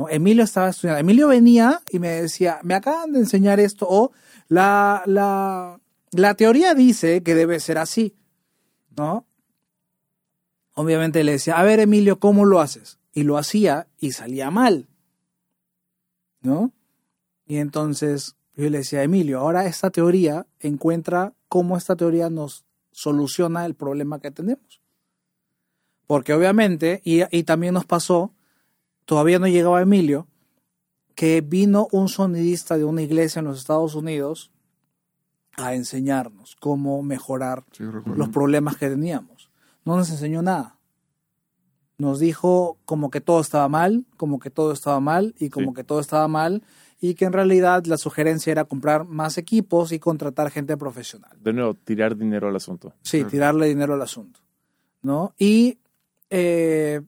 Emilio 0.09 0.43
estaba 0.43 0.69
estudiando. 0.69 0.99
Emilio 0.99 1.27
venía 1.27 1.81
y 1.89 1.99
me 1.99 2.09
decía, 2.09 2.59
me 2.63 2.75
acaban 2.75 3.13
de 3.13 3.19
enseñar 3.19 3.59
esto, 3.59 3.87
o 3.89 4.11
la, 4.47 5.03
la, 5.05 5.79
la 6.11 6.33
teoría 6.35 6.73
dice 6.73 7.23
que 7.23 7.35
debe 7.35 7.59
ser 7.59 7.77
así, 7.77 8.15
¿no? 8.95 9.25
Obviamente 10.73 11.23
le 11.23 11.33
decía, 11.33 11.57
a 11.57 11.63
ver, 11.63 11.79
Emilio, 11.79 12.19
¿cómo 12.19 12.45
lo 12.45 12.59
haces? 12.59 12.99
Y 13.13 13.23
lo 13.23 13.37
hacía 13.37 13.87
y 13.97 14.11
salía 14.11 14.51
mal, 14.51 14.87
¿no? 16.41 16.71
Y 17.47 17.57
entonces 17.57 18.35
yo 18.55 18.69
le 18.69 18.79
decía, 18.79 19.03
Emilio, 19.03 19.39
ahora 19.39 19.65
esta 19.65 19.89
teoría 19.89 20.45
encuentra 20.59 21.33
cómo 21.47 21.77
esta 21.77 21.95
teoría 21.95 22.29
nos 22.29 22.65
soluciona 22.91 23.65
el 23.65 23.73
problema 23.73 24.19
que 24.19 24.31
tenemos. 24.31 24.81
Porque 26.05 26.33
obviamente, 26.33 27.01
y, 27.03 27.21
y 27.35 27.43
también 27.43 27.73
nos 27.73 27.85
pasó, 27.85 28.33
todavía 29.07 29.39
no 29.39 29.47
llegaba 29.47 29.81
Emilio, 29.81 30.27
que 31.15 31.41
vino 31.41 31.87
un 31.91 32.09
sonidista 32.09 32.77
de 32.77 32.85
una 32.85 33.01
iglesia 33.01 33.39
en 33.39 33.45
los 33.45 33.57
Estados 33.57 33.95
Unidos 33.95 34.51
a 35.55 35.73
enseñarnos 35.73 36.55
cómo 36.59 37.01
mejorar 37.01 37.63
Sí, 37.71 37.83
los 37.83 38.29
problemas 38.29 38.77
que 38.77 38.89
teníamos. 38.89 39.49
No 39.85 39.95
nos 39.95 40.11
enseñó 40.11 40.43
nada. 40.43 40.77
Nos 41.97 42.19
dijo 42.19 42.77
como 42.85 43.09
que 43.09 43.21
todo 43.21 43.39
estaba 43.41 43.67
mal, 43.67 44.05
como 44.17 44.37
que 44.37 44.51
todo 44.51 44.71
estaba 44.71 44.99
mal 44.99 45.33
y 45.39 45.49
como 45.49 45.69
Sí. 45.71 45.77
que 45.77 45.83
todo 45.83 45.99
estaba 45.99 46.27
mal 46.27 46.61
y 46.99 47.15
que 47.15 47.25
en 47.25 47.33
realidad 47.33 47.85
la 47.85 47.97
sugerencia 47.97 48.51
era 48.51 48.65
comprar 48.65 49.05
más 49.05 49.39
equipos 49.39 49.91
y 49.91 49.97
contratar 49.97 50.51
gente 50.51 50.77
profesional. 50.77 51.35
De 51.41 51.53
nuevo, 51.53 51.73
tirar 51.73 52.15
dinero 52.15 52.49
al 52.49 52.55
asunto. 52.55 52.93
Sí, 53.01 53.17
Claro. 53.19 53.31
tirarle 53.31 53.67
dinero 53.67 53.95
al 53.95 54.01
asunto. 54.03 54.41
¿No? 55.01 55.33
Y 55.39 55.79
eh, 56.29 57.01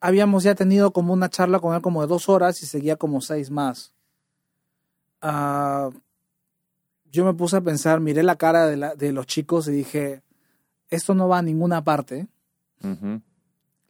habíamos 0.00 0.42
ya 0.42 0.54
tenido 0.54 0.92
como 0.92 1.12
una 1.12 1.28
charla 1.28 1.60
con 1.60 1.74
él 1.74 1.82
como 1.82 2.00
de 2.00 2.06
dos 2.08 2.28
horas 2.28 2.62
y 2.62 2.66
seguía 2.66 2.96
como 2.96 3.20
seis 3.20 3.50
más. 3.50 3.92
Ah, 5.22 5.90
yo 7.12 7.24
me 7.24 7.34
puse 7.34 7.56
a 7.56 7.60
pensar, 7.60 8.00
miré 8.00 8.22
la 8.22 8.36
cara 8.36 8.66
de, 8.66 8.76
la- 8.76 8.94
de 8.94 9.12
los 9.12 9.26
chicos 9.26 9.68
y 9.68 9.72
dije, 9.72 10.22
esto 10.88 11.14
no 11.14 11.28
va 11.28 11.38
a 11.38 11.42
ninguna 11.42 11.82
parte. 11.84 12.28
Ujú. 12.82 13.20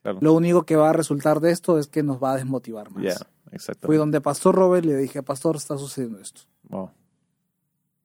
Claro. 0.03 0.19
Lo 0.23 0.33
único 0.33 0.65
que 0.65 0.77
va 0.77 0.91
a 0.91 0.93
resultar 0.95 1.41
de 1.41 1.51
esto 1.51 1.79
es 1.79 1.87
que 1.87 2.03
nos 2.03 2.23
va 2.23 2.33
a 2.33 2.37
desmotivar 2.37 2.91
más. 2.91 3.25
Exacto. 3.53 3.87
Fui 3.87 3.97
donde 3.97 4.21
Pastor 4.21 4.55
Robert 4.55 4.85
y 4.85 4.89
le 4.89 4.97
dije, 4.97 5.23
Pastor, 5.23 5.57
está 5.57 5.77
sucediendo 5.77 6.19
esto. 6.21 6.43
Wow. 6.69 6.91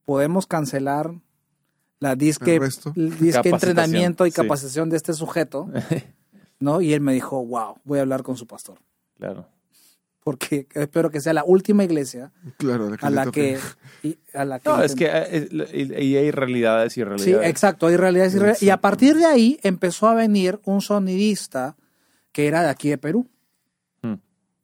podemos 0.05 0.45
cancelar 0.47 1.13
la 1.99 2.15
disque, 2.15 2.59
El 2.95 3.17
disque 3.17 3.49
entrenamiento 3.49 4.25
y 4.27 4.31
sí. 4.31 4.35
capacitación 4.35 4.89
de 4.89 4.97
este 4.97 5.13
sujeto, 5.13 5.69
¿no? 6.59 6.81
Y 6.81 6.93
él 6.93 7.01
me 7.01 7.13
dijo, 7.13 7.43
wow, 7.45 7.75
voy 7.83 7.99
a 7.99 8.01
hablar 8.01 8.23
con 8.23 8.37
su 8.37 8.47
pastor, 8.47 8.79
Claro. 9.17 9.47
porque 10.23 10.67
espero 10.73 11.09
que 11.11 11.21
sea 11.21 11.33
la 11.33 11.43
última 11.43 11.83
iglesia 11.83 12.31
Claro, 12.57 12.89
la 12.89 12.97
que 12.97 13.05
a 13.05 13.09
la 13.09 13.31
que, 13.31 13.59
y- 14.03 14.17
a 14.33 14.45
la 14.45 14.59
que 14.59 14.69
No, 14.69 14.81
es 14.81 14.95
que 14.95 15.07
eh, 15.11 15.47
y 15.73 15.93
y 16.03 16.17
hay 16.17 16.31
realidades 16.31 16.93
y 16.93 17.01
Sí, 17.01 17.03
realidades. 17.03 17.49
exacto, 17.49 17.87
hay 17.87 17.97
realidades 17.97 18.33
y 18.33 18.37
realidades. 18.39 18.63
Y 18.63 18.69
a 18.71 18.77
partir 18.81 19.15
de 19.17 19.25
ahí 19.25 19.59
empezó 19.63 20.07
a 20.07 20.15
venir 20.15 20.59
un 20.65 20.81
sonidista 20.81 21.75
que 22.31 22.47
era 22.47 22.63
de 22.63 22.69
aquí 22.69 22.89
de 22.89 22.97
Perú, 22.97 23.27
Hmm. 24.01 24.15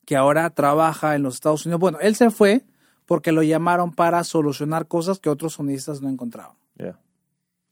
que 0.05 0.15
ahora 0.15 0.49
trabaja 0.49 1.15
en 1.15 1.23
los 1.23 1.35
Estados 1.35 1.65
Unidos. 1.65 1.79
Bueno, 1.79 1.99
él 2.01 2.15
se 2.15 2.31
fue 2.31 2.65
porque 3.05 3.31
lo 3.31 3.43
llamaron 3.43 3.91
para 3.93 4.23
solucionar 4.23 4.87
cosas 4.87 5.19
que 5.19 5.29
otros 5.29 5.53
sonidistas 5.53 6.01
no 6.01 6.09
encontraban. 6.09 6.55
Ya. 6.75 6.97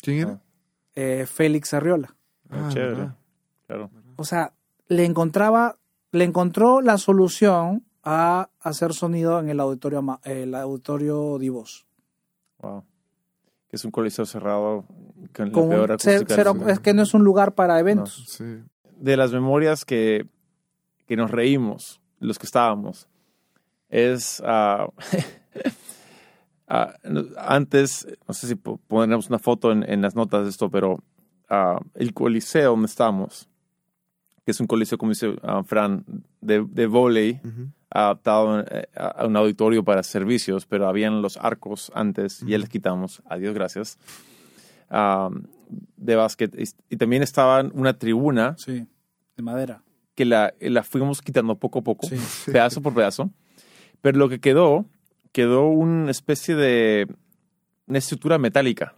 ¿Quién 0.01 0.17
era? 0.19 0.31
Ah. 0.31 0.41
Eh, 0.95 1.25
Félix 1.25 1.73
Arriola. 1.73 2.15
Ah, 2.49 2.69
chévere. 2.71 3.09
Claro. 3.67 3.89
O 4.19 4.25
sea, 4.25 4.53
le 4.87 5.05
encontraba, 5.05 5.77
le 6.11 6.23
encontró 6.25 6.81
la 6.81 6.97
solución 6.97 7.85
a 8.03 8.49
hacer 8.59 8.93
sonido 8.93 9.39
en 9.39 9.49
el 9.49 9.59
auditorio, 9.59 10.19
el 10.23 10.55
auditorio 10.55 11.37
Divos. 11.37 11.85
Wow. 12.59 12.83
Que 13.69 13.75
es 13.75 13.85
un 13.85 13.91
coliseo 13.91 14.25
cerrado 14.25 14.85
con 15.35 15.47
la 15.47 15.51
Con 15.51 15.69
peor 15.69 15.91
un- 15.91 15.99
ce- 15.99 16.15
acústica 16.15 16.35
cero- 16.35 16.53
mundo. 16.55 16.69
es 16.71 16.79
que 16.79 16.93
no 16.93 17.03
es 17.03 17.13
un 17.13 17.23
lugar 17.23 17.53
para 17.55 17.79
eventos. 17.79 18.25
Sí. 18.27 18.45
de 18.97 19.15
las 19.15 19.31
memorias 19.31 19.85
que, 19.85 20.27
que 21.07 21.15
nos 21.15 21.31
reímos, 21.31 22.01
los 22.19 22.37
que 22.37 22.45
estábamos, 22.45 23.07
es 23.89 24.41
no- 24.41 24.93
antes, 27.37 28.07
no 28.27 28.33
sé 28.33 28.47
si 28.47 28.55
po- 28.55 28.79
pondremos 28.87 29.29
una 29.29 29.39
foto 29.39 29.71
en, 29.71 29.89
en 29.89 30.01
las 30.01 30.15
notas 30.15 30.43
de 30.43 30.49
esto, 30.49 30.69
pero 30.69 30.99
ah, 31.49 31.79
el 31.95 32.13
coliseo 32.13 32.71
donde 32.71 32.87
estamos, 32.87 33.49
que 34.49 34.53
es 34.53 34.59
un 34.59 34.65
coliseo, 34.65 34.97
como 34.97 35.11
dice 35.11 35.35
ah, 35.43 35.61
Fran, 35.63 36.03
de, 36.41 36.65
de 36.67 36.87
volei, 36.87 37.39
Ujú. 37.43 37.67
adaptado 37.91 38.61
eh, 38.61 38.87
a 38.95 39.05
a 39.21 39.27
un 39.27 39.35
auditorio 39.37 39.83
para 39.83 40.01
servicios, 40.01 40.65
pero 40.65 40.87
habían 40.87 41.21
los 41.21 41.37
arcos 41.37 41.91
antes, 41.93 42.41
y 42.41 42.47
ya 42.49 42.57
les 42.57 42.67
quitamos, 42.67 43.21
adiós, 43.29 43.53
gracias, 43.53 43.99
de 45.97 46.15
básquet. 46.15 46.53
Y, 46.59 46.63
y 46.89 46.97
también 46.97 47.21
estaba 47.23 47.61
una 47.73 47.93
tribuna 47.93 48.55
Sí, 48.57 48.87
de 49.37 49.43
madera. 49.43 49.83
que 50.15 50.25
la, 50.25 50.53
la 50.59 50.81
fuimos 50.83 51.21
quitando 51.21 51.55
poco 51.55 51.79
a 51.79 51.81
poco, 51.83 52.07
Sí. 52.07 52.15
pedazo 52.51 52.81
por 52.81 52.93
pedazo. 52.95 53.29
Pero 54.01 54.17
lo 54.17 54.29
que 54.29 54.39
quedó, 54.39 54.85
quedó 55.31 55.67
una 55.67 56.09
especie 56.11 56.55
de 56.55 57.07
una 57.85 57.97
estructura 57.99 58.37
metálica 58.39 58.95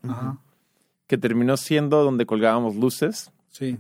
que 1.08 1.18
terminó 1.18 1.58
siendo 1.58 2.04
donde 2.06 2.26
colgábamos 2.26 2.76
luces. 2.78 3.32
Sí, 3.50 3.78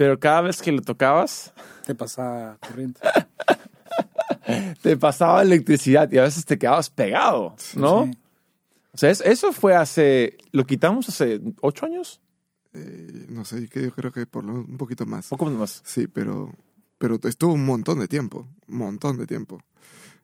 Pero 0.00 0.18
cada 0.18 0.40
vez 0.40 0.62
que 0.62 0.72
lo 0.72 0.80
tocabas, 0.80 1.52
te 1.84 1.94
pasa 1.94 2.56
corriente. 2.66 3.00
te 4.82 4.96
pasaba 4.96 5.42
electricidad 5.42 6.10
y 6.10 6.16
a 6.16 6.22
veces 6.22 6.46
te 6.46 6.58
quedabas 6.58 6.88
pegado, 6.88 7.54
¿no? 7.76 8.06
Sí. 8.06 8.18
O 8.94 8.96
sea, 8.96 9.10
es- 9.10 9.20
eso 9.20 9.52
fue 9.52 9.74
hace, 9.74 10.38
lo 10.52 10.64
quitamos 10.64 11.06
hace 11.10 11.38
ocho 11.60 11.84
años, 11.84 12.22
Eh, 12.72 13.26
no 13.28 13.44
sé, 13.44 13.68
que 13.68 13.82
yo 13.82 13.90
creo 13.92 14.10
que 14.10 14.24
por 14.24 14.42
lo, 14.42 14.54
un 14.54 14.78
poquito 14.78 15.04
más. 15.04 15.28
poco 15.28 15.44
más. 15.50 15.82
Sí, 15.84 16.06
pero, 16.06 16.50
pero 16.96 17.18
estuvo 17.24 17.52
un 17.52 17.66
montón 17.66 17.98
de 17.98 18.08
tiempo, 18.08 18.48
un 18.68 18.76
montón 18.78 19.18
de 19.18 19.26
tiempo. 19.26 19.60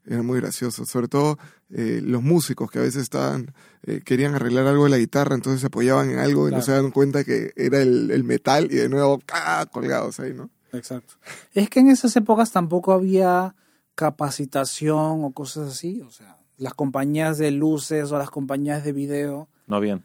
Era 0.09 0.23
muy 0.23 0.41
gracioso, 0.41 0.87
sobre 0.87 1.09
todo 1.09 1.37
eh, 1.71 2.01
los 2.03 2.23
músicos 2.23 2.71
que 2.71 2.79
a 2.79 2.83
veces 2.83 3.03
estaban, 3.03 3.53
eh, 3.83 4.01
querían 4.05 4.35
arreglar 4.37 4.67
algo 4.67 4.85
de 4.85 4.91
la 4.91 4.99
guitarra, 4.99 5.35
entonces 5.35 5.61
se 5.61 5.67
apoyaban 5.67 6.11
en 6.11 6.19
algo 6.21 6.49
y 6.49 6.53
no 6.53 6.63
se 6.63 6.73
daban 6.73 6.93
cuenta 6.93 7.25
que 7.25 7.53
era 7.57 7.83
el, 7.83 8.11
el 8.13 8.23
metal 8.23 8.67
y 8.71 8.77
de 8.77 8.89
nuevo 8.89 9.21
¡ah! 9.33 9.67
colgados 9.73 10.21
ahí, 10.21 10.33
¿no? 10.33 10.49
Exacto. 10.73 11.15
Es 11.55 11.69
que 11.71 11.81
en 11.81 11.89
esas 11.91 12.15
épocas 12.17 12.53
tampoco 12.53 12.93
había 12.93 13.55
capacitación 13.95 15.25
o 15.25 15.33
cosas 15.33 15.73
así. 15.73 16.01
O 16.03 16.11
sea, 16.11 16.37
las 16.57 16.75
compañías 16.75 17.39
de 17.39 17.51
luces 17.51 18.11
o 18.13 18.19
las 18.19 18.31
compañías 18.31 18.85
de 18.85 18.93
video 18.93 19.49
No 19.67 19.81
bien. 19.81 20.05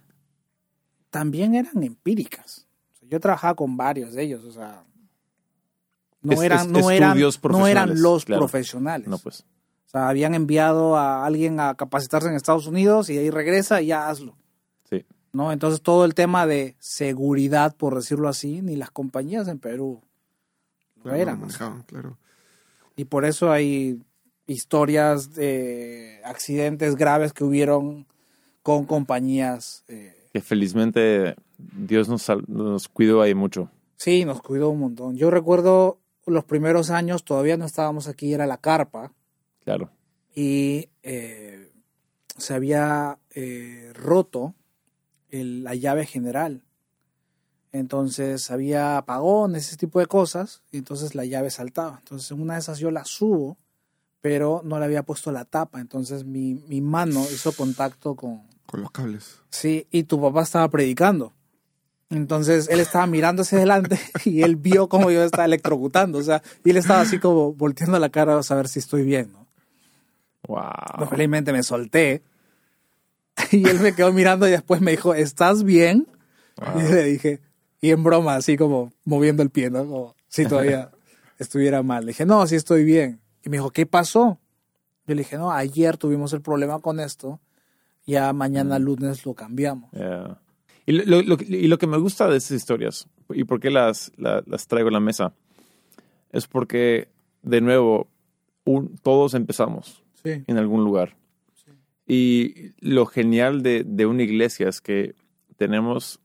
también 1.10 1.56
eran 1.56 1.84
empíricas. 1.84 2.68
O 2.94 3.00
sea, 3.00 3.10
yo 3.10 3.20
trabajaba 3.20 3.56
con 3.56 3.78
varios 3.78 4.14
de 4.14 4.24
ellos. 4.24 4.44
O 4.46 4.52
sea, 4.52 4.84
no 6.22 6.34
Es- 6.34 6.42
eran, 6.42 6.76
es- 6.76 6.84
no 6.84 6.92
eran, 6.92 7.20
no 7.44 7.68
eran 7.68 8.02
los 8.02 8.26
claro. 8.26 8.42
profesionales. 8.42 9.08
No, 9.08 9.18
pues. 9.20 9.44
O 9.92 9.98
sea, 9.98 10.08
habían 10.08 10.34
enviado 10.36 10.96
a 10.96 11.26
alguien 11.26 11.60
a 11.60 11.76
capacitarse 11.76 12.30
en 12.30 12.36
Estados 12.36 12.66
Unidos 12.66 13.10
y 13.10 13.18
ahí 13.18 13.30
regresa 13.30 13.82
y 13.82 13.88
ya 13.88 14.08
hazlo. 14.10 14.38
Sí. 14.90 15.06
¿no? 15.34 15.52
Entonces 15.52 15.82
todo 15.82 16.06
el 16.06 16.14
tema 16.16 16.48
de 16.48 16.76
seguridad, 16.80 17.76
por 17.76 17.96
decirlo 17.96 18.30
así, 18.30 18.62
ni 18.62 18.78
las 18.78 18.90
compañías 18.92 19.50
en 19.50 19.60
Perú 19.60 20.02
lo 20.96 21.04
Claro, 21.04 21.18
eran. 21.18 21.36
lo 21.36 21.42
manejaban, 21.42 21.84
claro. 21.84 22.18
Y 22.96 23.04
por 23.06 23.26
eso 23.26 23.52
hay 23.52 24.02
historias 24.48 25.34
de 25.34 26.22
accidentes 26.24 26.96
graves 26.96 27.34
que 27.34 27.44
hubieron 27.44 28.08
con 28.64 28.86
compañías. 28.86 29.84
eh, 29.90 30.30
Que 30.32 30.40
felizmente 30.40 31.36
Dios 31.58 32.08
nos, 32.08 32.28
nos 32.48 32.88
cuidó 32.88 33.22
ahí 33.22 33.34
mucho. 33.36 33.70
sí, 33.98 34.24
nos 34.24 34.42
cuidó 34.42 34.70
un 34.70 34.80
montón. 34.80 35.18
Yo 35.18 35.32
recuerdo 35.32 36.00
los 36.26 36.46
primeros 36.46 36.92
años, 36.92 37.26
todavía 37.26 37.58
no 37.58 37.66
estábamos 37.66 38.08
aquí, 38.08 38.34
era 38.34 38.46
la 38.46 38.58
carpa, 38.58 39.12
Claro. 39.64 39.92
y 40.34 40.90
eh, 41.04 41.72
se 42.38 42.54
había 42.54 43.20
eh, 43.32 43.92
roto 43.94 44.56
el- 45.30 45.64
la 45.64 45.76
llave 45.76 46.06
general. 46.06 46.64
Entonces 47.74 48.52
había 48.52 48.98
apagones, 48.98 49.68
ese 49.68 49.78
tipo 49.78 50.00
de 50.00 50.06
cosas, 50.08 50.62
y 50.72 50.78
entonces 50.78 51.16
la 51.16 51.26
llave 51.26 51.50
saltaba. 51.52 51.98
Entonces 52.00 52.30
en 52.32 52.42
una 52.42 52.56
de 52.56 52.60
esas 52.60 52.80
yo 52.80 52.92
la 52.92 53.06
subo, 53.06 53.58
pero 54.20 54.62
no 54.66 54.78
le 54.80 54.86
había 54.86 55.04
puesto 55.04 55.32
la 55.32 55.46
tapa. 55.46 55.80
Entonces 55.80 56.26
mi, 56.26 56.56
mi 56.56 56.82
mano 56.82 57.24
hizo 57.32 57.54
contacto 57.54 58.16
con... 58.16 58.42
Con 58.66 58.82
los 58.82 58.92
cables. 58.92 59.40
Sí, 59.50 59.88
y 59.92 60.04
tu 60.04 60.20
papá 60.22 60.44
estaba 60.44 60.68
predicando. 60.70 61.34
Entonces 62.10 62.68
él 62.70 62.82
estaba 62.82 63.08
mirando 63.08 63.44
hacia 63.44 63.58
adelante 63.60 63.98
y 64.26 64.42
él 64.44 64.58
vio 64.58 64.90
cómo 64.90 65.12
yo 65.12 65.24
estaba 65.24 65.46
electrocutando. 65.46 66.18
O 66.18 66.24
sea, 66.24 66.42
y 66.66 66.72
él 66.72 66.78
estaba 66.78 67.02
así 67.02 67.20
como 67.20 67.54
volteando 67.54 67.98
la 68.00 68.10
cara 68.10 68.38
a 68.38 68.44
saber 68.44 68.68
si 68.68 68.80
estoy 68.80 69.04
bien, 69.04 69.32
¿no? 69.32 69.41
Wow. 70.52 71.08
Felizmente 71.10 71.52
me 71.54 71.64
solté. 71.64 72.24
Y 73.52 73.68
él 73.68 73.80
me 73.80 73.94
quedó 73.94 74.12
mirando 74.14 74.48
y 74.48 74.52
después 74.52 74.82
me 74.82 74.92
dijo, 74.92 75.14
¿estás 75.14 75.64
bien? 75.64 76.08
Y 76.76 76.82
le 76.92 77.04
dije, 77.04 77.40
y 77.82 77.90
en 77.92 78.04
broma, 78.04 78.36
así 78.36 78.56
como 78.58 78.92
moviendo 79.06 79.42
el 79.42 79.50
pie, 79.50 79.70
¿no? 79.70 79.86
Como 79.86 80.16
si 80.28 80.46
todavía 80.46 80.92
estuviera 81.40 81.82
mal. 81.82 82.06
Le 82.06 82.10
dije, 82.12 82.26
no, 82.26 82.46
sí 82.46 82.56
estoy 82.56 82.84
bien. 82.84 83.20
Y 83.44 83.50
me 83.50 83.58
dijo, 83.58 83.72
¿qué 83.72 83.86
pasó? 83.86 84.38
Yo 85.08 85.16
le 85.16 85.22
dije, 85.24 85.38
no, 85.38 85.52
ayer 85.52 85.98
tuvimos 85.98 86.34
el 86.34 86.42
problema 86.42 86.80
con 86.80 87.00
esto, 87.00 87.40
ya 88.06 88.32
mañana 88.34 88.78
lunes 88.80 89.26
lo 89.26 89.34
cambiamos. 89.34 89.90
Yeah. 89.92 90.40
Y, 90.86 90.92
lo, 90.92 91.22
lo- 91.22 91.38
y 91.42 91.68
lo 91.68 91.78
que 91.78 91.88
me 91.88 91.98
gusta 91.98 92.28
de 92.28 92.38
esas 92.38 92.52
historias, 92.52 93.08
y 93.30 93.44
por 93.46 93.60
qué 93.60 93.72
las, 93.72 94.12
la- 94.18 94.44
las 94.46 94.68
traigo 94.68 94.90
a 94.90 94.92
la 94.92 95.00
mesa, 95.00 95.34
es 96.32 96.48
porque, 96.48 97.08
de 97.42 97.62
nuevo, 97.62 98.08
un- 98.66 98.96
todos 99.02 99.34
empezamos 99.34 100.04
Sí. 100.24 100.44
en 100.48 100.58
algún 100.58 100.84
lugar. 100.84 101.16
Y 102.08 102.72
lo 102.80 103.06
genial 103.06 103.62
de, 103.64 103.84
de 103.86 104.06
una 104.06 104.24
iglesia 104.24 104.68
es 104.70 104.82
que 104.82 105.16
tenemos 105.58 106.20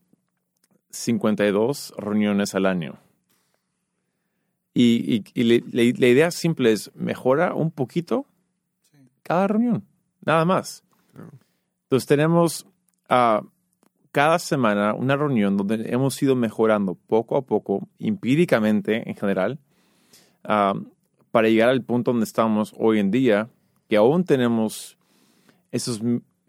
52 0.89 1.93
reuniones 1.97 2.55
al 2.55 2.65
año. 2.65 2.97
Y, 4.73 5.15
y- 5.15 5.23
y 5.33 5.43
le- 5.43 5.63
le- 5.71 5.93
la 5.93 6.07
idea 6.07 6.31
simple 6.31 6.71
es 6.71 6.91
mejora 6.95 7.53
un 7.53 7.71
poquito 7.71 8.25
cada 9.23 9.47
reunión, 9.47 9.83
nada 10.25 10.45
más. 10.45 10.83
Claro. 11.13 11.31
Entonces 11.83 12.07
tenemos 12.07 12.67
ah, 13.09 13.41
cada 14.11 14.39
semana 14.39 14.93
una 14.93 15.15
reunión 15.15 15.57
donde 15.57 15.85
hemos 15.91 16.21
ido 16.21 16.35
mejorando 16.35 16.95
poco 16.95 17.37
a 17.37 17.41
poco, 17.41 17.87
empíricamente 17.99 19.09
en 19.09 19.15
general, 19.15 19.59
ah, 20.43 20.73
para 21.31 21.49
llegar 21.49 21.69
al 21.69 21.83
punto 21.83 22.11
donde 22.11 22.25
estamos 22.25 22.73
hoy 22.77 22.99
en 22.99 23.11
día, 23.11 23.49
que 23.87 23.97
aún 23.97 24.23
tenemos 24.23 24.97
esos, 25.71 26.01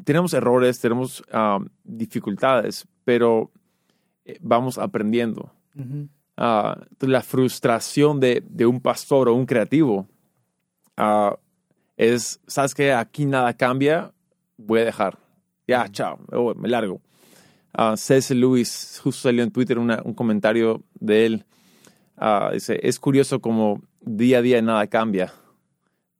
tenemos 0.04 0.32
errores, 0.34 0.80
tenemos 0.80 1.22
ah, 1.32 1.58
dificultades, 1.84 2.86
pero 3.04 3.50
eh, 4.24 4.38
vamos 4.40 4.78
aprendiendo. 4.78 5.52
Ah, 6.36 6.80
la 7.00 7.22
frustración 7.22 8.20
de, 8.20 8.42
de 8.48 8.66
un 8.66 8.80
pastor 8.80 9.28
o 9.28 9.34
un 9.34 9.46
creativo 9.46 10.06
ah, 10.96 11.36
es, 11.96 12.40
¿sabes 12.46 12.74
qué? 12.74 12.92
Aquí 12.92 13.24
nada 13.26 13.54
cambia, 13.54 14.12
voy 14.56 14.80
a 14.80 14.84
dejar. 14.84 15.18
Ya, 15.66 15.88
chao, 15.90 16.18
me 16.56 16.68
largo. 16.68 17.00
Ah, 17.72 17.96
C.S. 17.96 18.34
Lewis, 18.34 19.00
justo 19.02 19.22
salió 19.22 19.42
en 19.44 19.50
Twitter 19.50 19.78
una- 19.78 20.00
un 20.04 20.14
comentario 20.14 20.82
de 20.94 21.26
él. 21.26 21.44
Dice, 22.52 22.80
es 22.82 22.98
curioso 22.98 23.40
como 23.40 23.80
día 24.00 24.38
a 24.38 24.42
día 24.42 24.60
nada 24.62 24.86
cambia, 24.88 25.32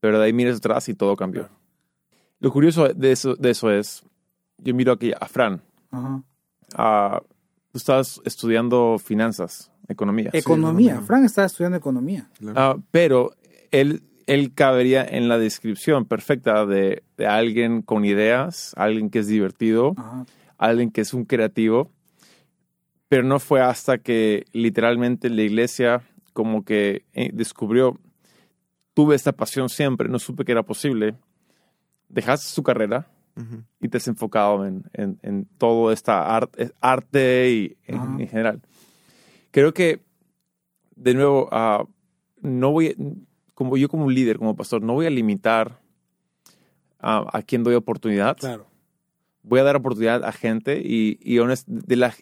pero 0.01 0.19
de 0.19 0.27
ahí 0.27 0.33
miras 0.33 0.57
atrás 0.59 0.89
y 0.89 0.95
todo 0.95 1.17
cambió. 1.17 1.49
Lo 2.41 2.53
curioso 2.53 2.89
de 2.89 3.13
eso, 3.13 3.35
de 3.37 3.51
eso 3.51 3.71
es, 3.71 4.05
yo 4.59 4.75
miro 4.75 4.93
aquí 4.93 5.13
a 5.19 5.27
Fran, 5.27 5.61
Ajá. 5.91 6.23
ah, 6.77 7.21
tú 7.73 7.79
estás 7.79 8.21
estudiando 8.25 8.99
finanzas, 8.99 9.71
economía. 9.89 10.31
Economía. 10.33 10.93
economía. 10.93 11.07
Frank 11.07 11.25
está 11.25 11.45
estudiando 11.45 11.77
economía. 11.79 12.29
claro. 12.39 12.55
Ah, 12.61 12.77
pero 12.91 13.33
él, 13.73 14.03
él 14.27 14.53
cabería 14.55 15.05
en 15.05 15.29
la 15.29 15.39
descripción 15.39 16.05
perfecta 16.05 16.65
de, 16.67 17.03
de 17.17 17.27
alguien 17.27 17.83
con 17.83 18.05
ideas, 18.05 18.73
alguien 18.77 19.11
que 19.11 19.19
es 19.21 19.27
divertido, 19.27 19.95
Ajá. 19.97 20.25
alguien 20.59 20.91
que 20.93 21.01
es 21.01 21.13
un 21.15 21.25
creativo. 21.25 21.91
Pero 23.09 23.23
no 23.23 23.41
fue 23.41 23.63
hasta 23.63 23.97
que 23.99 24.45
literalmente 24.53 25.31
la 25.31 25.41
iglesia 25.43 26.03
como 26.35 26.63
que 26.63 27.07
eh, 27.15 27.31
descubrió, 27.33 27.99
tuve 28.99 29.15
esta 29.15 29.31
pasión 29.31 29.69
siempre, 29.69 30.09
no 30.09 30.19
supe 30.19 30.45
que 30.45 30.51
era 30.51 30.65
posible. 30.65 31.15
Dejaste 32.09 32.49
su 32.49 32.65
carrera 32.65 33.07
Ujú. 33.37 33.63
y 33.81 33.87
te 33.89 33.99
has 33.99 34.09
enfocado 34.09 34.67
en, 34.67 34.83
en, 34.93 35.21
en 35.23 35.45
todo 35.57 35.93
esta 35.93 36.35
arte, 36.35 36.73
arte 36.81 37.49
y 37.53 37.77
en, 37.87 37.95
Ajá. 37.95 38.17
en 38.19 38.29
general. 38.29 38.63
Creo 39.53 39.73
que, 39.73 40.03
de 40.97 41.15
nuevo, 41.15 41.49
ah, 41.53 41.85
no 42.43 42.73
voy, 42.73 42.97
como 43.55 43.77
yo 43.77 43.89
como 43.89 44.11
líder, 44.11 44.37
como 44.37 44.57
pastor, 44.57 44.83
no 44.83 44.95
voy 44.95 45.07
a 45.07 45.11
limitar 45.11 45.79
a, 46.99 47.25
a 47.39 47.43
quien 47.43 47.63
doy 47.63 47.77
oportunidad. 47.77 48.37
Claro. 48.37 48.67
Voy 49.45 49.61
a 49.61 49.63
dar 49.63 49.77
oportunidad 49.77 50.25
a 50.25 50.33
gente 50.33 50.83
y, 50.85 51.21
y 51.23 51.37
honest- 51.39 51.67
de, 51.69 51.95
la, 51.95 52.13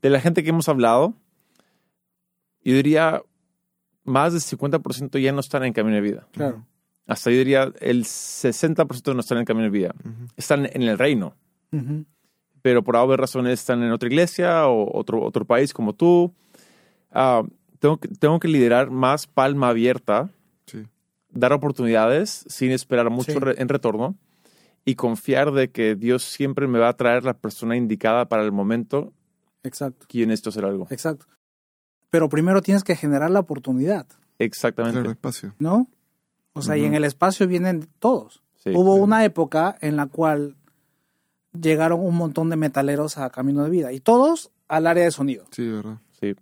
de 0.00 0.10
la 0.10 0.20
gente 0.20 0.44
que 0.44 0.50
hemos 0.50 0.68
hablado, 0.68 1.16
yo 2.62 2.72
diría 2.74 3.20
más 4.04 4.32
del 4.32 4.42
50% 4.42 5.18
ya 5.20 5.32
no 5.32 5.40
están 5.40 5.64
en 5.64 5.72
camino 5.72 5.94
de 5.96 6.00
vida. 6.02 6.26
Claro. 6.32 6.66
Hasta 7.06 7.30
yo 7.30 7.38
diría 7.38 7.72
el 7.80 8.04
60% 8.04 9.14
no 9.14 9.20
están 9.20 9.38
en 9.38 9.44
camino 9.44 9.64
de 9.64 9.70
vida. 9.70 9.94
Están 10.36 10.66
en 10.72 10.82
el 10.82 10.98
reino 10.98 11.34
pero 12.62 12.82
por 12.84 12.96
haber 12.96 13.18
razones 13.20 13.60
están 13.60 13.82
en 13.82 13.90
otra 13.90 14.08
iglesia 14.08 14.66
o 14.68 14.96
otro, 14.98 15.22
otro 15.22 15.44
país 15.46 15.72
como 15.72 15.94
tú. 15.94 16.34
Ah, 17.10 17.42
tengo, 17.78 17.96
que, 17.98 18.08
tengo 18.08 18.38
que 18.38 18.48
liderar 18.48 18.90
más 18.90 19.26
palma 19.26 19.68
abierta 19.70 20.28
Sí. 20.66 20.84
dar 21.30 21.52
oportunidades 21.54 22.44
sin 22.48 22.70
esperar 22.72 23.08
mucho 23.08 23.32
Sí. 23.32 23.38
re- 23.38 23.54
en 23.62 23.68
retorno 23.68 24.14
y 24.84 24.94
confiar 24.96 25.52
de 25.52 25.70
que 25.70 25.94
Dios 25.94 26.22
siempre 26.22 26.66
me 26.66 26.78
va 26.78 26.88
a 26.90 26.96
traer 26.96 27.24
la 27.24 27.34
persona 27.34 27.76
indicada 27.76 28.28
para 28.28 28.42
el 28.42 28.52
momento 28.52 29.12
Exacto, 29.62 30.06
que 30.08 30.18
yo 30.18 30.26
necesito 30.26 30.50
hacer 30.50 30.64
algo. 30.66 30.86
exacto. 30.90 31.26
Pero 32.10 32.28
primero 32.28 32.60
tienes 32.62 32.84
que 32.84 32.96
generar 32.96 33.30
la 33.30 33.40
oportunidad, 33.40 34.06
Exactamente. 34.38 34.98
Claro, 34.98 35.10
espacio. 35.10 35.54
¿no? 35.58 35.86
O 36.54 36.62
sea, 36.62 36.76
y 36.76 36.84
en 36.84 36.94
el 36.94 37.04
espacio 37.04 37.46
vienen 37.46 37.86
todos. 37.98 38.42
Sí. 38.56 38.70
Hubo 38.74 38.94
una 38.94 39.24
época 39.24 39.76
en 39.80 39.96
la 39.96 40.06
cual 40.06 40.56
llegaron 41.58 42.00
un 42.00 42.16
montón 42.16 42.48
de 42.50 42.56
metaleros 42.56 43.18
a 43.18 43.30
Camino 43.30 43.62
de 43.64 43.70
Vida 43.70 43.92
y 43.92 44.00
todos 44.00 44.50
al 44.68 44.86
área 44.86 45.04
de 45.04 45.10
sonido, 45.10 45.44
Sí, 45.50 45.64
de 45.64 45.72
verdad. 45.72 45.98
Sí. 46.18 46.34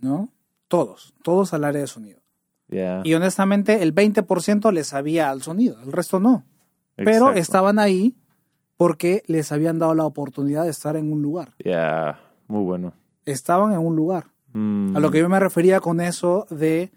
¿no? 0.00 0.30
Todos, 0.68 1.14
todos 1.22 1.52
al 1.54 1.64
área 1.64 1.80
de 1.80 1.86
sonido. 1.86 2.20
Ya. 2.68 3.00
Y 3.04 3.14
honestamente 3.14 3.82
el 3.82 3.94
20% 3.94 4.72
les 4.72 4.88
sabía 4.88 5.30
al 5.30 5.42
sonido, 5.42 5.80
el 5.82 5.92
resto 5.92 6.20
no. 6.20 6.44
Pero 6.96 7.10
Exacto. 7.10 7.38
estaban 7.40 7.78
ahí 7.78 8.16
porque 8.76 9.22
les 9.26 9.50
habían 9.52 9.78
dado 9.78 9.94
la 9.94 10.04
oportunidad 10.04 10.64
de 10.64 10.70
estar 10.70 10.96
en 10.96 11.12
un 11.12 11.22
lugar. 11.22 11.54
Ya. 11.64 12.20
Muy 12.46 12.62
bueno. 12.64 12.92
Estaban 13.24 13.72
en 13.72 13.78
un 13.80 13.94
lugar. 13.96 14.26
Mm. 14.58 14.96
A 14.96 15.00
lo 15.00 15.10
que 15.10 15.18
yo 15.18 15.28
me 15.28 15.40
refería 15.40 15.80
con 15.80 16.00
eso 16.00 16.46
de, 16.50 16.90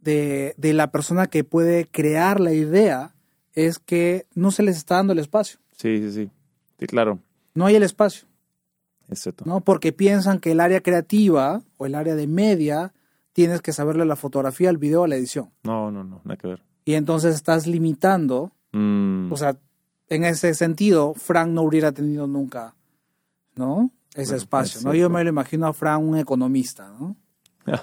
de, 0.00 0.54
de 0.56 0.72
la 0.72 0.90
persona 0.90 1.26
que 1.26 1.44
puede 1.44 1.86
crear 1.86 2.40
la 2.40 2.52
idea 2.52 3.14
es 3.52 3.78
que 3.78 4.26
no 4.34 4.50
se 4.50 4.62
les 4.62 4.76
está 4.76 4.96
dando 4.96 5.12
el 5.12 5.18
espacio. 5.18 5.58
Sí, 5.72 5.98
sí, 5.98 6.12
sí. 6.12 6.30
Sí, 6.78 6.86
claro. 6.86 7.18
No 7.54 7.66
hay 7.66 7.76
el 7.76 7.82
espacio, 7.84 8.26
Exacto. 9.08 9.44
¿no? 9.46 9.60
Porque 9.60 9.92
piensan 9.92 10.40
que 10.40 10.52
el 10.52 10.60
área 10.60 10.80
creativa 10.80 11.62
o 11.76 11.86
el 11.86 11.94
área 11.94 12.16
de 12.16 12.26
media 12.26 12.92
tienes 13.32 13.62
que 13.62 13.72
saberle 13.72 14.04
la 14.04 14.16
fotografía, 14.16 14.70
el 14.70 14.78
video, 14.78 15.06
la 15.06 15.16
edición. 15.16 15.50
No, 15.62 15.90
no, 15.90 16.02
no. 16.02 16.20
Nada 16.24 16.36
que 16.36 16.48
ver. 16.48 16.62
Y 16.84 16.94
entonces 16.94 17.34
estás 17.34 17.66
limitando 17.66 18.52
Mm. 18.74 19.32
O 19.32 19.36
sea, 19.36 19.56
en 20.08 20.24
ese 20.24 20.52
sentido, 20.52 21.14
Frank 21.14 21.48
no 21.48 21.62
hubiera 21.62 21.92
tenido 21.92 22.26
nunca, 22.26 22.74
¿no? 23.54 23.90
Ese 24.14 24.22
Bueno, 24.30 24.36
espacio, 24.36 24.78
es 24.78 24.84
¿no? 24.84 24.94
Yo 24.94 25.10
me 25.10 25.22
lo 25.24 25.30
imagino 25.30 25.66
a 25.66 25.72
Frank 25.72 26.00
un 26.02 26.16
economista, 26.16 26.88
¿no? 26.88 27.16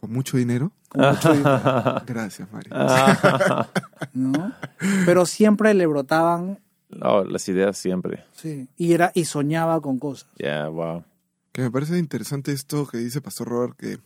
Con 0.00 0.12
mucho 0.12 0.36
dinero. 0.36 0.70
Con 0.88 1.08
mucho 1.08 1.32
dinero, 1.32 2.02
Gracias, 2.06 2.48
Mario. 2.52 2.72
¿no? 4.12 4.52
Pero 5.06 5.24
siempre 5.26 5.72
le 5.74 5.86
brotaban, 5.86 6.58
No, 6.90 7.24
las 7.24 7.48
ideas 7.48 7.76
siempre. 7.78 8.24
sí, 8.32 8.68
y 8.76 8.92
era 8.92 9.10
y 9.14 9.24
soñaba 9.24 9.80
con 9.80 9.98
cosas. 9.98 10.28
Ya, 10.38 10.68
wow. 10.68 11.04
Que 11.52 11.62
me 11.62 11.70
parece 11.70 11.98
interesante 11.98 12.52
esto 12.52 12.86
que 12.86 12.98
dice 12.98 13.20
Pastor 13.20 13.48
Robert, 13.48 13.76
que 13.76 13.98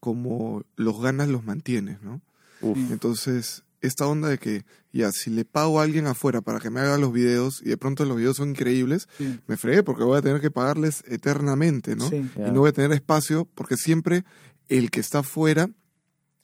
como 0.00 0.62
los 0.76 1.00
ganas, 1.00 1.28
los 1.28 1.44
mantienes, 1.44 2.02
¿no? 2.02 2.20
Uf. 2.60 2.76
Entonces, 2.90 3.64
esta 3.82 4.06
onda 4.06 4.28
de 4.28 4.38
que, 4.38 4.64
ya, 4.92 5.10
si 5.12 5.30
le 5.30 5.44
pago 5.44 5.80
a 5.80 5.82
alguien 5.82 6.06
afuera 6.06 6.40
para 6.40 6.60
que 6.60 6.70
me 6.70 6.80
haga 6.80 6.96
los 6.98 7.12
videos 7.12 7.60
y 7.62 7.68
de 7.68 7.76
pronto 7.76 8.04
los 8.04 8.16
videos 8.16 8.36
son 8.36 8.50
increíbles, 8.50 9.08
Sí, 9.18 9.38
me 9.46 9.56
fregué 9.56 9.82
porque 9.82 10.04
voy 10.04 10.18
a 10.18 10.22
tener 10.22 10.40
que 10.40 10.50
pagarles 10.50 11.04
eternamente, 11.08 11.96
¿no? 11.96 12.08
sí. 12.08 12.24
Y 12.36 12.50
no 12.50 12.60
voy 12.60 12.70
a 12.70 12.72
tener 12.72 12.92
espacio 12.92 13.48
porque 13.54 13.76
siempre 13.76 14.24
el 14.68 14.90
que 14.90 15.00
está 15.00 15.18
afuera 15.18 15.68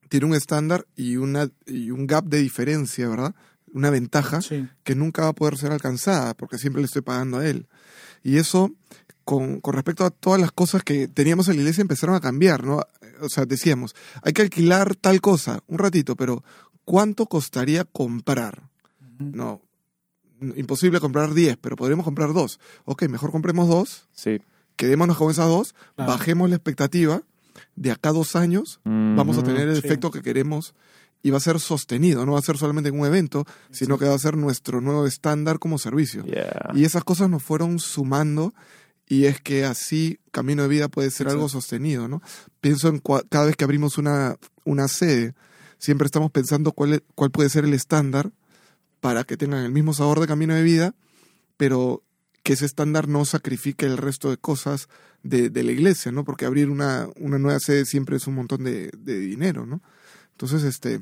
tiene 0.09 0.27
un 0.27 0.35
estándar 0.35 0.87
y, 0.97 1.17
una, 1.17 1.51
y 1.67 1.91
un 1.91 2.07
gap 2.07 2.25
de 2.25 2.39
diferencia, 2.39 3.09
¿verdad? 3.09 3.35
Una 3.73 3.91
ventaja 3.91 4.41
sí, 4.41 4.69
que 4.83 4.95
nunca 4.95 5.23
va 5.23 5.29
a 5.29 5.35
poder 5.35 5.57
ser 5.57 5.73
alcanzada 5.73 6.35
porque 6.35 6.59
siempre 6.59 6.81
le 6.83 6.87
estoy 6.87 7.03
pagando 7.03 7.39
a 7.39 7.47
él. 7.47 7.69
Y 8.23 8.39
eso, 8.39 8.73
con, 9.25 9.61
con 9.61 9.75
respecto 9.75 10.05
a 10.05 10.11
todas 10.11 10.41
las 10.41 10.51
cosas 10.53 10.83
que 10.83 11.07
teníamos 11.09 11.49
en 11.49 11.57
la 11.57 11.61
iglesia, 11.63 11.83
empezaron 11.83 12.17
a 12.17 12.21
cambiar, 12.21 12.65
¿no? 12.65 12.83
O 13.21 13.29
sea, 13.29 13.45
decíamos, 13.45 13.95
hay 14.23 14.33
que 14.33 14.43
alquilar 14.43 14.97
tal 14.97 15.21
cosa, 15.21 15.63
un 15.67 15.79
ratito, 15.79 16.17
pero 16.17 16.43
¿cuánto 16.89 17.27
costaría 17.27 17.85
comprar? 17.85 18.63
No, 19.19 19.61
imposible 20.57 21.01
comprar 21.01 21.35
10, 21.35 21.59
pero 21.61 21.77
podríamos 21.77 22.05
comprar 22.05 22.33
dos. 22.33 22.59
Ok, 22.87 23.03
mejor 23.09 23.31
compremos 23.31 23.69
dos, 23.69 24.09
Sí. 24.13 24.41
quedémonos 24.77 25.19
con 25.19 25.31
esas 25.31 25.49
dos, 25.49 25.75
Claro. 25.97 26.13
bajemos 26.13 26.49
la 26.49 26.57
expectativa 26.57 27.21
de 27.77 27.91
acá 27.91 28.09
a 28.09 28.13
dos 28.13 28.37
años 28.37 28.81
vamos 28.85 29.37
a 29.37 29.43
tener 29.43 29.69
el 29.69 29.75
sí. 29.81 29.87
efecto 29.87 30.11
que 30.11 30.23
queremos 30.23 30.75
y 31.23 31.29
va 31.31 31.37
a 31.37 31.41
ser 31.41 31.61
sostenido, 31.61 32.25
no 32.25 32.33
va 32.33 32.39
a 32.39 32.43
ser 32.43 32.57
solamente 32.57 32.89
en 32.89 32.99
un 32.99 33.05
evento, 33.07 33.45
sino 33.71 33.99
que 33.99 34.07
va 34.07 34.15
a 34.15 34.19
ser 34.19 34.37
nuestro 34.39 34.81
nuevo 34.81 35.07
estándar 35.07 35.59
como 35.59 35.77
servicio. 35.77 36.25
Y 36.75 36.85
esas 36.85 37.05
cosas 37.05 37.29
nos 37.29 37.43
fueron 37.43 37.81
sumando 37.81 38.55
y 39.07 39.25
es 39.27 39.43
que 39.43 39.67
así 39.67 40.21
Camino 40.31 40.63
de 40.63 40.69
Vida 40.69 40.89
puede 40.89 41.11
ser 41.11 41.29
algo 41.29 41.51
sostenido, 41.51 42.09
¿no? 42.09 42.23
Pienso 42.63 42.89
en 42.89 43.03
cada 43.29 43.45
vez 43.45 43.57
que 43.57 43.65
abrimos 43.65 43.99
una, 43.99 44.37
una 44.65 44.89
sede, 44.89 45.35
siempre 45.79 46.07
estamos 46.07 46.31
pensando 46.31 46.73
cuál, 46.73 47.03
cuál 47.15 47.31
puede 47.31 47.49
ser 47.49 47.65
el 47.65 47.75
estándar 47.75 48.33
para 49.01 49.25
que 49.25 49.37
tengan 49.37 49.65
el 49.65 49.73
mismo 49.73 49.95
sabor 49.95 50.21
de 50.21 50.27
Camino 50.27 50.55
de 50.55 50.63
Vida, 50.63 50.95
pero 51.57 52.03
que 52.43 52.55
ese 52.55 52.67
estándar 52.67 53.09
no 53.09 53.25
sacrifique 53.25 53.87
el 53.87 53.97
resto 53.97 54.31
de 54.31 54.37
cosas 54.37 54.89
de, 55.23 55.51
de 55.51 55.63
la 55.63 55.73
iglesia, 55.73 56.13
¿no? 56.13 56.25
Porque 56.25 56.47
abrir 56.47 56.71
una, 56.71 57.09
una 57.17 57.39
nueva 57.39 57.61
sede 57.61 57.85
siempre 57.85 58.17
es 58.17 58.27
un 58.27 58.35
montón 58.35 58.65
de, 58.65 58.91
de 58.97 59.19
dinero, 59.19 59.67
¿no? 59.67 59.83
Entonces, 60.33 60.63
este, 60.65 61.01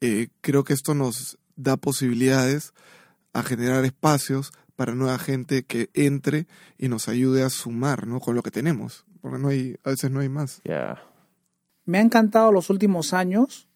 eh, 0.00 0.28
creo 0.40 0.64
que 0.64 0.72
esto 0.74 0.94
nos 0.94 1.38
da 1.56 1.76
posibilidades 1.76 2.72
a 3.32 3.42
generar 3.42 3.84
espacios 3.84 4.52
para 4.76 4.94
nueva 4.94 5.18
gente 5.18 5.64
que 5.64 5.90
entre 5.94 6.46
y 6.78 6.88
nos 6.88 7.08
ayude 7.08 7.42
a 7.42 7.50
sumar, 7.50 8.06
¿no? 8.06 8.20
Con 8.20 8.34
lo 8.34 8.42
que 8.42 8.50
tenemos, 8.50 9.04
porque 9.20 9.38
no 9.38 9.48
hay, 9.48 9.76
a 9.82 9.90
veces 9.90 10.10
no 10.10 10.20
hay 10.20 10.28
más. 10.28 10.60
Me 11.88 11.96
ha 11.96 12.00
encantado 12.02 12.52
los 12.52 12.68
últimos 12.68 13.14
años 13.14 13.66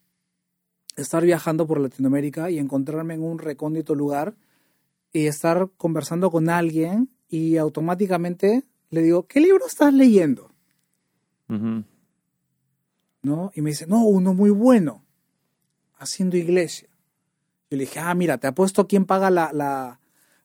estar 0.95 1.23
viajando 1.23 1.65
por 1.65 1.79
Latinoamérica 1.79 2.51
y 2.51 2.59
encontrarme 2.59 3.15
en 3.15 3.23
un 3.23 3.39
recóndito 3.39 3.95
lugar 3.95 4.35
y 5.11 5.25
estar 5.25 5.69
conversando 5.77 6.29
con 6.29 6.47
alguien 6.47 7.09
y 7.27 7.57
automáticamente 7.57 8.63
le 8.91 9.01
digo, 9.01 9.25
¿qué 9.25 9.39
libro 9.41 9.65
estás 9.65 9.91
leyendo? 9.95 10.51
¿No? 13.23 13.51
Y 13.55 13.61
me 13.61 13.71
dice, 13.71 13.87
no, 13.87 14.03
uno 14.05 14.35
muy 14.35 14.51
bueno, 14.51 15.03
haciendo 15.97 16.37
iglesia. 16.37 16.89
Yo 17.71 17.77
le 17.77 17.85
dije, 17.85 17.99
ah, 17.99 18.13
mira, 18.13 18.37
te 18.37 18.45
apuesto 18.45 18.87
quién 18.87 19.05
paga 19.05 19.31
la, 19.31 19.51
la, 19.53 19.99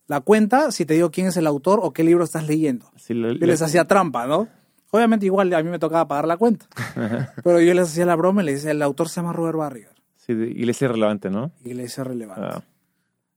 la 0.06 0.20
cuenta 0.22 0.70
si 0.72 0.86
te 0.86 0.94
digo 0.94 1.10
quién 1.10 1.26
es 1.26 1.36
el 1.36 1.46
autor 1.46 1.80
o 1.82 1.92
qué 1.92 2.02
libro 2.04 2.24
estás 2.24 2.46
leyendo. 2.46 2.90
Le- 3.34 3.34
Yo 3.40 3.46
les 3.46 3.60
hacía 3.60 3.84
trampa, 3.84 4.26
¿no? 4.26 4.48
Obviamente 4.90 5.26
igual 5.26 5.52
a 5.52 5.62
mí 5.62 5.68
me 5.70 5.78
tocaba 5.78 6.08
pagar 6.08 6.26
la 6.26 6.36
cuenta. 6.36 6.66
Pero 7.44 7.60
yo 7.60 7.74
les 7.74 7.88
hacía 7.88 8.06
la 8.06 8.16
broma 8.16 8.42
y 8.42 8.46
le 8.46 8.52
decía, 8.54 8.70
el 8.70 8.82
autor 8.82 9.08
se 9.08 9.16
llama 9.16 9.32
Robert 9.32 9.58
Barriger. 9.58 9.94
sí, 10.16 10.32
iglesia 10.32 10.88
relevante, 10.88 11.30
¿no? 11.30 11.52
Iglesia 11.64 12.04
relevante. 12.04 12.46
Ah, 12.46 12.62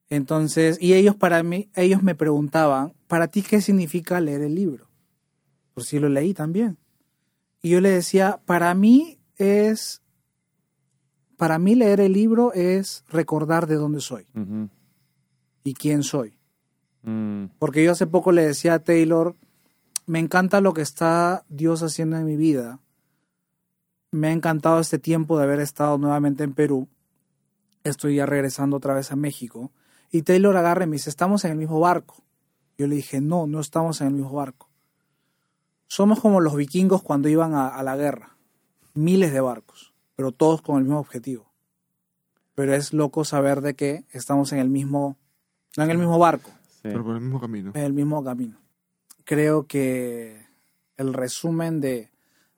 Entonces, 0.09 0.77
y 0.81 0.93
ellos 0.93 1.15
para 1.15 1.43
mí, 1.43 1.69
ellos 1.75 2.03
me 2.03 2.15
preguntaban, 2.15 2.93
¿para 3.07 3.27
ti 3.27 3.41
qué 3.41 3.61
significa 3.61 4.19
leer 4.21 4.41
el 4.41 4.55
libro? 4.55 4.87
Pues 5.73 5.87
sí 5.87 5.99
lo 5.99 6.09
leí 6.09 6.33
también. 6.33 6.77
Y 7.61 7.69
yo 7.69 7.81
le 7.81 7.89
decía, 7.89 8.39
para 8.45 8.73
mí 8.73 9.19
es, 9.37 10.01
para 11.37 11.59
mí 11.59 11.75
leer 11.75 11.99
el 12.01 12.13
libro 12.13 12.53
es 12.53 13.03
recordar 13.09 13.67
de 13.67 13.75
dónde 13.75 13.99
soy 14.01 14.25
ujú. 14.35 14.69
y 15.63 15.73
quién 15.73 16.03
soy. 16.03 16.37
Mm, 17.03 17.45
Porque 17.59 17.83
yo 17.83 17.91
hace 17.91 18.05
poco 18.07 18.31
le 18.31 18.45
decía 18.45 18.75
a 18.75 18.79
Taylor, 18.79 19.35
me 20.11 20.19
encanta 20.19 20.59
lo 20.59 20.73
que 20.73 20.81
está 20.81 21.45
Dios 21.47 21.83
haciendo 21.83 22.17
en 22.17 22.25
mi 22.25 22.35
vida. 22.35 22.81
Me 24.11 24.27
ha 24.27 24.33
encantado 24.33 24.81
este 24.81 24.99
tiempo 24.99 25.37
de 25.37 25.45
haber 25.45 25.61
estado 25.61 25.97
nuevamente 25.97 26.43
en 26.43 26.53
Perú. 26.53 26.89
Estoy 27.85 28.15
ya 28.15 28.25
regresando 28.25 28.75
otra 28.75 28.93
vez 28.93 29.13
a 29.13 29.15
México. 29.15 29.71
Y 30.11 30.23
Taylor 30.23 30.57
agarra 30.57 30.83
y 30.83 30.87
me 30.87 30.97
dice, 30.97 31.09
estamos 31.09 31.45
en 31.45 31.51
el 31.51 31.57
mismo 31.57 31.79
barco. 31.79 32.25
Yo 32.77 32.87
le 32.87 32.95
dije, 32.97 33.21
no, 33.21 33.47
no 33.47 33.61
estamos 33.61 34.01
en 34.01 34.07
el 34.07 34.13
mismo 34.15 34.33
barco. 34.33 34.69
Somos 35.87 36.19
como 36.19 36.41
los 36.41 36.57
vikingos 36.57 37.01
cuando 37.01 37.29
iban 37.29 37.53
a, 37.53 37.69
a 37.69 37.81
la 37.81 37.95
guerra. 37.95 38.35
Miles 38.93 39.31
de 39.31 39.39
barcos, 39.39 39.93
pero 40.17 40.33
todos 40.33 40.61
con 40.61 40.75
el 40.75 40.83
mismo 40.83 40.99
objetivo. 40.99 41.53
Pero 42.53 42.75
es 42.75 42.91
loco 42.91 43.23
saber 43.23 43.61
de 43.61 43.75
que 43.75 44.03
estamos 44.11 44.51
en 44.51 44.59
el 44.59 44.69
mismo, 44.69 45.15
no 45.77 45.85
en 45.85 45.89
el 45.89 45.97
mismo 45.97 46.19
barco, 46.19 46.51
sí. 46.67 46.81
Pero 46.83 47.05
por 47.05 47.15
el 47.15 47.21
mismo 47.21 47.39
camino. 47.39 47.71
en 47.73 47.81
el 47.81 47.93
mismo 47.93 48.21
camino. 48.21 48.60
Creo 49.25 49.67
que 49.67 50.45
el 50.97 51.13
resumen 51.13 51.81
de, 51.81 52.11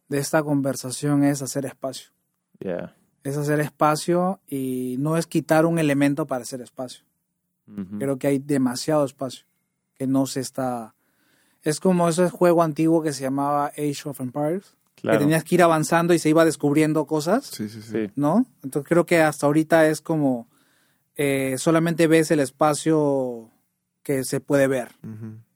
de 0.10 0.18
esta 0.20 0.44
conversación 0.44 1.24
es 1.24 1.42
hacer 1.42 1.66
espacio. 1.66 2.12
Ya. 2.60 2.96
Es 3.24 3.38
hacer 3.38 3.60
espacio 3.60 4.42
y 4.48 4.96
no 5.00 5.18
es 5.18 5.28
quitar 5.28 5.66
un 5.66 5.80
elemento 5.80 6.26
para 6.28 6.44
hacer 6.44 6.62
espacio. 6.62 7.06
Ujú. 7.68 7.98
Creo 8.00 8.18
que 8.18 8.28
hay 8.28 8.40
demasiado 8.40 9.06
espacio 9.06 9.46
que 9.96 10.08
no 10.08 10.26
se 10.26 10.40
está... 10.42 10.96
Es 11.62 11.80
como 11.80 12.10
ese 12.10 12.30
juego 12.30 12.62
antiguo 12.64 13.02
que 13.02 13.14
se 13.14 13.22
llamaba 13.24 13.68
Age 13.68 14.02
of 14.10 14.20
Empires, 14.20 14.76
Claro. 14.96 15.18
que 15.20 15.26
tenías 15.26 15.44
que 15.44 15.56
ir 15.56 15.64
avanzando 15.64 16.14
y 16.14 16.20
se 16.20 16.30
iba 16.30 16.46
descubriendo 16.46 17.06
cosas, 17.06 17.46
Sí, 17.48 17.68
sí, 17.68 17.82
sí. 17.82 17.90
Sí. 17.92 18.12
¿no? 18.16 18.46
Entonces 18.64 18.88
creo 18.88 19.06
que 19.06 19.22
hasta 19.22 19.46
ahorita 19.48 19.88
es 19.88 20.00
como 20.02 20.48
eh, 21.18 21.56
solamente 21.58 22.08
ves 22.08 22.32
el 22.32 22.40
espacio 22.40 23.50
que 24.04 24.24
se 24.24 24.40
puede 24.40 24.68
ver. 24.68 24.90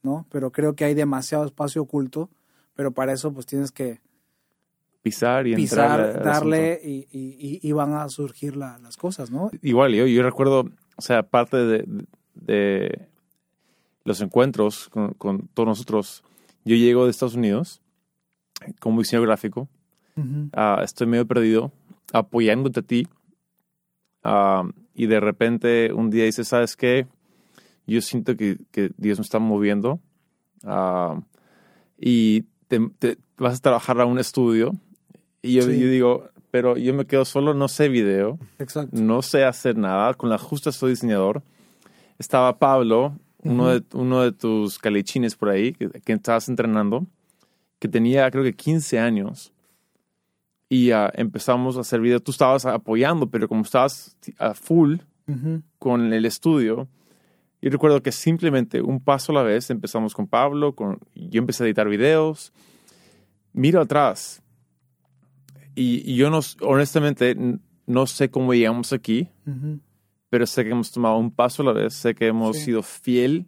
¿no? 0.03 0.25
Pero 0.31 0.51
creo 0.51 0.73
que 0.75 0.85
hay 0.85 0.93
demasiado 0.93 1.45
espacio 1.45 1.81
oculto, 1.81 2.29
pero 2.75 2.91
para 2.91 3.11
eso 3.13 3.33
pues 3.33 3.45
tienes 3.45 3.71
que 3.71 3.99
pisar 5.01 5.47
y 5.47 5.55
pisar, 5.55 5.99
entrar 5.99 6.23
darle 6.23 6.79
y, 6.83 7.07
y- 7.11 7.35
y- 7.39 7.59
y 7.67 7.71
van 7.73 7.93
a 7.93 8.07
surgir 8.09 8.55
la- 8.55 8.77
las 8.79 8.95
cosas, 8.97 9.31
¿no? 9.31 9.51
Igual, 9.61 9.93
yo, 9.93 10.05
yo 10.07 10.23
recuerdo, 10.23 10.69
o 10.95 11.01
sea, 11.01 11.23
parte 11.23 11.57
de, 11.57 12.05
de 12.35 13.07
los 14.05 14.21
encuentros 14.21 14.89
con, 14.89 15.13
con 15.13 15.47
todos 15.53 15.67
nosotros, 15.67 16.23
yo 16.63 16.75
llego 16.75 17.03
de 17.05 17.11
Estados 17.11 17.35
Unidos 17.35 17.81
como 18.79 18.99
diseñador 19.01 19.27
gráfico, 19.27 19.67
ah, 20.53 20.81
estoy 20.83 21.07
medio 21.07 21.27
perdido, 21.27 21.71
apoyándote 22.13 22.79
a 22.79 22.83
ti, 22.83 23.07
ah, 24.23 24.63
y 24.93 25.05
de 25.07 25.19
repente 25.19 25.93
un 25.93 26.09
día 26.09 26.23
dices, 26.25 26.47
¿sabes 26.47 26.75
qué? 26.75 27.07
Yo 27.87 28.01
siento 28.01 28.35
que, 28.35 28.57
que 28.71 28.91
Dios 28.97 29.17
me 29.19 29.23
está 29.23 29.39
moviendo 29.39 29.99
ah, 30.63 31.19
y 31.97 32.41
te, 32.67 32.79
te- 32.99 33.17
vas 33.37 33.57
a 33.57 33.61
trabajar 33.61 33.99
a 34.01 34.05
un 34.05 34.19
estudio. 34.19 34.73
Y 35.41 35.53
yo, 35.53 35.61
Sí. 35.63 35.79
yo 35.79 35.87
digo, 35.89 36.29
pero 36.51 36.77
yo 36.77 36.93
me 36.93 37.05
quedo 37.05 37.23
solo, 37.25 37.53
no 37.53 37.67
sé 37.67 37.87
video, 37.89 38.37
Exacto. 38.59 38.95
no 39.01 39.21
sé 39.21 39.43
hacer 39.45 39.77
nada, 39.77 40.13
con 40.15 40.29
la 40.29 40.37
justa 40.37 40.71
soy 40.71 40.91
diseñador. 40.91 41.43
Estaba 42.19 42.57
Pablo, 42.59 43.17
uno, 43.43 43.69
de, 43.69 43.83
uno 43.93 44.21
de 44.23 44.31
tus 44.31 44.79
calichines 44.79 45.35
por 45.35 45.49
ahí, 45.49 45.71
que, 45.73 45.89
que 45.89 46.13
estabas 46.13 46.49
entrenando, 46.49 47.05
que 47.79 47.87
tenía 47.87 48.29
creo 48.31 48.43
que 48.43 48.53
15 48.55 48.99
años. 48.99 49.53
Y 50.69 50.91
ah, 50.91 51.09
empezamos 51.15 51.77
a 51.77 51.81
hacer 51.81 52.01
videos. 52.01 52.23
Tú 52.23 52.31
estabas 52.31 52.65
apoyando, 52.65 53.29
pero 53.29 53.47
como 53.47 53.61
estabas 53.61 54.17
a 54.37 54.53
full 54.53 54.97
con 55.79 56.11
el 56.13 56.25
estudio, 56.25 56.87
yo 57.61 57.69
recuerdo 57.69 58.01
que 58.03 58.11
simplemente 58.11 58.81
un 58.81 58.99
paso 58.99 59.31
a 59.31 59.35
la 59.35 59.43
vez 59.43 59.69
empezamos 59.69 60.13
con 60.13 60.27
Pablo, 60.27 60.75
con, 60.75 60.99
yo 61.15 61.39
empecé 61.39 61.63
a 61.63 61.67
editar 61.67 61.87
videos. 61.89 62.53
Miro 63.53 63.81
atrás 63.81 64.43
y, 65.75 66.11
y 66.11 66.15
yo 66.15 66.29
no, 66.29 66.39
honestamente 66.61 67.35
no 67.85 68.05
sé 68.07 68.29
cómo 68.29 68.53
llegamos 68.53 68.93
aquí, 68.93 69.29
pero 70.29 70.45
sé 70.45 70.63
que 70.63 70.71
hemos 70.71 70.91
tomado 70.91 71.17
un 71.17 71.31
paso 71.31 71.61
a 71.63 71.65
la 71.65 71.71
vez, 71.73 71.93
sé 71.93 72.13
que 72.13 72.27
hemos 72.27 72.57
Sí. 72.57 72.65
sido 72.65 72.83
fiel 72.83 73.45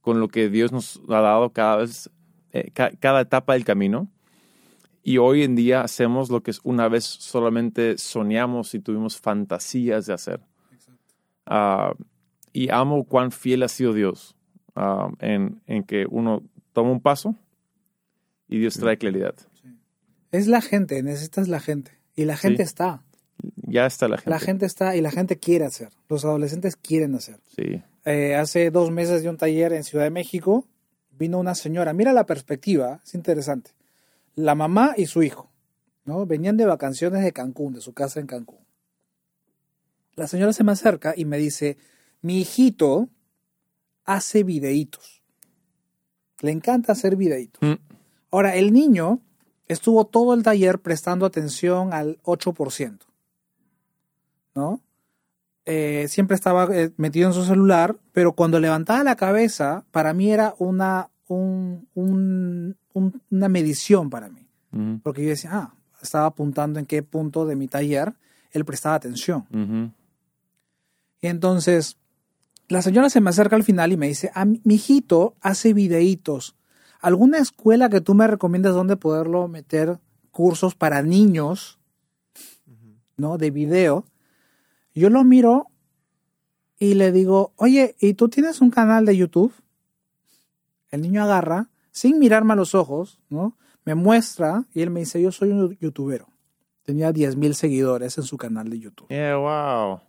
con 0.00 0.18
lo 0.20 0.28
que 0.28 0.48
Dios 0.48 0.72
nos 0.72 1.00
ha 1.08 1.20
dado 1.20 1.50
cada 1.50 1.76
vez, 1.76 2.10
eh, 2.52 2.70
ca- 2.72 2.92
cada 2.98 3.20
etapa 3.20 3.52
del 3.54 3.64
camino. 3.64 4.08
Y 5.02 5.18
hoy 5.18 5.42
en 5.44 5.54
día 5.54 5.82
hacemos 5.82 6.30
lo 6.30 6.42
que 6.42 6.52
una 6.64 6.88
vez 6.88 7.04
solamente 7.04 7.96
soñamos 7.98 8.74
y 8.74 8.80
tuvimos 8.80 9.20
fantasías 9.20 10.06
de 10.06 10.12
hacer. 10.14 10.40
Ah, 11.44 11.92
y 12.56 12.70
amo 12.70 13.04
cuán 13.04 13.32
fiel 13.32 13.62
ha 13.64 13.68
sido 13.68 13.92
Dios 13.92 14.34
ah, 14.74 15.10
en, 15.20 15.60
en 15.66 15.82
que 15.84 16.06
uno 16.08 16.42
toma 16.72 16.90
un 16.90 17.00
paso 17.00 17.34
y 18.48 18.58
Dios 18.58 18.78
trae 18.78 18.96
claridad. 18.96 19.34
Es 20.32 20.46
la 20.46 20.62
gente, 20.62 21.02
necesitas 21.02 21.48
la 21.48 21.60
gente. 21.60 21.90
Y 22.14 22.24
la 22.24 22.36
gente 22.38 22.62
Sí. 22.62 22.68
está. 22.68 23.02
Ya 23.68 23.84
está 23.84 24.08
la 24.08 24.16
gente. 24.16 24.30
La 24.30 24.38
gente 24.38 24.64
está 24.64 24.96
y 24.96 25.02
la 25.02 25.10
gente 25.10 25.36
quiere 25.38 25.66
hacer. 25.66 25.90
Los 26.08 26.24
adolescentes 26.24 26.76
quieren 26.76 27.14
hacer. 27.14 27.40
Sí. 27.54 27.82
Eh, 28.06 28.34
hace 28.36 28.70
dos 28.70 28.90
meses 28.90 29.22
de 29.22 29.28
un 29.28 29.36
taller 29.36 29.74
en 29.74 29.84
Ciudad 29.84 30.04
de 30.04 30.10
México, 30.10 30.66
vino 31.10 31.38
una 31.38 31.54
señora. 31.54 31.92
Mira 31.92 32.14
la 32.14 32.24
perspectiva, 32.24 33.00
es 33.04 33.14
interesante. 33.14 33.72
La 34.34 34.54
mamá 34.54 34.94
y 34.96 35.06
su 35.06 35.22
hijo, 35.22 35.50
¿no? 36.06 36.24
Venían 36.24 36.56
de 36.56 36.64
vacaciones 36.64 37.22
de 37.22 37.32
Cancún, 37.32 37.74
de 37.74 37.82
su 37.82 37.92
casa 37.92 38.18
en 38.20 38.26
Cancún. 38.26 38.64
La 40.14 40.26
señora 40.26 40.54
se 40.54 40.64
me 40.64 40.72
acerca 40.72 41.12
y 41.16 41.26
me 41.26 41.36
dice, 41.36 41.76
mi 42.26 42.40
hijito 42.40 43.08
hace 44.04 44.42
videitos. 44.42 45.22
Le 46.40 46.50
encanta 46.50 46.92
hacer 46.92 47.14
videitos. 47.16 47.60
Mm. 47.62 47.74
Ahora, 48.32 48.56
el 48.56 48.72
niño 48.72 49.20
estuvo 49.68 50.04
todo 50.06 50.34
el 50.34 50.42
taller 50.42 50.80
prestando 50.80 51.24
atención 51.24 51.92
al 51.92 52.18
8%, 52.24 52.98
¿no? 54.56 54.80
Eh, 55.64 56.06
siempre 56.08 56.34
estaba 56.34 56.64
eh, 56.76 56.92
metido 56.96 57.28
en 57.28 57.34
su 57.34 57.44
celular, 57.44 57.96
pero 58.12 58.32
cuando 58.32 58.58
levantaba 58.60 59.02
la 59.04 59.16
cabeza, 59.16 59.84
para 59.90 60.12
mí 60.12 60.30
era 60.30 60.54
una, 60.58 61.08
un- 61.28 61.88
un- 61.94 62.76
un- 62.92 63.22
una 63.30 63.48
medición 63.48 64.10
para 64.10 64.28
mí. 64.28 64.42
Porque 65.02 65.22
yo 65.22 65.28
decía, 65.30 65.50
ah, 65.54 65.74
estaba 66.02 66.26
apuntando 66.26 66.78
en 66.78 66.86
qué 66.86 67.02
punto 67.02 67.46
de 67.46 67.56
mi 67.56 67.66
taller 67.68 68.12
él 68.50 68.64
prestaba 68.64 68.94
atención. 68.96 69.46
Y 71.22 71.26
entonces, 71.28 71.96
la 72.68 72.82
señora 72.82 73.10
se 73.10 73.20
me 73.20 73.30
acerca 73.30 73.56
al 73.56 73.64
final 73.64 73.92
y 73.92 73.96
me 73.96 74.08
dice, 74.08 74.30
ah, 74.34 74.44
mi 74.44 74.74
hijito 74.74 75.36
hace 75.40 75.72
videitos. 75.72 76.56
¿Alguna 77.00 77.38
escuela 77.38 77.88
que 77.88 78.00
tú 78.00 78.14
me 78.14 78.26
recomiendas 78.26 78.74
donde 78.74 78.96
poderlo 78.96 79.48
meter 79.48 80.00
cursos 80.30 80.74
para 80.74 81.02
niños, 81.02 81.78
¿no? 83.16 83.38
De 83.38 83.50
video. 83.50 84.04
Yo 84.94 85.10
lo 85.10 85.22
miro 85.24 85.68
y 86.78 86.94
le 86.94 87.12
digo, 87.12 87.52
oye, 87.56 87.96
¿y 88.00 88.14
tú 88.14 88.28
tienes 88.28 88.60
un 88.60 88.70
canal 88.70 89.06
de 89.06 89.16
YouTube? 89.16 89.52
El 90.90 91.02
niño 91.02 91.22
agarra, 91.22 91.70
sin 91.90 92.18
mirarme 92.18 92.54
a 92.54 92.56
los 92.56 92.74
ojos, 92.74 93.20
¿no? 93.28 93.56
Me 93.84 93.94
muestra 93.94 94.64
y 94.74 94.82
él 94.82 94.90
me 94.90 95.00
dice, 95.00 95.22
yo 95.22 95.30
soy 95.32 95.50
un 95.50 95.76
youtubero. 95.78 96.28
Tenía 96.82 97.12
10 97.12 97.36
mil 97.36 97.54
seguidores 97.54 98.18
en 98.18 98.24
su 98.24 98.36
canal 98.36 98.68
de 98.70 98.78
YouTube. 98.78 99.08
Yeah, 99.08 99.36
wow. 99.36 100.00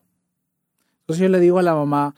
Entonces 1.01 1.21
yo 1.21 1.29
le 1.29 1.39
digo 1.39 1.59
a 1.59 1.63
la 1.63 1.75
mamá, 1.75 2.15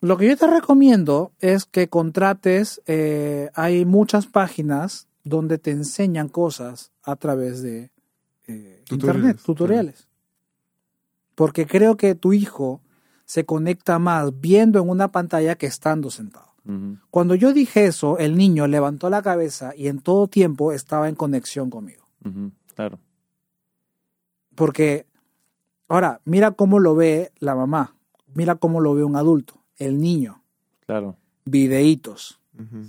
lo 0.00 0.16
que 0.16 0.28
yo 0.28 0.36
te 0.36 0.46
recomiendo 0.46 1.32
es 1.40 1.66
que 1.66 1.88
contrates, 1.88 2.82
eh, 2.86 3.50
hay 3.54 3.84
muchas 3.84 4.26
páginas 4.26 5.08
donde 5.24 5.58
te 5.58 5.70
enseñan 5.70 6.28
cosas 6.28 6.92
a 7.02 7.16
través 7.16 7.62
de 7.62 7.90
eh, 8.46 8.82
Tutoriales, 8.86 9.16
internet, 9.16 9.40
tutoriales. 9.44 10.08
Porque 11.34 11.66
creo 11.66 11.96
que 11.96 12.14
tu 12.14 12.32
hijo 12.32 12.80
se 13.24 13.44
conecta 13.44 13.98
más 13.98 14.40
viendo 14.40 14.80
en 14.80 14.88
una 14.88 15.12
pantalla 15.12 15.54
que 15.54 15.66
estando 15.66 16.10
sentado. 16.10 16.50
Cuando 17.10 17.34
yo 17.34 17.52
dije 17.52 17.86
eso, 17.86 18.18
el 18.18 18.36
niño 18.36 18.66
levantó 18.68 19.10
la 19.10 19.22
cabeza 19.22 19.72
y 19.76 19.88
en 19.88 20.00
todo 20.00 20.28
tiempo 20.28 20.72
estaba 20.72 21.08
en 21.08 21.16
conexión 21.16 21.68
conmigo. 21.68 22.06
Claro. 22.74 22.98
Porque, 24.54 25.06
ahora, 25.88 26.20
mira 26.24 26.52
cómo 26.52 26.78
lo 26.78 26.94
ve 26.94 27.32
la 27.38 27.54
mamá, 27.54 27.96
mira 28.34 28.56
cómo 28.56 28.80
lo 28.80 28.94
ve 28.94 29.04
un 29.04 29.16
adulto, 29.16 29.59
el 29.80 30.00
niño, 30.00 30.42
Claro. 30.86 31.16
videitos. 31.44 32.38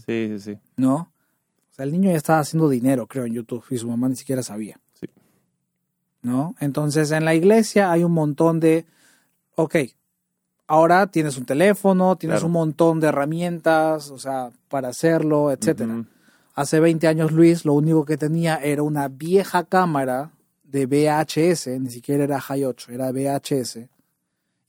Sí, 0.06 0.28
sí, 0.30 0.40
sí. 0.40 0.58
¿no? 0.76 0.96
O 0.96 1.74
sea, 1.74 1.86
el 1.86 1.92
niño 1.94 2.12
ya 2.12 2.18
estaba 2.18 2.40
haciendo 2.40 2.68
dinero, 2.70 3.08
creo, 3.08 3.26
en 3.26 3.34
YouTube 3.34 3.64
y 3.72 3.78
su 3.78 3.88
mamá 3.88 4.08
ni 4.10 4.16
siquiera 4.18 4.44
sabía. 4.44 4.80
Sí. 4.94 5.08
¿No? 6.22 6.56
Entonces, 6.60 7.10
en 7.12 7.26
la 7.26 7.34
iglesia 7.34 7.92
hay 7.92 8.04
un 8.04 8.12
montón 8.12 8.60
de, 8.60 8.86
ok, 9.56 9.76
ahora 10.68 11.08
tienes 11.08 11.38
un 11.38 11.46
teléfono, 11.46 12.16
tienes 12.18 12.36
Claro. 12.40 12.48
un 12.48 12.52
montón 12.54 13.00
de 13.00 13.08
herramientas, 13.08 14.12
o 14.12 14.20
sea, 14.20 14.52
para 14.68 14.90
hacerlo, 14.90 15.52
etcétera. 15.52 16.04
Hace 16.54 16.80
20 16.82 17.08
años 17.08 17.32
Luis 17.32 17.64
lo 17.66 17.74
único 17.74 18.04
que 18.06 18.18
tenía 18.18 18.58
era 18.58 18.84
una 18.84 19.08
vieja 19.08 19.64
cámara 19.64 20.32
de 20.64 20.86
VHS, 20.86 21.80
ni 21.80 21.90
siquiera 21.90 22.26
era 22.26 22.40
High 22.42 22.66
8, 22.66 22.92
era 22.92 23.12
VHS, 23.12 23.88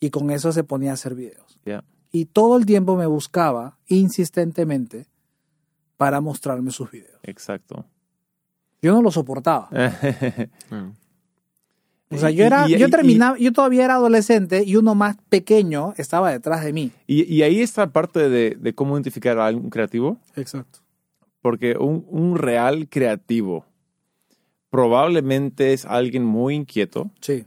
y 0.00 0.10
con 0.10 0.30
eso 0.30 0.52
se 0.52 0.62
ponía 0.64 0.92
a 0.92 0.94
hacer 0.94 1.14
videos. 1.16 1.58
Ya. 1.64 1.82
Y 2.12 2.26
todo 2.26 2.56
el 2.58 2.66
tiempo 2.66 2.96
me 2.96 3.06
buscaba 3.06 3.78
insistentemente 3.88 5.06
para 5.96 6.20
mostrarme 6.20 6.70
sus 6.70 6.90
videos. 6.90 7.18
Exacto. 7.22 7.86
Yo 8.82 8.92
no 8.92 9.00
lo 9.02 9.10
soportaba. 9.10 9.68
O 12.10 12.18
sea, 12.18 12.28
yo 12.30 12.44
era, 12.44 12.68
Y- 12.68 12.74
y- 12.74 12.78
yo 12.78 12.88
y- 12.88 12.90
terminaba, 12.90 13.38
yo 13.38 13.52
todavía 13.54 13.86
era 13.86 13.94
adolescente 13.94 14.62
y 14.66 14.76
uno 14.76 14.94
más 14.94 15.16
pequeño 15.30 15.94
estaba 15.96 16.30
detrás 16.30 16.62
de 16.62 16.72
mí. 16.74 16.90
Y, 17.06 17.22
y 17.32 17.42
ahí 17.42 17.62
está 17.62 17.86
parte 17.90 18.28
de, 18.28 18.50
de 18.60 18.74
cómo 18.74 18.96
identificar 18.96 19.38
a 19.38 19.48
un 19.48 19.70
creativo, 19.70 20.18
Exacto. 20.36 20.80
porque 21.40 21.74
un, 21.78 22.04
un 22.10 22.36
real 22.36 22.86
creativo 22.90 23.64
probablemente 24.68 25.72
es 25.72 25.86
alguien 25.86 26.22
muy 26.24 26.54
inquieto, 26.54 27.10
Sí, 27.20 27.46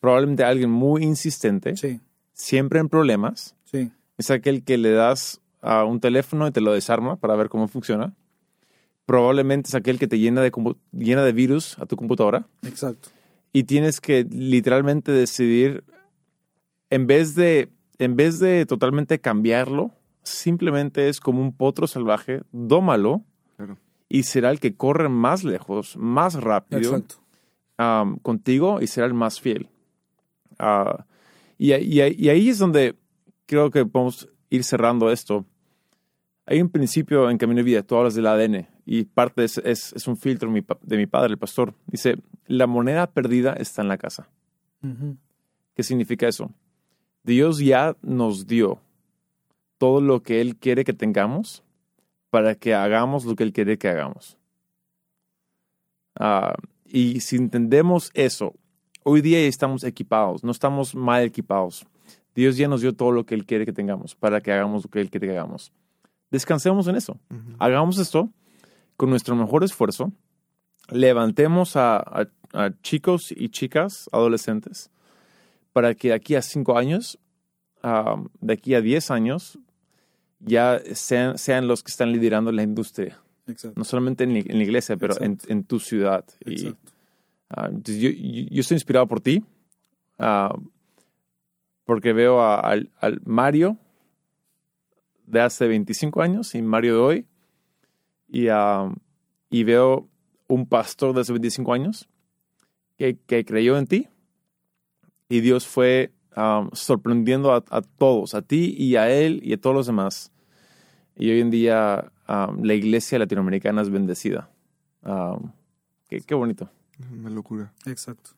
probablemente 0.00 0.44
alguien 0.44 0.70
muy 0.70 1.02
insistente, 1.02 1.76
sí, 1.76 2.00
siempre 2.34 2.78
en 2.78 2.88
problemas. 2.88 3.56
Es 4.18 4.30
aquel 4.30 4.62
que 4.64 4.76
le 4.78 4.90
das 4.90 5.40
a 5.62 5.84
un 5.84 6.00
teléfono 6.00 6.46
y 6.46 6.50
te 6.50 6.60
lo 6.60 6.72
desarma 6.72 7.16
para 7.16 7.34
ver 7.36 7.48
cómo 7.48 7.66
funciona. 7.68 8.14
Probablemente 9.06 9.68
es 9.68 9.74
aquel 9.74 9.98
que 9.98 10.06
te 10.06 10.18
llena 10.18 10.42
de, 10.42 10.52
llena 10.92 11.24
de 11.24 11.32
virus 11.32 11.78
a 11.78 11.86
tu 11.86 11.96
computadora. 11.96 12.46
Exacto. 12.62 13.08
y 13.52 13.64
tienes 13.64 14.00
que 14.00 14.24
literalmente 14.30 15.10
decidir, 15.10 15.82
en 16.90 17.06
vez 17.06 17.34
de, 17.34 17.70
en 17.98 18.14
vez 18.14 18.38
de 18.38 18.66
totalmente 18.66 19.18
cambiarlo, 19.20 19.90
simplemente 20.22 21.08
es 21.08 21.18
como 21.20 21.40
un 21.40 21.52
potro 21.56 21.86
salvaje, 21.86 22.42
dómalo 22.52 23.22
Claro. 23.56 23.78
y 24.08 24.24
será 24.24 24.50
el 24.50 24.60
que 24.60 24.76
corre 24.76 25.08
más 25.08 25.42
lejos, 25.44 25.96
más 25.96 26.34
rápido 26.34 27.02
um, 27.78 28.18
contigo 28.18 28.80
y 28.82 28.86
será 28.86 29.06
el 29.06 29.14
más 29.14 29.40
fiel. 29.40 29.68
Ah, 30.58 31.06
y, 31.56 31.72
y- 31.72 32.02
y 32.16 32.28
ahí 32.28 32.50
es 32.50 32.58
donde 32.58 32.96
creo 33.48 33.70
que 33.70 33.84
podemos 33.86 34.28
ir 34.50 34.62
cerrando 34.62 35.10
esto. 35.10 35.44
Hay 36.46 36.60
un 36.60 36.68
principio 36.68 37.30
en 37.30 37.38
Camino 37.38 37.58
de 37.58 37.64
Vida, 37.64 37.82
tú 37.82 37.96
hablas 37.96 38.14
del 38.14 38.26
ADN, 38.26 38.68
y 38.86 39.04
parte 39.04 39.44
es, 39.44 39.58
es, 39.58 39.92
es 39.94 40.06
un 40.06 40.16
filtro 40.16 40.50
mi 40.50 40.64
de 40.82 40.96
mi 40.96 41.06
padre, 41.06 41.32
el 41.32 41.38
pastor. 41.38 41.74
Dice, 41.86 42.18
la 42.46 42.66
moneda 42.66 43.10
perdida 43.10 43.54
está 43.54 43.82
en 43.82 43.88
la 43.88 43.98
casa. 43.98 44.28
¿Qué 45.74 45.82
significa 45.82 46.28
eso? 46.28 46.50
Dios 47.24 47.58
ya 47.58 47.96
nos 48.00 48.46
dio 48.46 48.80
todo 49.76 50.00
lo 50.00 50.22
que 50.22 50.40
Él 50.40 50.56
quiere 50.56 50.84
que 50.84 50.92
tengamos 50.92 51.64
para 52.30 52.54
que 52.54 52.74
hagamos 52.74 53.24
lo 53.24 53.34
que 53.34 53.44
Él 53.44 53.52
quiere 53.52 53.78
que 53.78 53.88
hagamos. 53.88 54.38
Ah, 56.14 56.54
y 56.84 57.20
si 57.20 57.36
entendemos 57.36 58.10
eso, 58.14 58.54
hoy 59.04 59.20
día 59.20 59.40
estamos 59.40 59.84
equipados, 59.84 60.44
no 60.44 60.50
estamos 60.50 60.94
mal 60.94 61.22
equipados. 61.24 61.86
Dios 62.40 62.56
ya 62.56 62.68
nos 62.68 62.80
dio 62.80 62.92
todo 62.94 63.12
lo 63.12 63.24
que 63.26 63.34
Él 63.34 63.44
quiere 63.46 63.64
que 63.66 63.72
tengamos 63.72 64.14
para 64.14 64.40
que 64.40 64.52
hagamos 64.52 64.84
lo 64.84 64.90
que 64.90 65.00
Él 65.00 65.10
quiere 65.10 65.28
que 65.28 65.32
hagamos. 65.38 65.72
Descansemos 66.30 66.86
en 66.88 66.96
eso. 66.96 67.18
Ujú. 67.30 67.56
Hagamos 67.58 67.98
esto 67.98 68.30
con 68.96 69.10
nuestro 69.10 69.34
mejor 69.36 69.64
esfuerzo. 69.64 70.12
Levantemos 70.90 71.76
a, 71.76 71.96
a- 71.98 72.28
a 72.54 72.70
chicos 72.82 73.32
y 73.36 73.50
chicas, 73.50 74.08
adolescentes, 74.12 74.90
para 75.72 75.94
que 75.94 76.08
de 76.08 76.14
aquí 76.14 76.34
a 76.34 76.42
cinco 76.42 76.78
años, 76.78 77.18
de 78.40 78.52
aquí 78.52 78.74
a 78.74 78.80
diez 78.80 79.10
años, 79.10 79.58
ya 80.40 80.80
sean, 80.94 81.36
sean 81.38 81.66
los 81.68 81.82
que 81.82 81.90
están 81.90 82.12
liderando 82.12 82.50
la 82.52 82.62
industria. 82.62 83.18
Exacto. 83.46 83.78
No 83.78 83.84
solamente 83.84 84.24
en, 84.24 84.32
la- 84.34 84.38
en 84.40 84.56
la 84.58 84.64
iglesia, 84.64 84.96
pero 84.96 85.14
en, 85.20 85.64
tu 85.64 85.78
ciudad. 85.78 86.24
Y, 86.46 86.68
ah, 87.50 87.66
entonces 87.70 87.98
yo, 88.00 88.10
yo- 88.10 88.46
yo 88.50 88.60
estoy 88.60 88.76
inspirado 88.76 89.06
por 89.06 89.20
ti, 89.20 89.44
ah, 90.18 90.54
porque 91.88 92.12
veo 92.12 92.42
a- 92.42 92.60
al, 92.60 92.90
al 93.00 93.22
Mario 93.24 93.78
de 95.26 95.40
hace 95.40 95.66
25 95.66 96.20
años 96.20 96.54
y 96.54 96.60
Mario 96.60 96.94
de 96.96 97.00
hoy, 97.00 97.26
y, 98.28 98.48
ah, 98.48 98.92
y 99.48 99.64
veo 99.64 100.06
un 100.48 100.66
pastor 100.66 101.14
de 101.14 101.22
hace 101.22 101.32
25 101.32 101.72
años 101.72 102.06
que, 102.98 103.16
que 103.26 103.42
creyó 103.46 103.78
en 103.78 103.86
ti, 103.86 104.06
y 105.30 105.40
Dios 105.40 105.66
fue 105.66 106.12
sorprendiendo 106.74 107.52
a, 107.54 107.64
a 107.70 107.80
todos, 107.80 108.34
a 108.34 108.42
ti 108.42 108.74
y 108.78 108.96
a 108.96 109.10
él 109.10 109.40
y 109.42 109.54
a 109.54 109.56
todos 109.60 109.74
los 109.74 109.86
demás. 109.86 110.30
Y 111.16 111.30
hoy 111.30 111.40
en 111.40 111.50
día 111.50 112.12
la 112.28 112.74
iglesia 112.74 113.18
latinoamericana 113.18 113.80
es 113.80 113.88
bendecida. 113.88 114.50
Qué, 116.08 116.20
qué 116.20 116.34
bonito. 116.34 116.68
Una 117.12 117.30
locura. 117.30 117.72
Exacto. 117.86 118.32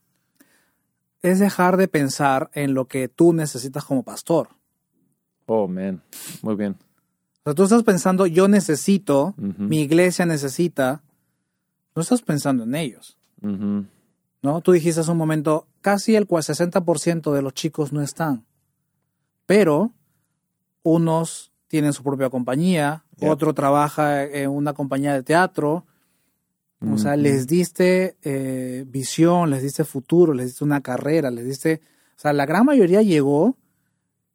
Es 1.23 1.39
dejar 1.39 1.77
de 1.77 1.89
pensar 1.89 2.51
en 2.55 2.75
lo 2.75 2.87
que 2.87 3.09
tú 3.09 3.33
necesitas 3.33 3.85
como 3.85 4.03
pastor. 4.03 4.49
Oh, 5.47 5.67
man. 5.69 6.03
Muy 6.43 6.55
bien. 6.55 6.77
O 7.41 7.43
sea, 7.45 7.55
tú 7.55 7.65
estás 7.65 7.83
pensando, 7.83 8.27
yo 8.27 8.49
necesito, 8.49 9.35
mi 9.37 9.81
iglesia 9.81 10.25
necesita. 10.27 11.03
No 11.95 12.03
estás 12.03 12.23
pensando 12.23 12.65
en 12.65 12.75
ellos. 12.75 13.19
¿no? 14.43 14.61
Tú 14.63 14.73
dijiste 14.73 15.01
hace 15.01 15.11
un 15.11 15.17
momento, 15.19 15.67
casi 15.81 16.17
el 16.17 16.27
cua- 16.27 16.43
60% 16.43 17.33
de 17.33 17.43
los 17.43 17.53
chicos 17.55 17.93
no 17.93 18.01
están. 18.03 18.45
Pero 19.47 19.93
unos 20.83 21.53
tienen 21.69 21.93
su 21.93 22.03
propia 22.03 22.31
compañía, 22.31 23.05
Yeah. 23.19 23.33
otro 23.33 23.53
trabaja 23.53 24.25
en 24.25 24.49
una 24.51 24.73
compañía 24.73 25.13
de 25.13 25.23
teatro. 25.23 25.85
O 26.89 26.97
sea, 26.97 27.15
les 27.15 27.47
diste 27.47 28.17
eh, 28.23 28.85
visión, 28.87 29.51
les 29.51 29.63
diste 29.63 29.85
futuro, 29.85 30.33
les 30.33 30.47
diste 30.47 30.65
una 30.65 30.81
carrera, 30.81 31.31
les 31.31 31.45
diste... 31.45 31.83
O 32.17 32.21
sea, 32.21 32.33
la 32.33 32.47
gran 32.47 32.65
mayoría 32.65 33.03
llegó 33.03 33.59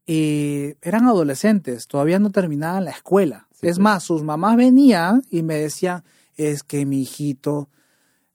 y 0.05 0.75
eran 0.81 1.07
adolescentes, 1.07 1.87
todavía 1.87 2.19
no 2.19 2.29
terminaban 2.31 2.85
la 2.85 2.91
escuela. 2.91 3.47
Sí, 3.51 3.67
es 3.67 3.77
pues. 3.77 3.79
más, 3.79 4.03
sus 4.03 4.23
mamás 4.23 4.57
venían 4.57 5.23
y 5.31 5.41
me 5.41 5.55
decían, 5.55 6.03
es 6.35 6.63
que 6.63 6.85
mi 6.85 7.01
hijito 7.01 7.69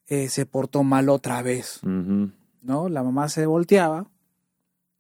eh, 0.09 0.29
se 0.29 0.45
portó 0.45 0.83
mal 0.83 1.09
otra 1.09 1.41
vez. 1.43 1.81
¿no? 1.85 2.89
La 2.89 3.05
mamá 3.05 3.29
se 3.29 3.47
volteaba, 3.47 4.11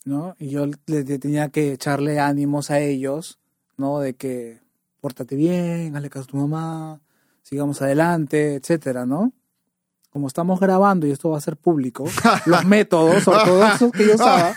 ¿no? 0.04 0.36
Y 0.38 0.50
yo 0.50 0.66
le, 0.66 0.76
le 0.86 1.18
tenía 1.18 1.48
que 1.48 1.72
echarle 1.72 2.20
ánimos 2.20 2.70
a 2.70 2.78
ellos, 2.78 3.40
¿no? 3.76 3.98
De 3.98 4.14
que 4.14 4.60
pórtate 5.00 5.34
bien, 5.34 5.96
hazle 5.96 6.10
caso 6.10 6.24
a 6.24 6.28
tu 6.28 6.36
mamá, 6.36 7.00
sigamos 7.50 7.82
adelante, 7.82 8.54
etcétera, 8.54 9.06
¿no? 9.06 9.32
Como 10.10 10.28
estamos 10.28 10.60
grabando 10.60 11.06
y 11.06 11.10
esto 11.10 11.30
va 11.30 11.38
a 11.38 11.40
ser 11.40 11.56
público, 11.56 12.04
los 12.46 12.64
métodos 12.64 13.26
ortodoxos 13.26 13.90
que 13.90 14.06
yo 14.06 14.14
usaba, 14.14 14.54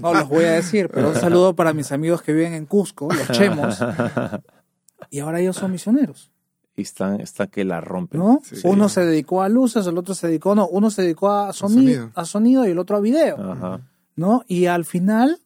no 0.00 0.14
los 0.14 0.28
voy 0.28 0.44
a 0.44 0.52
decir, 0.52 0.88
pero 0.92 1.10
un 1.10 1.14
saludo 1.14 1.54
para 1.54 1.72
mis 1.72 1.92
amigos 1.92 2.22
que 2.22 2.32
viven 2.32 2.54
en 2.54 2.66
Cusco, 2.66 3.08
los 3.12 3.30
chemos, 3.30 3.78
y 5.10 5.20
ahora 5.20 5.40
ellos 5.40 5.56
son 5.56 5.70
misioneros. 5.70 6.32
y 6.76 6.82
están, 6.82 7.20
está 7.20 7.46
que 7.46 7.64
la 7.64 7.80
rompen. 7.80 8.18
¿no? 8.20 8.40
Sí. 8.42 8.62
Uno 8.64 8.88
se 8.88 9.04
dedicó 9.04 9.42
a 9.42 9.48
luces, 9.48 9.86
el 9.86 9.96
otro 9.96 10.14
se 10.14 10.26
dedicó, 10.26 10.56
no, 10.56 10.66
uno 10.66 10.90
se 10.90 11.02
dedicó 11.02 11.30
a 11.30 11.52
sonido, 11.52 11.80
sonido. 11.80 12.10
a 12.16 12.24
sonido 12.24 12.66
y 12.66 12.70
el 12.70 12.78
otro 12.80 12.96
a 12.96 13.00
video, 13.00 13.52
Ajá. 13.52 13.80
¿no? 14.16 14.42
Y 14.48 14.66
al 14.66 14.84
final, 14.84 15.38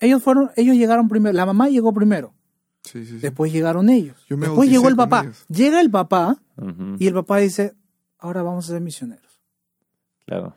ellos 0.00 0.22
fueron, 0.22 0.50
ellos 0.56 0.74
llegaron 0.74 1.08
primero, 1.08 1.32
la 1.36 1.46
mamá 1.46 1.68
llegó 1.68 1.92
primero, 1.92 2.34
Sí, 2.84 3.04
sí, 3.06 3.12
sí. 3.12 3.18
después 3.18 3.50
llegaron 3.52 3.88
ellos, 3.88 4.24
Yo 4.28 4.36
me 4.36 4.46
después 4.46 4.68
llegó 4.70 4.88
el 4.88 4.96
papá, 4.96 5.22
ellos. 5.22 5.44
llega 5.48 5.80
el 5.80 5.90
papá 5.90 6.36
y 6.98 7.06
el 7.06 7.14
papá 7.14 7.38
dice, 7.38 7.74
ahora 8.18 8.42
vamos 8.42 8.66
a 8.68 8.72
ser 8.72 8.80
misioneros. 8.82 9.40
Claro. 10.26 10.54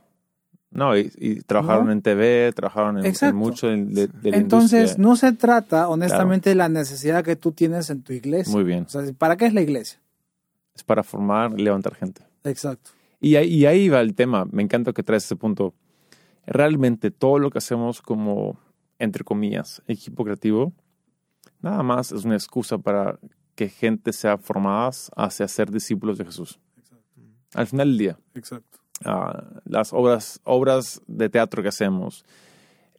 No, 0.69 0.95
y, 0.97 1.11
y 1.17 1.35
trabajaron 1.41 1.85
¿No? 1.87 1.91
en 1.93 2.01
TV, 2.01 2.51
trabajaron 2.53 3.03
en, 3.03 3.35
mucho 3.35 3.67
de, 3.67 3.77
de- 3.85 4.07
de 4.07 4.31
la 4.31 4.37
Entonces, 4.37 4.79
industria. 4.91 5.03
no 5.03 5.15
se 5.15 5.31
trata, 5.31 5.87
honestamente, 5.87 6.49
de 6.49 6.55
la 6.55 6.67
necesidad 6.69 7.23
que 7.23 7.35
tú 7.37 7.53
tienes 7.53 7.89
en 7.89 8.03
tu 8.03 8.11
iglesia. 8.13 8.53
Muy 8.53 8.63
bien. 8.65 8.83
O 8.85 8.89
sea, 8.89 9.01
¿para 9.17 9.37
qué 9.37 9.45
es 9.45 9.53
la 9.53 9.61
iglesia? 9.61 9.99
Es 10.75 10.83
para 10.83 11.03
formar 11.03 11.53
y 11.57 11.63
levantar 11.63 11.95
gente. 11.95 12.21
Exacto. 12.43 12.91
Y 13.21 13.35
ahí, 13.37 13.47
y 13.47 13.65
ahí 13.65 13.87
va 13.89 14.01
el 14.01 14.13
tema. 14.13 14.45
Me 14.51 14.61
encanta 14.61 14.91
que 14.93 15.01
traes 15.03 15.23
ese 15.23 15.37
punto. 15.37 15.73
Realmente 16.45 17.09
todo 17.11 17.39
lo 17.39 17.49
que 17.49 17.57
hacemos 17.57 18.01
como, 18.01 18.59
entre 18.99 19.23
comillas, 19.23 19.81
equipo 19.87 20.23
creativo, 20.25 20.73
nada 21.69 21.83
más 21.83 22.11
es 22.11 22.23
una 22.23 22.35
excusa 22.35 22.77
para 22.77 23.19
que 23.55 23.69
gente 23.69 24.13
sea 24.13 24.37
formada 24.37 24.91
hacia 25.15 25.47
ser 25.47 25.71
discípulos 25.71 26.17
de 26.17 26.25
Jesús. 26.25 26.59
Al 27.53 27.67
final 27.67 27.89
del 27.89 27.97
día, 27.97 28.19
Exacto. 28.35 28.79
ah, 29.05 29.61
las 29.65 29.93
obras, 29.93 30.39
obras 30.43 31.01
de 31.07 31.29
teatro 31.29 31.63
que 31.63 31.69
hacemos, 31.69 32.23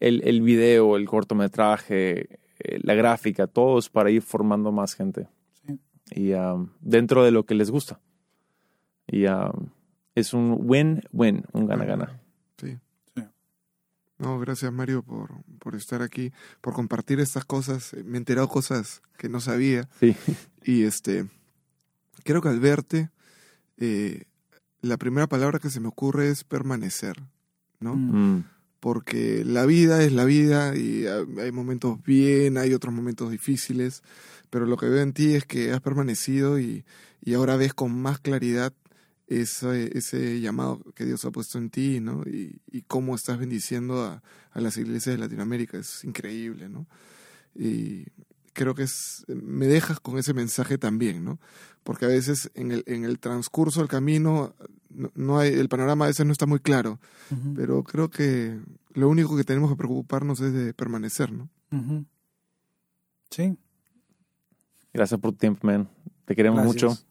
el, 0.01 0.23
el 0.25 0.41
video, 0.43 0.97
el 0.97 1.07
cortometraje, 1.07 2.39
eh, 2.59 2.79
la 2.83 2.95
gráfica, 2.95 3.47
todo 3.47 3.79
es 3.79 3.89
para 3.89 4.11
ir 4.11 4.23
formando 4.23 4.73
más 4.73 4.95
gente. 4.95 5.29
Sí. 5.53 5.79
Y 6.11 6.33
ah, 6.33 6.57
dentro 6.81 7.25
de 7.25 7.31
lo 7.31 7.45
que 7.45 7.55
les 7.55 7.71
gusta. 7.71 8.01
Y 9.07 9.27
ah, 9.27 9.53
es 10.15 10.35
un 10.35 10.59
win-win, 10.61 11.45
un 11.53 11.67
gana-gana. 11.67 12.21
No, 14.19 14.39
gracias 14.39 14.73
Mario 14.73 15.03
por, 15.03 15.31
por 15.61 15.77
estar 15.77 16.03
aquí, 16.03 16.33
por 16.61 16.75
compartir 16.75 17.21
estas 17.21 17.45
cosas. 17.45 17.95
Me 18.05 18.15
he 18.15 18.19
enterado 18.19 18.49
cosas 18.49 19.01
que 19.17 19.29
no 19.29 19.41
sabía. 19.41 19.89
Sí. 20.01 20.17
Y 20.65 20.83
este, 20.83 21.27
creo 22.25 22.43
que 22.43 22.49
al 22.49 22.61
verte, 22.61 23.11
eh, 23.79 24.25
la 24.81 24.97
primera 24.97 25.29
palabra 25.29 25.59
que 25.59 25.71
se 25.71 25.81
me 25.81 25.89
ocurre 25.89 26.31
es 26.31 26.45
permanecer, 26.45 27.23
¿no? 27.81 27.95
Mm. 27.95 28.37
Mm, 28.37 28.45
Porque 28.81 29.45
la 29.45 29.67
vida 29.67 30.03
es 30.03 30.13
la 30.13 30.25
vida 30.25 30.77
y 30.77 31.07
hay 31.07 31.53
momentos 31.53 32.03
bien, 32.03 32.59
hay 32.59 32.75
otros 32.75 32.93
momentos 32.93 33.31
difíciles, 33.31 34.03
pero 34.51 34.67
lo 34.67 34.77
que 34.77 34.89
veo 34.89 35.03
en 35.03 35.13
ti 35.13 35.35
es 35.35 35.45
que 35.45 35.73
has 35.73 35.81
permanecido 35.81 36.59
y, 36.59 36.85
y 37.21 37.35
ahora 37.35 37.57
ves 37.57 37.73
con 37.75 38.01
más 38.01 38.19
claridad 38.19 38.73
ese, 39.29 39.97
ese 39.97 40.41
llamado 40.41 40.81
que 40.95 41.05
Dios 41.05 41.25
ha 41.25 41.31
puesto 41.31 41.59
en 41.59 41.71
ti, 41.71 42.01
¿no? 42.01 42.23
Y, 42.25 42.61
y 42.71 42.83
cómo 42.83 43.15
estás 43.15 43.39
bendiciendo 43.39 44.03
a, 44.05 44.23
a 44.53 44.61
las 44.61 44.77
iglesias 44.77 45.15
de 45.17 45.19
Latinoamérica. 45.19 45.79
Es 45.79 46.03
increíble, 46.05 46.69
¿no? 46.69 46.87
Y 47.55 48.07
creo 48.55 48.75
que 48.75 48.85
es, 48.85 49.25
me 49.29 49.67
dejas 49.67 50.01
con 50.01 50.19
ese 50.19 50.35
mensaje 50.35 50.79
también, 50.79 51.25
¿no? 51.25 51.39
Porque 51.85 52.07
a 52.07 52.09
veces 52.09 52.51
en 52.55 52.73
el, 52.73 52.83
en 52.87 53.05
el 53.05 53.19
transcurso 53.19 53.81
del 53.81 53.89
camino 53.89 54.55
no, 54.91 55.13
no 55.15 55.39
hay, 55.39 55.53
el 55.53 55.69
panorama 55.69 56.07
a 56.07 56.09
veces 56.09 56.27
no 56.27 56.33
está 56.33 56.47
muy 56.47 56.59
claro, 56.59 56.99
pero 57.55 57.85
creo 57.85 58.11
que 58.11 58.59
lo 58.95 59.09
único 59.09 59.37
que 59.37 59.45
tenemos 59.45 59.71
que 59.71 59.77
preocuparnos 59.77 60.41
es 60.41 60.53
de 60.53 60.75
permanecer, 60.75 61.33
¿no? 61.33 61.49
Sí. 63.31 63.57
Gracias 64.93 65.21
por 65.21 65.33
tu 65.33 65.39
tiempo, 65.39 65.67
man. 65.67 65.89
Te 66.25 66.35
queremos 66.35 66.63
Gracias. 66.63 66.83
mucho. 66.83 67.08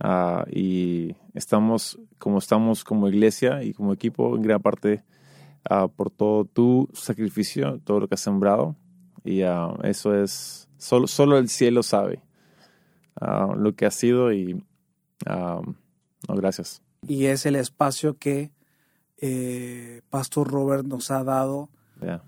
Ah, 0.00 0.44
y 0.50 1.16
estamos 1.34 1.98
como 2.18 2.38
estamos 2.38 2.84
como 2.84 3.08
iglesia 3.08 3.62
y 3.62 3.72
como 3.72 3.92
equipo 3.92 4.36
en 4.36 4.42
gran 4.42 4.62
parte 4.62 5.02
ah, 5.68 5.88
por 5.88 6.10
todo 6.10 6.44
tu 6.44 6.88
sacrificio, 6.92 7.80
todo 7.84 8.00
lo 8.00 8.08
que 8.08 8.14
has 8.14 8.20
sembrado. 8.20 8.76
Y 9.24 9.42
ah, 9.42 9.74
eso 9.82 10.14
es, 10.14 10.68
solo, 10.76 11.06
solo 11.06 11.38
el 11.38 11.48
cielo 11.48 11.82
sabe 11.82 12.22
lo 13.56 13.74
que 13.74 13.84
ha 13.84 13.90
sido 13.90 14.32
y 14.32 14.64
no, 15.26 16.34
gracias. 16.34 16.82
Y 17.02 17.26
es 17.26 17.46
el 17.46 17.56
espacio 17.56 18.16
que 18.16 18.52
eh, 19.16 20.02
Pastor 20.08 20.48
Robert 20.48 20.86
nos 20.86 21.10
ha 21.10 21.24
dado 21.24 21.68
Ya. 22.00 22.22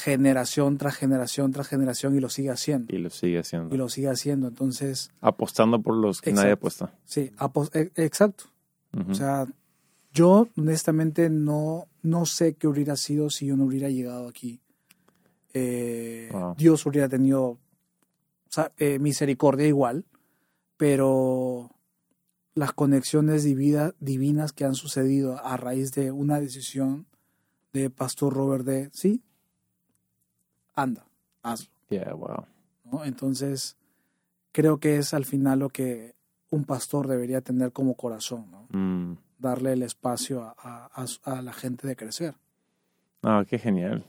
Generación 0.00 0.78
tras 0.78 0.96
generación 0.96 1.52
tras 1.52 1.68
generación 1.68 2.16
y 2.16 2.20
lo 2.20 2.28
sigue 2.28 2.50
haciendo. 2.50 2.94
Y 2.94 2.98
lo 2.98 3.10
sigue 3.10 3.38
haciendo. 3.38 3.74
Y 3.74 3.78
lo 3.78 3.88
sigue 3.88 4.08
haciendo. 4.08 4.48
Entonces, 4.48 5.10
Apostando 5.20 5.80
por 5.80 5.94
los 5.96 6.20
que 6.20 6.32
nadie 6.32 6.52
apuesta. 6.52 6.92
sí, 7.04 7.30
e- 7.74 7.90
exacto. 7.96 8.44
O 9.08 9.14
sea, 9.14 9.46
yo 10.12 10.48
honestamente 10.56 11.30
no, 11.30 11.86
no 12.02 12.26
sé 12.26 12.54
qué 12.54 12.66
hubiera 12.66 12.96
sido 12.96 13.30
si 13.30 13.46
yo 13.46 13.56
no 13.56 13.64
hubiera 13.66 13.88
llegado 13.88 14.26
aquí. 14.28 14.60
Eh, 15.54 16.28
Wow. 16.32 16.54
Dios 16.56 16.84
hubiera 16.86 17.08
tenido 17.08 17.42
o 17.50 17.58
sea, 18.48 18.72
eh, 18.78 18.98
misericordia 18.98 19.66
igual, 19.66 20.04
pero 20.76 21.70
las 22.54 22.72
conexiones 22.72 23.44
divida- 23.44 23.94
divinas 24.00 24.52
que 24.52 24.64
han 24.64 24.74
sucedido 24.74 25.38
a 25.44 25.56
raíz 25.56 25.92
de 25.92 26.10
una 26.10 26.40
decisión 26.40 27.06
de 27.72 27.90
Pastor 27.90 28.32
Robert 28.34 28.64
de, 28.64 28.90
sí, 28.92 29.22
anda, 30.74 31.04
hazlo. 31.42 31.70
Yeah, 31.88 32.12
wow. 32.14 32.46
¿no? 32.84 33.04
Entonces, 33.04 33.76
creo 34.52 34.78
que 34.78 34.96
es 34.96 35.12
al 35.14 35.24
final 35.24 35.58
lo 35.60 35.68
que 35.70 36.14
un 36.50 36.64
pastor 36.64 37.06
debería 37.08 37.40
tener 37.40 37.72
como 37.72 37.94
corazón, 37.94 38.50
¿no? 38.50 38.66
Mm. 38.70 39.16
darle 39.38 39.72
el 39.72 39.82
espacio 39.82 40.42
a, 40.42 40.54
a- 40.58 40.86
a 40.86 41.06
su- 41.06 41.20
a 41.24 41.40
la 41.42 41.52
gente 41.52 41.86
de 41.86 41.96
crecer. 41.96 42.34
Ah, 43.22 43.44
qué 43.48 43.58
genial. 43.58 44.04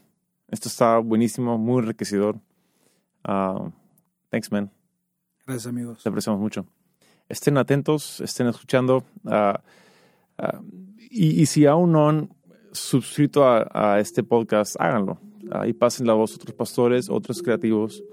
Esto 0.48 0.68
está 0.68 0.98
buenísimo, 0.98 1.58
muy 1.58 1.80
enriquecedor. 1.82 2.40
Ah, 3.24 3.70
thanks, 4.30 4.52
man. 4.52 4.70
Gracias, 5.46 5.68
amigos. 5.68 6.04
Te 6.04 6.10
apreciamos 6.10 6.42
mucho. 6.42 6.66
Estén 7.30 7.58
atentos, 7.58 8.20
estén 8.22 8.48
escuchando. 8.48 9.04
ah, 9.26 9.62
ah, 10.38 10.60
y, 11.10 11.42
y 11.42 11.46
si 11.46 11.66
aún 11.66 11.92
no 11.94 12.10
han 12.10 12.30
suscrito 12.74 13.46
a, 13.46 13.68
a 13.74 14.00
este 14.00 14.24
podcast, 14.24 14.76
háganlo. 14.80 15.20
Ah, 15.50 15.68
y 15.68 15.74
pasen 15.74 16.08
la 16.08 16.14
voz 16.14 16.34
a 16.34 16.36
otros 16.36 16.54
pastores, 16.56 17.10
otros 17.10 17.42
creativos, 17.42 18.04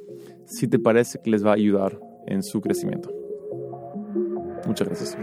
si 0.46 0.66
te 0.68 0.78
parece 0.78 1.20
que 1.22 1.30
les 1.30 1.44
va 1.44 1.50
a 1.50 1.54
ayudar 1.54 1.98
en 2.26 2.42
su 2.42 2.60
crecimiento. 2.60 3.10
Muchas 4.66 4.88
gracias. 4.88 5.16